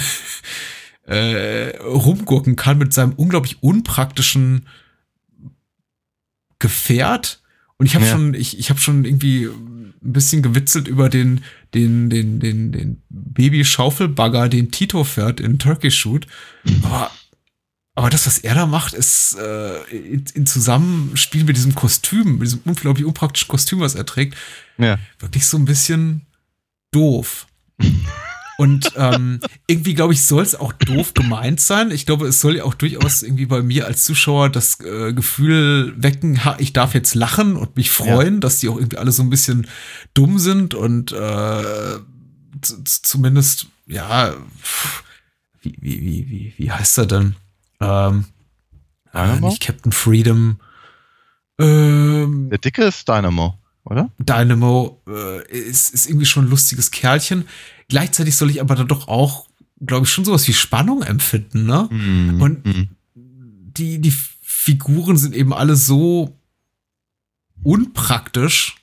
äh, 1.07 1.77
rumgurken 1.77 2.55
kann 2.55 2.77
mit 2.77 2.93
seinem 2.93 3.13
unglaublich 3.13 3.61
unpraktischen 3.63 4.67
Gefährt. 6.59 7.41
Und 7.77 7.85
ich 7.87 7.95
habe 7.95 8.05
Ja. 8.05 8.11
schon, 8.11 8.33
ich, 8.35 8.59
ich 8.59 8.69
habe 8.69 8.79
schon 8.79 9.05
irgendwie 9.05 9.45
ein 9.45 9.93
bisschen 10.13 10.41
gewitzelt 10.43 10.87
über 10.87 11.09
den, 11.09 11.43
den, 11.73 12.09
den, 12.09 12.39
den, 12.39 12.71
den 12.71 13.01
Baby-Schaufelbagger, 13.09 14.49
den 14.49 14.71
Tito 14.71 15.03
fährt 15.03 15.39
in 15.39 15.57
Turkey 15.57 15.89
Shoot. 15.89 16.27
Aber, 16.83 17.11
aber 17.95 18.09
das, 18.11 18.27
was 18.27 18.37
er 18.39 18.53
da 18.55 18.65
macht, 18.67 18.93
ist 18.93 19.35
äh, 19.39 19.81
in, 19.89 20.23
in 20.35 20.45
Zusammenspiel 20.45 21.43
mit 21.43 21.57
diesem 21.57 21.73
Kostüm, 21.73 22.33
mit 22.33 22.43
diesem 22.47 22.61
unglaublich 22.65 23.05
unpraktischen 23.05 23.47
Kostüm, 23.47 23.79
was 23.79 23.95
er 23.95 24.05
trägt, 24.05 24.35
Ja. 24.77 24.99
wirklich 25.19 25.45
so 25.47 25.57
ein 25.57 25.65
bisschen 25.65 26.27
doof. 26.91 27.47
Und 28.57 28.91
ähm, 28.95 29.39
irgendwie, 29.65 29.95
glaube 29.95 30.13
ich, 30.13 30.21
soll 30.23 30.43
es 30.43 30.53
auch 30.53 30.71
doof 30.73 31.15
gemeint 31.15 31.59
sein. 31.59 31.89
Ich 31.89 32.05
glaube, 32.05 32.27
es 32.27 32.41
soll 32.41 32.57
ja 32.57 32.63
auch 32.63 32.75
durchaus 32.75 33.23
irgendwie 33.23 33.47
bei 33.47 33.63
mir 33.63 33.87
als 33.87 34.05
Zuschauer 34.05 34.49
das 34.49 34.79
äh, 34.81 35.13
Gefühl 35.13 35.95
wecken, 35.97 36.45
ha, 36.45 36.57
ich 36.59 36.71
darf 36.71 36.93
jetzt 36.93 37.15
lachen 37.15 37.55
und 37.55 37.75
mich 37.75 37.89
freuen, 37.89 38.39
dass 38.39 38.59
die 38.59 38.69
auch 38.69 38.77
irgendwie 38.77 38.97
alle 38.97 39.11
so 39.11 39.23
ein 39.23 39.31
bisschen 39.31 39.67
dumm 40.13 40.37
sind 40.37 40.75
und 40.75 41.11
äh, 41.11 41.97
zumindest, 42.85 43.65
ja, 43.87 44.35
wie, 45.61 45.75
wie, 45.79 46.01
wie, 46.01 46.29
wie, 46.29 46.53
wie 46.57 46.71
heißt 46.71 46.99
er 46.99 47.05
denn? 47.07 47.35
Ähm, 47.79 48.25
äh, 49.11 49.39
nicht 49.39 49.61
Captain 49.61 49.91
Freedom. 49.91 50.59
Ähm, 51.59 52.49
Der 52.51 52.59
Dicke 52.59 52.83
ist 52.83 53.07
Dynamo, 53.07 53.57
oder? 53.91 54.09
Dynamo 54.19 55.01
äh, 55.07 55.47
ist, 55.51 55.93
ist 55.93 56.07
irgendwie 56.07 56.25
schon 56.25 56.45
ein 56.45 56.49
lustiges 56.49 56.91
Kerlchen. 56.91 57.45
Gleichzeitig 57.89 58.35
soll 58.35 58.49
ich 58.49 58.61
aber 58.61 58.75
dann 58.75 58.87
doch 58.87 59.07
auch, 59.07 59.47
glaube 59.85 60.05
ich, 60.05 60.11
schon 60.11 60.25
sowas 60.25 60.47
wie 60.47 60.53
Spannung 60.53 61.03
empfinden, 61.03 61.65
ne? 61.65 61.87
Mhm. 61.91 62.41
Und 62.41 62.65
Mhm. 62.65 62.89
die, 63.15 63.99
die 63.99 64.13
Figuren 64.41 65.17
sind 65.17 65.35
eben 65.35 65.53
alle 65.53 65.75
so 65.75 66.35
unpraktisch 67.63 68.75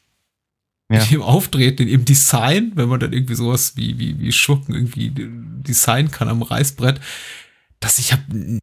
Ja. 0.90 1.04
dem 1.04 1.22
Auftreten, 1.22 1.82
in 1.82 1.88
ihrem 1.88 2.04
Design, 2.04 2.72
wenn 2.74 2.88
man 2.88 2.98
dann 3.00 3.12
irgendwie 3.12 3.34
sowas 3.34 3.76
wie, 3.76 3.98
wie, 3.98 4.18
wie 4.20 4.32
Schurken 4.32 4.74
irgendwie 4.74 5.12
designen 5.14 6.10
kann 6.10 6.28
am 6.28 6.40
Reißbrett, 6.42 7.00
dass 7.80 7.98
ich 7.98 8.12
hab 8.12 8.20
eine 8.30 8.58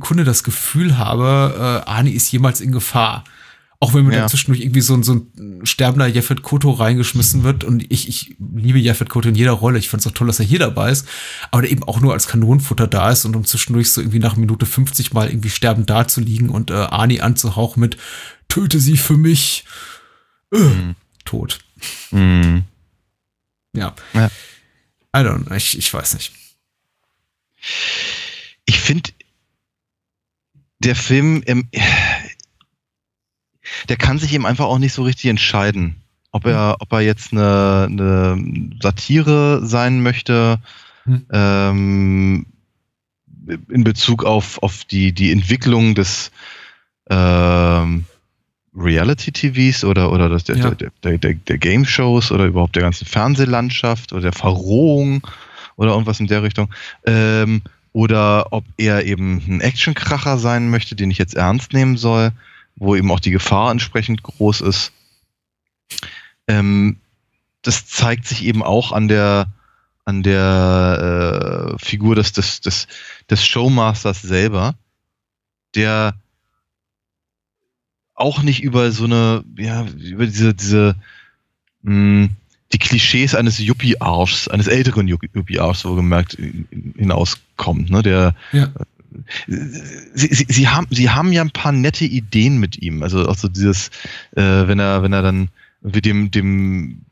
Kunde 0.00 0.24
das 0.24 0.42
Gefühl 0.42 0.98
habe, 0.98 1.82
äh, 1.86 1.88
Arnie 1.90 2.10
ist 2.12 2.32
jemals 2.32 2.60
in 2.60 2.72
Gefahr. 2.72 3.22
Auch 3.82 3.94
wenn 3.94 4.06
mir 4.06 4.14
Ja. 4.16 4.28
zwischendurch 4.28 4.60
irgendwie 4.62 4.80
so, 4.80 4.94
ein- 4.94 5.02
so 5.02 5.14
ein 5.36 5.66
sterbender 5.66 6.06
Jeffet 6.06 6.42
Koto 6.42 6.70
reingeschmissen 6.70 7.42
wird 7.42 7.64
und 7.64 7.84
ich, 7.92 8.08
ich 8.08 8.36
liebe 8.38 8.78
Jeffet 8.78 9.08
Koto 9.08 9.28
in 9.28 9.34
jeder 9.34 9.50
Rolle. 9.50 9.80
Ich 9.80 9.88
fand 9.88 10.00
es 10.02 10.06
auch 10.06 10.12
toll, 10.14 10.28
dass 10.28 10.38
er 10.38 10.44
hier 10.46 10.60
dabei 10.60 10.92
ist, 10.92 11.08
aber 11.50 11.62
der 11.62 11.70
eben 11.72 11.82
auch 11.82 12.00
nur 12.00 12.12
als 12.12 12.28
Kanonenfutter 12.28 12.86
da 12.86 13.10
ist 13.10 13.24
und 13.24 13.34
um 13.34 13.44
zwischendurch 13.44 13.90
so 13.90 14.00
irgendwie 14.00 14.20
nach 14.20 14.36
Minute 14.36 14.66
50 14.66 15.12
mal 15.12 15.28
irgendwie 15.28 15.50
sterbend 15.50 15.90
da 15.90 16.06
zu 16.06 16.20
liegen 16.20 16.48
und 16.48 16.70
äh, 16.70 16.74
Arnie 16.74 17.20
anzuhauchen 17.22 17.80
mit 17.80 17.96
Töte 18.46 18.78
sie 18.78 18.96
für 18.96 19.16
mich. 19.16 19.64
Äh, 20.52 20.58
Mhm. 20.58 20.94
Tot. 21.24 21.58
Mhm. 22.12 22.62
Ja. 23.74 23.94
Ja. 24.14 24.26
I 25.16 25.18
don't 25.18 25.44
know, 25.46 25.56
ich, 25.56 25.76
ich 25.76 25.92
weiß 25.92 26.14
nicht. 26.14 26.32
Ich 28.64 28.78
finde, 28.80 29.10
der 30.78 30.94
Film, 30.94 31.42
ähm, 31.46 31.68
der 33.88 33.96
kann 33.96 34.18
sich 34.18 34.32
eben 34.34 34.46
einfach 34.46 34.66
auch 34.66 34.78
nicht 34.78 34.92
so 34.92 35.02
richtig 35.02 35.30
entscheiden, 35.30 35.96
ob 36.30 36.46
er, 36.46 36.76
ob 36.80 36.92
er 36.92 37.00
jetzt 37.00 37.32
eine, 37.32 37.86
eine 37.90 38.70
Satire 38.80 39.64
sein 39.66 40.02
möchte, 40.02 40.58
Hm. 41.04 41.26
ähm, 41.32 42.46
in 43.68 43.82
Bezug 43.82 44.24
auf, 44.24 44.62
auf 44.62 44.84
die, 44.84 45.12
die 45.12 45.32
Entwicklung 45.32 45.96
des 45.96 46.30
ähm, 47.10 48.04
Reality-TVs 48.76 49.84
oder, 49.84 50.12
oder 50.12 50.28
das, 50.28 50.44
der, 50.44 50.56
Ja. 50.56 50.70
der, 50.70 50.92
der, 51.02 51.18
der, 51.18 51.34
der 51.34 51.58
Game-Shows 51.58 52.30
oder 52.30 52.44
überhaupt 52.46 52.76
der 52.76 52.82
ganzen 52.82 53.04
Fernsehlandschaft 53.06 54.12
oder 54.12 54.22
der 54.22 54.32
Verrohung 54.32 55.26
oder 55.76 55.90
irgendwas 55.90 56.20
in 56.20 56.28
der 56.28 56.42
Richtung. 56.42 56.72
Ähm, 57.04 57.62
oder 57.92 58.52
ob 58.52 58.64
er 58.78 59.04
eben 59.04 59.42
ein 59.46 59.60
Actionkracher 59.60 60.38
sein 60.38 60.70
möchte, 60.70 60.94
den 60.94 61.10
ich 61.10 61.18
jetzt 61.18 61.34
ernst 61.34 61.72
nehmen 61.72 61.96
soll, 61.96 62.30
wo 62.76 62.96
eben 62.96 63.10
auch 63.10 63.20
die 63.20 63.30
Gefahr 63.30 63.70
entsprechend 63.70 64.22
groß 64.22 64.60
ist. 64.62 64.92
Ähm, 66.48 66.96
das 67.62 67.86
zeigt 67.86 68.26
sich 68.26 68.44
eben 68.44 68.62
auch 68.62 68.92
an 68.92 69.08
der 69.08 69.46
an 70.04 70.22
der 70.22 71.76
äh, 71.76 71.84
Figur 71.84 72.16
des, 72.16 72.32
des, 72.32 72.60
des, 72.60 72.88
des 73.30 73.46
Showmasters 73.46 74.22
selber, 74.22 74.74
der 75.74 76.14
auch 78.14 78.42
nicht 78.42 78.62
über 78.62 78.90
so 78.92 79.04
eine, 79.04 79.44
ja, 79.56 79.86
über 79.86 80.26
diese, 80.26 80.54
diese, 80.54 80.96
mh, 81.82 82.28
die 82.72 82.78
Klischees 82.78 83.34
eines 83.34 83.58
Yuppie-Arschs, 83.58 84.48
eines 84.48 84.66
älteren 84.66 85.06
Yuppie-Arschs, 85.06 85.84
wohlgemerkt, 85.84 86.38
hinauskommt, 86.96 87.90
ne, 87.90 88.02
der, 88.02 88.34
Ja. 88.52 88.72
Sie, 89.46 90.28
sie, 90.32 90.46
sie, 90.48 90.68
haben, 90.68 90.86
sie 90.90 91.10
haben 91.10 91.32
ja 91.32 91.42
ein 91.42 91.50
paar 91.50 91.72
nette 91.72 92.04
Ideen 92.04 92.58
mit 92.58 92.80
ihm. 92.80 93.02
Also 93.02 93.28
auch 93.28 93.36
so 93.36 93.48
dieses, 93.48 93.88
äh, 94.36 94.42
wenn 94.42 94.78
er, 94.78 95.02
wenn 95.02 95.12
er 95.12 95.22
dann 95.22 95.48
irgendwie 95.82 96.02
dem, 96.02 96.30
dem 96.30 97.04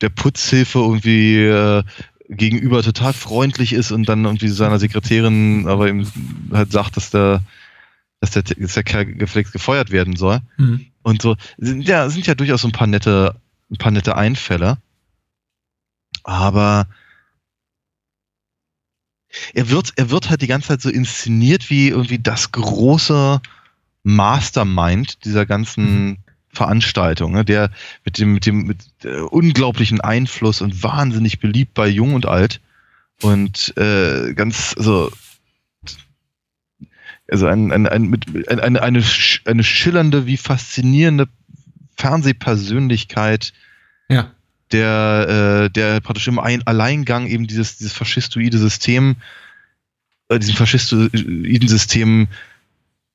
der 0.00 0.10
Putzhilfe 0.10 0.78
irgendwie 0.78 1.38
äh, 1.38 1.82
gegenüber 2.28 2.82
total 2.82 3.12
freundlich 3.12 3.72
ist 3.72 3.90
und 3.90 4.08
dann 4.08 4.24
irgendwie 4.24 4.48
seiner 4.48 4.78
Sekretärin 4.78 5.66
aber 5.66 5.88
ihm 5.88 6.06
halt 6.52 6.72
sagt, 6.72 6.96
dass 6.96 7.10
der, 7.10 7.42
dass 8.20 8.32
der, 8.32 8.42
dass 8.42 8.74
der 8.74 8.84
Kerl 8.84 9.06
geflext 9.06 9.52
gefeuert 9.52 9.90
werden 9.90 10.16
soll. 10.16 10.40
Mhm. 10.56 10.86
Und 11.02 11.22
so 11.22 11.36
sind 11.56 11.88
ja, 11.88 12.08
sind 12.10 12.26
ja 12.26 12.34
durchaus 12.34 12.62
so 12.62 12.68
ein 12.68 12.72
paar 12.72 12.86
nette, 12.86 13.34
ein 13.70 13.78
paar 13.78 13.92
nette 13.92 14.16
Einfälle. 14.16 14.78
Aber 16.22 16.86
er 19.54 19.70
wird, 19.70 19.92
er 19.96 20.10
wird 20.10 20.30
halt 20.30 20.42
die 20.42 20.46
ganze 20.46 20.68
Zeit 20.68 20.82
so 20.82 20.90
inszeniert 20.90 21.70
wie 21.70 21.88
irgendwie 21.88 22.18
das 22.18 22.52
große 22.52 23.40
Mastermind 24.02 25.24
dieser 25.24 25.46
ganzen 25.46 26.18
Veranstaltung, 26.50 27.32
ne? 27.32 27.44
der 27.44 27.70
mit 28.04 28.18
dem, 28.18 28.32
mit 28.32 28.46
dem 28.46 28.62
mit 28.66 28.78
äh, 29.04 29.20
unglaublichen 29.20 30.00
Einfluss 30.00 30.62
und 30.62 30.82
wahnsinnig 30.82 31.40
beliebt 31.40 31.74
bei 31.74 31.86
Jung 31.88 32.14
und 32.14 32.26
Alt 32.26 32.60
und 33.20 33.76
äh, 33.76 34.32
ganz, 34.34 34.74
also 34.76 35.10
also 37.30 37.46
ein, 37.46 37.70
ein, 37.72 37.86
ein, 37.86 38.04
mit, 38.04 38.48
ein, 38.48 38.58
eine, 38.58 38.82
eine, 38.82 39.04
eine 39.44 39.64
schillernde, 39.64 40.24
wie 40.24 40.38
faszinierende 40.38 41.28
Fernsehpersönlichkeit, 41.96 43.52
Ja. 44.08 44.32
Der, 44.72 45.64
äh, 45.66 45.70
der 45.70 46.00
praktisch 46.00 46.28
im 46.28 46.38
Ein 46.38 46.66
Alleingang 46.66 47.26
eben 47.26 47.46
dieses, 47.46 47.78
dieses 47.78 47.92
faschistoide 47.92 48.58
System, 48.58 49.16
äh, 50.28 50.38
diesem 50.38 50.54
faschistoiden 50.56 51.68
System 51.68 52.28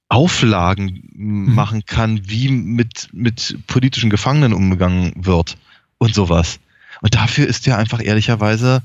Auflagen 0.10 1.10
m- 1.16 1.54
machen 1.56 1.86
kann, 1.86 2.22
wie 2.30 2.50
mit, 2.50 3.10
mit 3.14 3.58
politischen 3.68 4.10
Gefangenen 4.10 4.54
umgegangen 4.54 5.14
wird 5.26 5.58
und 5.98 6.14
sowas. 6.14 6.60
Und 7.02 7.16
dafür 7.16 7.48
ist 7.48 7.66
er 7.68 7.78
einfach 7.78 8.04
ehrlicherweise 8.04 8.84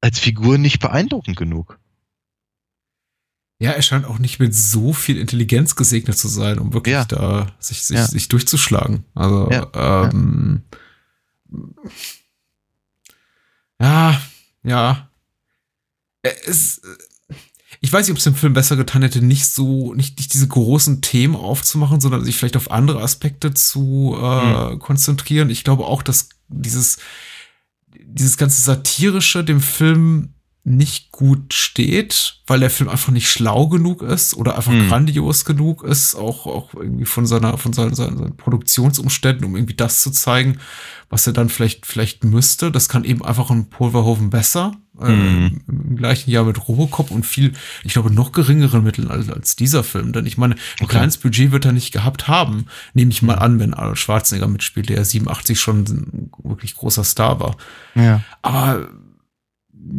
als 0.00 0.18
Figur 0.18 0.58
nicht 0.58 0.80
beeindruckend 0.80 1.36
genug. 1.36 1.78
Ja, 3.60 3.70
er 3.70 3.82
scheint 3.82 4.04
auch 4.04 4.18
nicht 4.18 4.40
mit 4.40 4.54
so 4.54 4.92
viel 4.92 5.16
Intelligenz 5.16 5.76
gesegnet 5.76 6.18
zu 6.18 6.28
sein, 6.28 6.58
um 6.58 6.72
wirklich 6.74 6.92
Ja. 6.92 7.04
da 7.04 7.52
sich, 7.58 7.82
sich, 7.84 7.96
Ja. 7.96 8.04
sich 8.06 8.28
durchzuschlagen. 8.28 9.04
Also, 9.14 9.48
Ja. 9.50 10.08
ähm, 10.10 10.62
ja, 10.72 10.78
ja. 14.62 15.10
Es, 16.22 16.80
ich 17.80 17.92
weiß 17.92 18.06
nicht, 18.06 18.12
ob 18.12 18.18
es 18.18 18.24
dem 18.24 18.34
Film 18.34 18.54
besser 18.54 18.76
getan 18.76 19.02
hätte, 19.02 19.20
nicht 19.20 19.46
so, 19.46 19.92
nicht, 19.94 20.16
nicht 20.18 20.32
diese 20.32 20.48
großen 20.48 21.02
Themen 21.02 21.36
aufzumachen, 21.36 22.00
sondern 22.00 22.24
sich 22.24 22.36
vielleicht 22.36 22.56
auf 22.56 22.70
andere 22.70 23.02
Aspekte 23.02 23.52
zu 23.52 24.16
äh, 24.18 24.78
konzentrieren. 24.78 25.50
Ich 25.50 25.64
glaube 25.64 25.84
auch, 25.84 26.02
dass 26.02 26.30
dieses, 26.48 26.98
dieses 27.94 28.36
ganze 28.36 28.62
Satirische 28.62 29.44
dem 29.44 29.60
Film 29.60 30.34
nicht 30.66 31.12
gut 31.12 31.52
steht, 31.52 32.40
weil 32.46 32.60
der 32.60 32.70
Film 32.70 32.88
einfach 32.88 33.12
nicht 33.12 33.28
schlau 33.30 33.68
genug 33.68 34.00
ist 34.02 34.34
oder 34.34 34.56
einfach 34.56 34.72
Hm. 34.72 34.88
grandios 34.88 35.44
genug 35.44 35.82
ist, 35.84 36.14
auch, 36.14 36.46
auch 36.46 36.72
irgendwie 36.74 37.04
von 37.04 37.26
seiner, 37.26 37.58
von 37.58 37.74
seinen, 37.74 37.94
seinen, 37.94 38.16
seinen 38.16 38.36
Produktionsumständen, 38.38 39.44
um 39.44 39.56
irgendwie 39.56 39.74
das 39.74 40.00
zu 40.00 40.10
zeigen, 40.10 40.58
was 41.10 41.26
er 41.26 41.34
dann 41.34 41.50
vielleicht, 41.50 41.84
vielleicht 41.84 42.24
müsste. 42.24 42.72
Das 42.72 42.88
kann 42.88 43.04
eben 43.04 43.22
einfach 43.24 43.50
ein 43.50 43.68
Pulverhofen 43.68 44.30
besser. 44.30 44.72
Äh, 44.98 45.08
Hm. 45.08 45.60
Im 45.68 45.96
gleichen 45.96 46.30
Jahr 46.30 46.44
mit 46.44 46.66
Robocop 46.66 47.10
und 47.10 47.26
viel, 47.26 47.52
ich 47.82 47.92
glaube, 47.92 48.10
noch 48.12 48.32
geringeren 48.32 48.84
Mitteln 48.84 49.10
als, 49.10 49.28
als 49.28 49.56
dieser 49.56 49.84
Film. 49.84 50.12
Denn 50.14 50.24
ich 50.24 50.38
meine, 50.38 50.54
ein 50.54 50.60
Okay. 50.80 50.86
kleines 50.96 51.18
Budget 51.18 51.52
wird 51.52 51.66
er 51.66 51.72
nicht 51.72 51.92
gehabt 51.92 52.26
haben. 52.26 52.66
Nehme 52.94 53.10
ich 53.10 53.20
mal 53.20 53.34
an, 53.34 53.58
wenn 53.58 53.74
Arnold 53.74 53.98
Schwarzenegger 53.98 54.48
mitspielt, 54.48 54.88
der 54.88 55.04
87 55.04 55.60
schon 55.60 55.80
ein 55.82 56.30
wirklich 56.42 56.74
großer 56.74 57.04
Star 57.04 57.38
war. 57.40 57.56
Ja. 57.94 58.22
Aber 58.40 58.88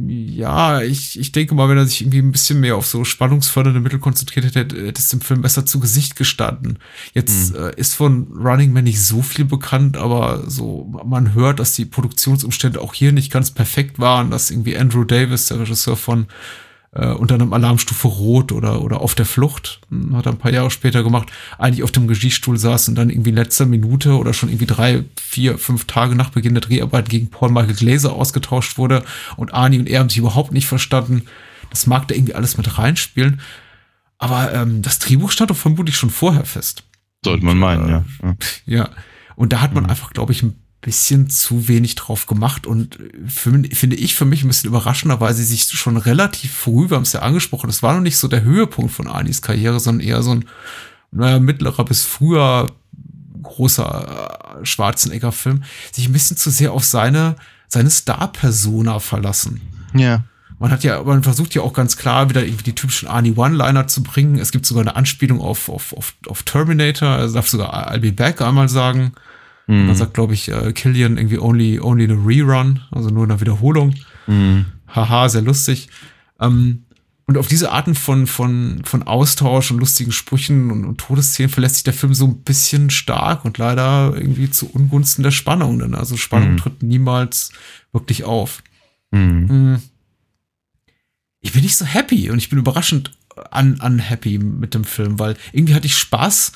ja, 0.08 0.82
ich, 0.82 1.20
ich 1.20 1.32
denke 1.32 1.54
mal, 1.56 1.70
wenn 1.70 1.78
er 1.78 1.86
sich 1.86 2.02
irgendwie 2.02 2.20
ein 2.20 2.32
bisschen 2.32 2.60
mehr 2.60 2.76
auf 2.76 2.88
so 2.88 3.04
spannungsfördernde 3.04 3.80
Mittel 3.80 4.00
konzentriert 4.00 4.46
hätte, 4.56 4.60
hätte 4.60 5.00
es 5.00 5.10
dem 5.10 5.22
Film 5.22 5.42
besser 5.42 5.66
zu 5.66 5.80
Gesicht 5.80 6.16
gestanden. 6.16 6.80
Jetzt 7.14 7.52
Mhm. 7.54 7.60
äh, 7.66 7.76
ist 7.76 7.94
von 7.96 8.28
Running 8.34 8.74
Man 8.74 8.84
nicht 8.86 9.02
so 9.02 9.22
viel 9.22 9.46
bekannt, 9.46 9.98
aber 9.98 10.44
so, 10.48 10.92
man 11.06 11.34
hört, 11.34 11.60
dass 11.60 11.74
die 11.74 11.86
Produktionsumstände 11.86 12.82
auch 12.82 12.94
hier 12.94 13.12
nicht 13.12 13.32
ganz 13.32 13.52
perfekt 13.52 14.00
waren, 14.00 14.32
dass 14.32 14.52
irgendwie 14.52 14.78
Andrew 14.78 15.04
Davis, 15.04 15.48
der 15.48 15.60
Regisseur 15.60 15.96
von 15.98 16.28
äh, 16.96 17.08
unter 17.08 17.36
einem 17.36 17.54
Alarmstufe 17.54 18.08
Rot 18.08 18.52
oder, 18.52 18.82
oder 18.82 19.02
auf 19.02 19.16
der 19.16 19.26
Flucht, 19.26 19.82
hm, 19.90 20.16
hat 20.16 20.26
er 20.26 20.32
ein 20.32 20.38
paar 20.38 20.52
Jahre 20.52 20.72
später 20.72 21.04
gemacht, 21.04 21.30
eigentlich 21.58 21.84
auf 21.84 21.92
dem 21.92 22.08
Regiestuhl 22.08 22.58
saß 22.58 22.90
und 22.90 22.96
dann 22.96 23.10
irgendwie 23.10 23.30
in 23.30 23.36
letzter 23.36 23.66
Minute 23.66 24.18
oder 24.18 24.34
schon 24.34 24.50
irgendwie 24.50 24.66
drei, 24.66 25.04
vier, 25.22 25.58
fünf 25.58 25.86
Tage 25.86 26.16
nach 26.16 26.30
Beginn 26.30 26.54
der 26.54 26.62
Dreharbeiten 26.62 27.10
gegen 27.10 27.30
Paul 27.30 27.52
Michael 27.52 27.76
Glaser 27.76 28.14
ausgetauscht 28.14 28.78
wurde 28.78 29.04
und 29.36 29.54
Arnie 29.54 29.80
und 29.80 29.90
er 29.90 30.00
haben 30.00 30.10
sich 30.10 30.20
überhaupt 30.20 30.54
nicht 30.54 30.68
verstanden. 30.68 31.24
Das 31.70 31.86
mag 31.88 32.08
da 32.08 32.16
irgendwie 32.16 32.36
alles 32.36 32.58
mit 32.58 32.78
reinspielen. 32.78 33.42
Aber 34.18 34.54
ähm, 34.54 34.82
das 34.82 35.00
Drehbuch 35.00 35.32
stand 35.32 35.52
doch 35.52 35.58
vermutlich 35.58 35.98
schon 35.98 36.10
vorher 36.10 36.46
fest. 36.46 36.84
Sollte 37.24 37.44
man 37.44 37.58
meinen, 37.58 37.90
ja. 37.90 38.06
ja. 38.24 38.36
Ja. 38.66 38.90
Und 39.36 39.52
da 39.52 39.60
hat 39.60 39.74
man 39.74 39.86
einfach, 39.86 40.12
glaube 40.14 40.32
ich, 40.32 40.44
ein 40.44 40.56
bisschen 40.86 41.32
zu 41.32 41.68
wenig 41.68 41.96
drauf 41.96 42.28
gemacht 42.28 42.68
und 42.68 43.00
für, 43.26 43.50
finde 43.72 43.96
ich 43.96 44.14
für 44.14 44.26
mich 44.26 44.44
ein 44.44 44.48
bisschen 44.48 44.70
überraschender, 44.70 45.20
weil 45.20 45.34
sie 45.34 45.44
sich 45.44 45.64
schon 45.64 45.98
relativ 45.98 46.54
früh, 46.54 46.92
wir 46.92 46.96
haben 46.96 47.04
es 47.04 47.14
ja 47.14 47.22
angesprochen, 47.22 47.68
das 47.68 47.82
war 47.82 47.96
noch 47.96 48.02
nicht 48.02 48.18
so 48.18 48.28
der 48.28 48.44
Höhepunkt 48.44 48.92
von 48.92 49.08
Anis 49.08 49.42
Karriere, 49.42 49.80
sondern 49.80 50.08
eher 50.08 50.22
so 50.22 50.32
ein 50.32 50.46
naja, 51.12 51.40
mittlerer 51.40 51.86
bis 51.86 52.04
früher 52.04 52.72
großer 53.42 54.60
äh, 54.62 54.66
Schwarzenegger-Film, 54.66 55.64
sich 55.92 56.08
ein 56.08 56.14
bisschen 56.14 56.38
zu 56.38 56.52
sehr 56.52 56.72
auf 56.72 56.84
seine, 56.84 57.36
seine 57.68 57.90
Star-Persona 57.90 59.00
verlassen. 59.00 59.62
Ja. 59.96 60.24
Man 60.60 60.70
hat 60.70 60.84
ja, 60.84 61.02
man 61.02 61.24
versucht 61.24 61.56
ja 61.56 61.64
auch 61.64 61.74
ganz 61.74 61.98
klar 61.98 62.30
wieder 62.30 62.46
irgendwie 62.46 62.64
die 62.64 62.76
typischen 62.76 63.08
Arnie 63.08 63.34
One-Liner 63.36 63.88
zu 63.88 64.04
bringen. 64.04 64.38
Es 64.38 64.52
gibt 64.52 64.68
sogar 64.68 64.82
eine 64.82 64.96
Anspielung 64.96 65.42
auf, 65.42 65.68
auf, 65.68 65.94
auf, 65.94 66.14
auf 66.28 66.44
Terminator, 66.44 67.10
also 67.10 67.34
darf 67.34 67.50
sogar 67.50 67.92
I'll 67.92 68.00
be 68.00 68.12
back 68.12 68.40
einmal 68.42 68.70
sagen. 68.70 69.14
Und 69.68 69.88
dann 69.88 69.96
sagt, 69.96 70.14
glaube 70.14 70.34
ich, 70.34 70.50
äh, 70.50 70.74
Killian 70.74 71.18
irgendwie 71.18 71.40
only, 71.40 71.80
only 71.80 72.06
a 72.06 72.14
rerun, 72.16 72.82
also 72.92 73.10
nur 73.10 73.24
eine 73.24 73.42
Wiederholung. 73.42 73.96
Mhm. 74.28 74.66
Haha, 74.88 75.28
sehr 75.30 75.42
lustig. 75.42 75.90
Ähm, 76.40 76.84
und 77.28 77.40
auf 77.40 77.48
diese 77.48 77.72
Arten 77.72 77.96
von, 77.96 78.28
von, 78.28 78.82
von 78.86 79.02
Austausch 79.04 79.72
und 79.72 79.80
lustigen 79.80 80.12
Sprüchen 80.12 80.70
und, 80.70 80.86
und 80.86 81.00
Todesszenen 81.00 81.50
verlässt 81.50 81.76
sich 81.76 81.84
der 81.84 81.94
Film 81.94 82.14
so 82.14 82.26
ein 82.28 82.44
bisschen 82.44 82.92
stark 82.92 83.44
und 83.46 83.58
leider 83.58 84.14
irgendwie 84.16 84.52
zu 84.52 84.70
Ungunsten 84.70 85.24
der 85.24 85.32
Spannung. 85.32 85.80
Denn 85.80 85.96
also 85.96 86.18
Spannung 86.18 86.52
Mhm. 86.54 86.58
tritt 86.58 86.84
niemals 86.84 87.52
wirklich 87.92 88.24
auf. 88.26 88.62
Mhm. 89.10 89.74
Mm. 89.74 89.82
Ich 91.42 91.54
bin 91.54 91.64
nicht 91.64 91.76
so 91.76 91.86
happy 91.86 92.30
und 92.30 92.38
ich 92.38 92.50
bin 92.50 92.60
überraschend 92.60 93.12
un 93.52 93.80
unhappy 93.82 94.38
mit 94.38 94.74
dem 94.76 94.84
Film, 94.84 95.18
weil 95.20 95.36
irgendwie 95.52 95.74
hatte 95.74 95.88
ich 95.88 95.98
Spaß. 95.98 96.52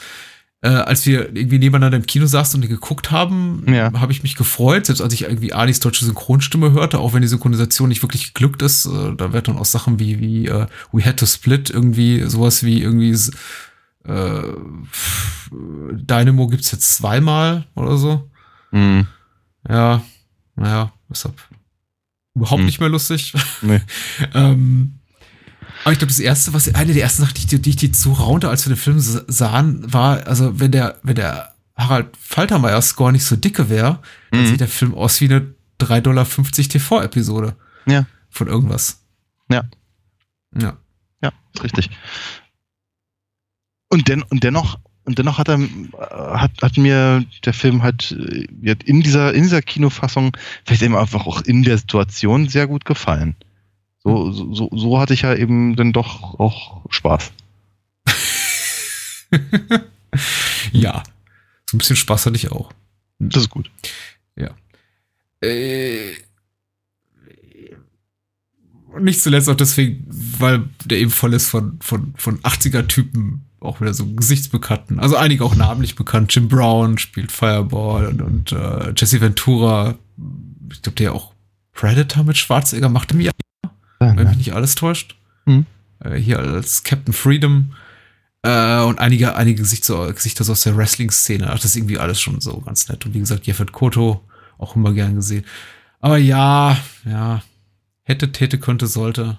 Äh, 0.62 0.68
als 0.70 1.06
wir 1.06 1.34
irgendwie 1.36 1.58
nebeneinander 1.58 1.96
im 1.98 2.06
Kino 2.06 2.26
saßen 2.26 2.58
und 2.58 2.62
die 2.64 2.68
geguckt 2.68 3.12
haben, 3.12 3.64
Ja. 3.72 3.94
habe 3.94 4.12
ich 4.12 4.24
mich 4.24 4.36
gefreut, 4.36 4.88
selbst 4.88 5.00
als 5.02 5.14
ich 5.14 5.22
irgendwie 5.22 5.54
Anis 5.54 5.80
deutsche 5.80 6.04
Synchronstimme 6.04 6.72
hörte, 6.74 7.00
auch 7.00 7.14
wenn 7.14 7.22
die 7.22 7.30
Synchronisation 7.30 7.88
nicht 7.88 8.02
wirklich 8.02 8.34
geglückt 8.34 8.62
ist. 8.62 8.86
Äh, 8.86 9.16
da 9.16 9.32
wird 9.32 9.48
dann 9.48 9.58
auch 9.58 9.64
Sachen 9.66 10.00
wie, 10.00 10.20
wie 10.20 10.48
äh, 10.48 10.68
We 10.92 11.06
Had 11.06 11.16
to 11.18 11.26
Split, 11.26 11.70
irgendwie 11.70 12.24
sowas 12.28 12.64
wie 12.64 12.82
irgendwie 12.82 13.16
äh, 14.06 14.42
Dynamo 15.52 16.48
gibt's 16.48 16.72
jetzt 16.72 16.96
zweimal 16.98 17.66
oder 17.76 17.98
so. 17.98 18.30
Mhm. 18.72 19.08
Ja, 19.68 20.02
naja, 20.56 20.92
deshalb 21.10 21.36
überhaupt 22.36 22.60
Hm. 22.60 22.66
nicht 22.66 22.80
mehr 22.80 22.90
lustig. 22.90 23.34
Nee. 23.62 23.82
ähm, 24.34 24.99
aber 25.84 25.94
ich 25.94 26.00
glaube, 26.00 26.12
das 26.12 26.20
erste, 26.20 26.54
was 26.54 26.74
eine 26.74 26.94
der 26.94 27.04
ersten 27.04 27.24
Sachen, 27.24 27.36
die, 27.36 27.56
ich- 27.56 27.62
die 27.62 27.70
ich 27.70 27.76
die 27.76 27.92
zu 27.92 28.14
raunte, 28.14 28.50
als 28.50 28.66
wir 28.68 28.74
den 28.76 28.80
Film 28.80 29.00
sahen, 29.00 29.92
war, 29.94 30.28
also 30.28 30.60
wenn 30.60 30.72
der, 30.72 30.98
wenn 31.04 31.16
der 31.16 31.54
Harald 31.76 32.08
Faltermeier 32.20 32.82
Score 32.82 33.12
nicht 33.12 33.24
so 33.24 33.36
dicke 33.36 33.70
wäre, 33.70 34.00
dann 34.32 34.42
Mhm. 34.42 34.48
sieht 34.48 34.60
der 34.60 34.68
Film 34.68 34.94
aus 34.94 35.22
wie 35.22 35.26
eine 35.26 35.54
3,50 35.80 36.02
Dollar 36.02 36.26
TV-Episode 36.26 37.56
Ja. 37.86 38.06
von 38.30 38.48
irgendwas. 38.48 39.02
Ja. 39.50 39.64
Ja. 40.60 40.78
Ja, 41.22 41.32
ist 41.54 41.64
richtig. 41.64 41.90
Und, 43.92 44.08
den, 44.08 44.22
und 44.24 44.44
dennoch, 44.44 44.78
und 45.06 45.18
dennoch 45.18 45.38
hat 45.40 45.48
er, 45.50 45.60
äh, 45.60 45.68
hat, 46.38 46.52
hat 46.62 46.78
mir 46.78 47.26
der 47.46 47.54
Film 47.54 47.82
halt 47.82 48.12
äh, 48.12 48.76
in 48.86 49.02
dieser, 49.02 49.34
in 49.34 49.44
dieser 49.44 49.62
Kinofassung 49.62 50.36
vielleicht 50.66 50.84
eben 50.84 50.96
einfach 50.96 51.26
auch 51.26 51.42
in 51.42 51.64
der 51.64 51.78
Situation 51.78 52.48
sehr 52.50 52.68
gut 52.68 52.86
gefallen. 52.86 53.36
So, 54.10 54.54
so, 54.54 54.70
so, 54.74 55.00
hatte 55.00 55.14
ich 55.14 55.24
ja 55.24 55.36
eben 55.36 55.76
dann 55.76 55.94
doch 55.94 56.40
auch 56.40 56.82
Spaß. 56.90 57.32
ja. 60.72 61.04
So 61.70 61.76
ein 61.76 61.80
bisschen 61.80 61.96
Spaß 61.96 62.26
hatte 62.26 62.36
ich 62.36 62.52
auch. 62.52 62.72
Das 63.20 63.44
ist 63.44 63.50
gut. 63.50 63.70
Äh, 65.42 66.12
nicht 69.00 69.22
zuletzt 69.22 69.50
auch 69.50 69.56
deswegen, 69.56 70.06
weil 70.08 70.68
der 70.86 71.00
eben 71.00 71.12
voll 71.12 71.34
ist 71.34 71.50
von, 71.50 71.78
von, 71.82 72.14
von 72.18 72.40
80er-Typen, 72.40 73.46
auch 73.60 73.82
wieder 73.82 73.94
so 73.94 74.06
Gesichtsbekannten. 74.08 75.00
Also 75.00 75.16
einige 75.16 75.44
auch 75.46 75.56
namentlich 75.56 75.96
bekannt. 75.96 76.34
Jim 76.34 76.48
Brown 76.48 76.98
spielt 76.98 77.32
Fireball 77.32 78.08
und, 78.08 78.22
und 78.22 78.52
äh, 78.52 78.94
Jesse 78.96 79.22
Ventura, 79.22 79.96
ich 80.72 80.82
glaube, 80.82 80.96
der 80.96 81.14
auch 81.14 81.34
Predator 81.74 82.24
mit 82.24 82.38
Schwarzenegger 82.38 82.90
macht 82.90 83.12
im 83.12 83.22
Jahr, 83.22 83.34
wenn 84.00 84.28
mich 84.28 84.38
nicht 84.38 84.54
alles 84.54 84.76
täuscht. 84.76 85.16
Mhm. 85.46 85.66
Äh, 86.00 86.16
hier 86.16 86.40
als 86.40 86.84
Captain 86.84 87.14
Freedom. 87.14 87.74
Äh, 88.42 88.82
und 88.82 89.00
einige, 89.00 89.36
einige 89.36 89.62
Gesichter, 89.62 90.12
Gesichter 90.14 90.44
so 90.44 90.54
aus 90.54 90.64
der 90.64 90.78
Wrestling-Szene. 90.78 91.48
Ach, 91.50 91.56
das 91.56 91.66
ist 91.66 91.76
irgendwie 91.76 92.00
alles 92.00 92.22
schon 92.22 92.40
so 92.40 92.60
ganz 92.62 92.88
nett. 92.88 93.06
Und 93.06 93.14
wie 93.14 93.20
gesagt, 93.20 93.48
Jeffet 93.48 93.72
Koto, 93.72 94.24
auch 94.58 94.76
immer 94.76 94.94
gern 94.94 95.16
gesehen. 95.16 95.46
Aber 96.00 96.18
ja, 96.18 96.78
ja, 97.06 97.44
hätte, 98.04 98.32
täte, 98.32 98.58
könnte, 98.58 98.88
sollte 98.88 99.38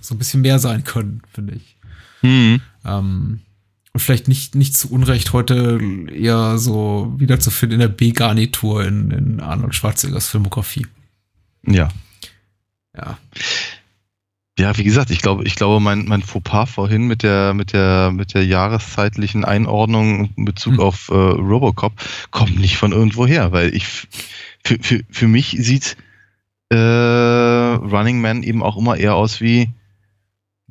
so 0.00 0.14
ein 0.14 0.18
bisschen 0.18 0.42
mehr 0.42 0.58
sein 0.58 0.84
können, 0.84 1.22
finde 1.32 1.54
ich. 1.54 1.76
Mhm. 2.22 2.60
Ähm, 2.84 3.40
und 3.92 4.00
vielleicht 4.00 4.28
nicht, 4.28 4.54
nicht 4.54 4.76
zu 4.76 4.90
Unrecht 4.90 5.32
heute 5.32 5.80
eher 6.12 6.58
so 6.58 7.14
wiederzufinden 7.16 7.76
in 7.76 7.80
der 7.80 7.88
B-Garnitur 7.88 8.84
in, 8.84 9.10
in 9.10 9.40
Arnold 9.40 9.74
Schwarzeneggers 9.74 10.28
Filmografie. 10.28 10.86
Ja. 11.66 11.88
Ja. 13.00 13.18
Ja, 14.58 14.76
wie 14.76 14.84
gesagt, 14.84 15.10
ich 15.10 15.22
glaube, 15.22 15.44
ich 15.44 15.54
glaube, 15.54 15.80
mein, 15.80 16.04
mein 16.04 16.22
Fauxpas 16.22 16.66
vorhin 16.66 17.06
mit 17.06 17.22
der, 17.22 17.54
mit 17.54 17.72
der, 17.72 18.12
mit 18.12 18.34
der 18.34 18.44
jahreszeitlichen 18.44 19.44
Einordnung 19.44 20.34
in 20.36 20.44
Bezug 20.44 20.74
Hm. 20.74 20.80
auf 20.80 21.08
äh, 21.08 21.14
Robocop 21.14 21.92
kommt 22.30 22.58
nicht 22.58 22.76
von 22.76 22.92
irgendwo 22.92 23.26
her, 23.26 23.52
weil 23.52 23.74
ich, 23.74 23.86
für, 23.86 24.78
für, 24.82 25.02
für 25.10 25.28
mich 25.28 25.56
sieht 25.58 25.96
äh, 26.68 26.76
Running 26.76 28.20
Man 28.20 28.42
eben 28.42 28.62
auch 28.62 28.76
immer 28.76 28.98
eher 28.98 29.14
aus 29.14 29.40
wie, 29.40 29.70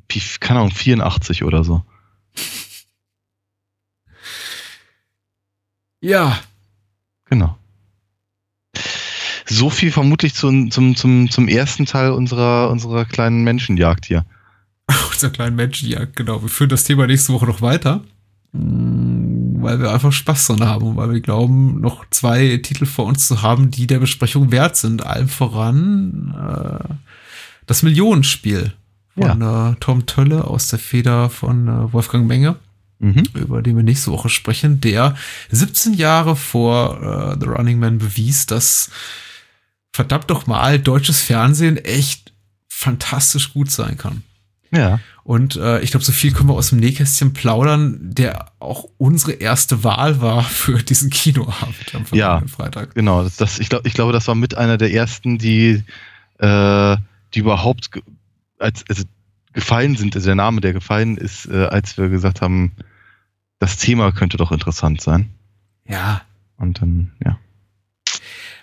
wie, 0.08 0.22
keine 0.40 0.60
Ahnung, 0.60 0.72
84 0.72 1.44
oder 1.44 1.64
so. 1.64 1.84
Ja, 6.02 6.40
Genau. 7.30 7.59
So 9.50 9.70
viel 9.70 9.92
vermutlich 9.92 10.36
zum, 10.36 10.70
zum, 10.70 10.96
zum, 10.96 11.30
zum 11.30 11.48
ersten 11.48 11.86
Teil 11.86 12.12
unserer, 12.12 12.70
unserer 12.70 13.06
kleinen 13.06 13.44
Menschenjagd 13.44 14.06
hier. 14.06 14.26
unser 15.12 15.30
kleinen 15.32 15.56
Menschenjagd, 15.56 16.16
genau. 16.16 16.42
Wir 16.42 16.50
führen 16.50 16.70
das 16.70 16.84
Thema 16.84 17.08
nächste 17.08 17.34
Woche 17.34 17.46
noch 17.46 17.62
weiter. 17.62 18.02
Mm, 18.52 19.62
Weil 19.62 19.80
wir 19.80 19.92
einfach 19.92 20.12
Spaß 20.12 20.48
dran 20.48 20.66
haben 20.68 20.86
und 20.86 20.98
weil 20.98 21.12
wir 21.12 21.20
glauben, 21.20 21.82
noch 21.82 22.06
zwei 22.12 22.58
Titel 22.58 22.86
vor 22.86 23.06
uns 23.06 23.28
zu 23.28 23.42
haben, 23.42 23.72
die 23.72 23.88
der 23.88 24.00
Besprechung 24.00 24.52
wert 24.52 24.76
sind. 24.78 25.06
Allem 25.06 25.30
voran 25.30 26.36
äh, 26.38 26.94
das 27.66 27.84
Millionenspiel 27.84 28.74
von 29.18 29.42
äh, 29.42 29.76
Tom 29.80 30.06
Tölle 30.06 30.46
aus 30.46 30.68
der 30.70 30.80
Feder 30.80 31.30
von 31.30 31.68
äh, 31.68 31.94
Wolfgang 31.94 32.28
Menge, 32.28 32.56
Mhm. 33.02 33.24
über 33.34 33.62
den 33.62 33.78
wir 33.78 33.84
nächste 33.84 34.12
Woche 34.12 34.28
sprechen, 34.28 34.82
der 34.82 35.16
17 35.52 35.94
Jahre 35.94 36.36
vor 36.36 37.02
äh, 37.02 37.38
The 37.40 37.48
Running 37.48 37.80
Man 37.80 37.98
bewies, 37.98 38.46
dass 38.46 38.92
verdammt 39.94 40.30
doch 40.30 40.48
mal 40.48 40.80
deutsches 40.80 41.22
Fernsehen 41.22 41.78
echt 41.78 42.34
fantastisch 42.68 43.54
gut 43.54 43.72
sein 43.72 43.98
kann. 43.98 44.24
Ja. 44.72 45.00
Und 45.24 45.56
äh, 45.58 45.80
ich 45.82 45.92
glaube, 45.92 46.06
so 46.06 46.12
viel 46.12 46.32
können 46.32 46.50
wir 46.50 46.54
aus 46.54 46.70
dem 46.70 46.80
Nähkästchen 46.80 47.34
plaudern, 47.34 47.98
der 48.14 48.52
auch 48.60 48.86
unsere 48.98 49.34
erste 49.34 49.84
Wahl 49.84 50.22
war 50.22 50.44
für 50.44 50.82
diesen 50.82 51.10
Kinoabend 51.10 51.94
am 51.94 52.06
Ja. 52.14 52.42
Freitag. 52.48 52.96
Genau, 52.96 53.24
das, 53.24 53.36
das, 53.38 53.60
ich, 53.60 53.70
glaub, 53.70 53.86
ich 53.86 53.94
glaube, 53.94 54.14
das 54.14 54.28
war 54.28 54.36
mit 54.36 54.56
einer 54.56 54.78
der 54.78 54.92
ersten, 54.94 55.38
die, 55.38 55.84
äh, 56.38 56.98
die 57.34 57.40
überhaupt 57.40 57.90
als, 58.60 58.84
also 58.88 59.04
gefallen 59.54 59.96
sind, 59.96 60.16
also 60.16 60.28
der 60.28 60.36
Name, 60.36 60.62
der 60.62 60.74
gefallen 60.74 61.18
ist, 61.18 61.48
äh, 61.48 61.66
als 61.66 61.98
wir 61.98 62.10
gesagt 62.10 62.42
haben, 62.42 62.72
das 63.60 63.78
Thema 63.78 64.12
könnte 64.12 64.38
doch 64.38 64.52
interessant 64.52 65.02
sein. 65.02 65.30
Ja. 65.88 66.22
Und 66.58 66.82
dann, 66.82 67.12
ja. 67.24 67.38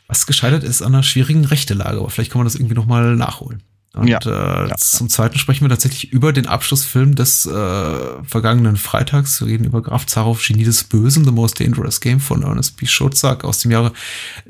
Was 0.09 0.27
gescheitert 0.27 0.63
ist 0.65 0.83
an 0.83 0.95
einer 0.95 1.03
schwierigen 1.03 1.45
Rechtelage, 1.45 1.99
aber 1.99 2.11
vielleicht 2.11 2.31
kann 2.33 2.39
man 2.41 2.47
das 2.47 2.55
irgendwie 2.55 2.75
nochmal 2.75 3.17
nachholen. 3.17 3.63
Und 3.95 4.09
Ja. 4.09 4.19
äh, 4.19 4.69
Ja. 4.69 4.77
zum 4.77 5.09
Zweiten 5.09 5.39
sprechen 5.39 5.65
wir 5.65 5.71
tatsächlich 5.71 6.13
über 6.13 6.33
den 6.35 6.47
Abschlussfilm 6.47 7.15
des 7.15 7.47
äh, 7.47 8.23
vergangenen 8.25 8.77
Freitags. 8.77 9.41
Wir 9.41 9.49
reden 9.49 9.65
über 9.65 9.81
Graf 9.83 10.05
Zaroff, 10.07 10.47
Genie 10.47 10.65
des 10.65 10.85
Bösen, 10.85 11.25
The 11.25 11.31
Most 11.31 11.59
Dangerous 11.61 12.01
Game 12.03 12.21
von 12.21 12.43
Ernest 12.43 12.77
B. 12.77 12.85
Schotzak 12.87 13.43
aus 13.45 13.61
dem 13.61 13.71
Jahre 13.71 13.93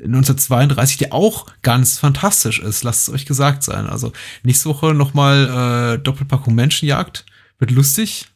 1932, 0.03 0.97
der 0.97 1.13
auch 1.13 1.45
ganz 1.61 1.97
fantastisch 1.97 2.59
ist. 2.59 2.83
Lasst 2.83 3.07
es 3.07 3.13
euch 3.13 3.25
gesagt 3.25 3.63
sein. 3.63 3.87
Also 3.87 4.11
nächste 4.43 4.67
Woche 4.69 4.93
nochmal 4.93 5.95
äh, 5.95 5.99
Doppelpackung 6.03 6.53
Menschenjagd. 6.53 7.25
Wird 7.59 7.71
lustig. 7.71 8.27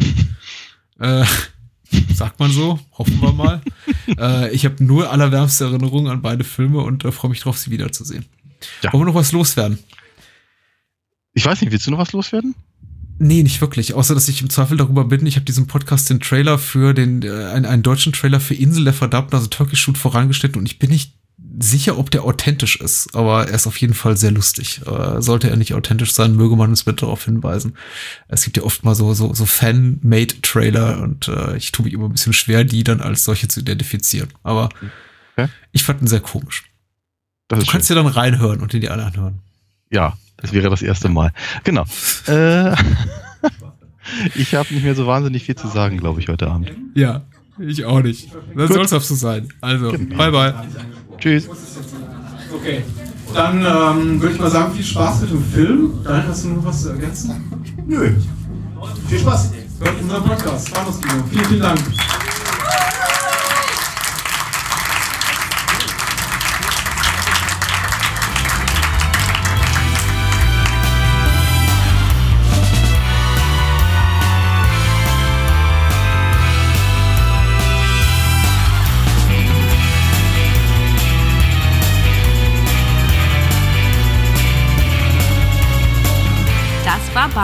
äh, 0.98 1.24
sagt 2.14 2.38
man 2.38 2.50
so, 2.50 2.78
hoffen 2.92 3.20
wir 3.20 3.32
mal. 3.32 3.60
äh, 4.18 4.52
ich 4.52 4.64
habe 4.64 4.82
nur 4.84 5.10
allerwärmste 5.10 5.64
Erinnerungen 5.64 6.10
an 6.10 6.22
beide 6.22 6.44
Filme 6.44 6.80
und 6.80 7.04
äh, 7.04 7.12
freue 7.12 7.30
mich 7.30 7.40
drauf, 7.40 7.58
sie 7.58 7.70
wiederzusehen. 7.70 8.24
Ja. 8.82 8.92
Wollen 8.92 9.02
wir 9.02 9.12
noch 9.12 9.14
was 9.14 9.32
loswerden? 9.32 9.78
Ich 11.34 11.44
weiß 11.44 11.60
nicht, 11.60 11.70
willst 11.70 11.86
du 11.86 11.90
noch 11.90 11.98
was 11.98 12.12
loswerden? 12.12 12.54
Nee, 13.20 13.42
nicht 13.42 13.60
wirklich. 13.60 13.94
Außer, 13.94 14.14
dass 14.14 14.28
ich 14.28 14.42
im 14.42 14.50
Zweifel 14.50 14.76
darüber 14.76 15.04
bin, 15.04 15.26
ich 15.26 15.36
habe 15.36 15.44
diesem 15.44 15.66
Podcast 15.66 16.08
den 16.08 16.20
Trailer 16.20 16.58
für 16.58 16.94
den, 16.94 17.22
äh, 17.22 17.46
einen, 17.46 17.66
einen 17.66 17.82
deutschen 17.82 18.12
Trailer 18.12 18.40
für 18.40 18.54
Insel 18.54 18.84
der 18.84 18.92
Verdammten, 18.92 19.34
also 19.34 19.48
Turkish 19.48 19.80
Shoot, 19.80 19.98
vorangeschnitten 19.98 20.58
und 20.60 20.66
ich 20.66 20.78
bin 20.78 20.90
nicht 20.90 21.17
sicher, 21.60 21.98
ob 21.98 22.10
der 22.10 22.24
authentisch 22.24 22.76
ist, 22.76 23.14
aber 23.14 23.48
er 23.48 23.54
ist 23.54 23.66
auf 23.66 23.76
jeden 23.78 23.94
Fall 23.94 24.16
sehr 24.16 24.30
lustig. 24.30 24.80
Äh, 24.86 25.20
sollte 25.20 25.50
er 25.50 25.56
nicht 25.56 25.74
authentisch 25.74 26.12
sein, 26.12 26.36
möge 26.36 26.56
man 26.56 26.70
uns 26.70 26.84
bitte 26.84 27.00
darauf 27.06 27.24
hinweisen. 27.24 27.74
Es 28.28 28.44
gibt 28.44 28.56
ja 28.56 28.62
oft 28.62 28.84
mal 28.84 28.94
so, 28.94 29.12
so, 29.14 29.34
so 29.34 29.46
Fan-Made-Trailer 29.46 31.00
und 31.02 31.28
äh, 31.28 31.56
ich 31.56 31.72
tue 31.72 31.84
mich 31.84 31.94
immer 31.94 32.06
ein 32.06 32.12
bisschen 32.12 32.32
schwer, 32.32 32.64
die 32.64 32.84
dann 32.84 33.00
als 33.00 33.24
solche 33.24 33.48
zu 33.48 33.60
identifizieren. 33.60 34.28
Aber 34.42 34.68
Okay. 35.36 35.48
ich 35.72 35.84
fand 35.84 36.02
ihn 36.02 36.08
sehr 36.08 36.20
komisch. 36.20 36.64
Das 37.46 37.60
Du 37.60 37.66
kannst 37.70 37.88
dir 37.88 37.94
dann 37.94 38.06
reinhören 38.08 38.60
und 38.60 38.72
dir 38.72 38.80
die 38.80 38.88
alle 38.90 39.04
anhören. 39.04 39.38
Ja, 39.90 40.16
das 40.36 40.52
wäre 40.52 40.68
das 40.68 40.82
erste 40.82 41.08
Mal. 41.08 41.32
Genau. 41.64 41.84
Äh, 42.26 42.74
ich 44.34 44.54
habe 44.54 44.72
nicht 44.74 44.82
mehr 44.82 44.94
so 44.94 45.06
wahnsinnig 45.06 45.44
viel 45.44 45.54
zu 45.54 45.68
sagen, 45.68 45.96
glaube 45.98 46.20
ich, 46.20 46.28
heute 46.28 46.48
Abend. 46.48 46.72
Ja, 46.94 47.22
ich 47.58 47.84
auch 47.84 48.00
nicht. 48.02 48.32
Dann 48.54 48.66
Gut. 48.66 48.74
soll 48.74 48.84
es 48.84 48.92
auch 48.92 49.02
so 49.02 49.14
sein. 49.14 49.48
Also, 49.60 49.92
bye 49.92 50.30
bye. 50.30 50.54
Tschüss. 51.18 51.48
Okay. 52.54 52.82
Dann 53.34 53.58
ähm, 53.58 54.20
würde 54.20 54.34
ich 54.34 54.40
mal 54.40 54.50
sagen, 54.50 54.72
viel 54.72 54.84
Spaß 54.84 55.22
mit 55.22 55.30
dem 55.30 55.44
Film. 55.44 56.00
Dann 56.04 56.26
hast 56.26 56.44
du 56.44 56.48
noch 56.48 56.64
was 56.64 56.82
zu 56.82 56.90
ergänzen? 56.90 57.64
Nö. 57.86 58.14
Viel 59.08 59.18
Spaß. 59.18 59.50
Hört 59.80 60.00
unseren 60.00 60.24
Podcast. 60.24 60.70
Vielen, 61.30 61.44
vielen 61.46 61.60
Dank. 61.60 61.80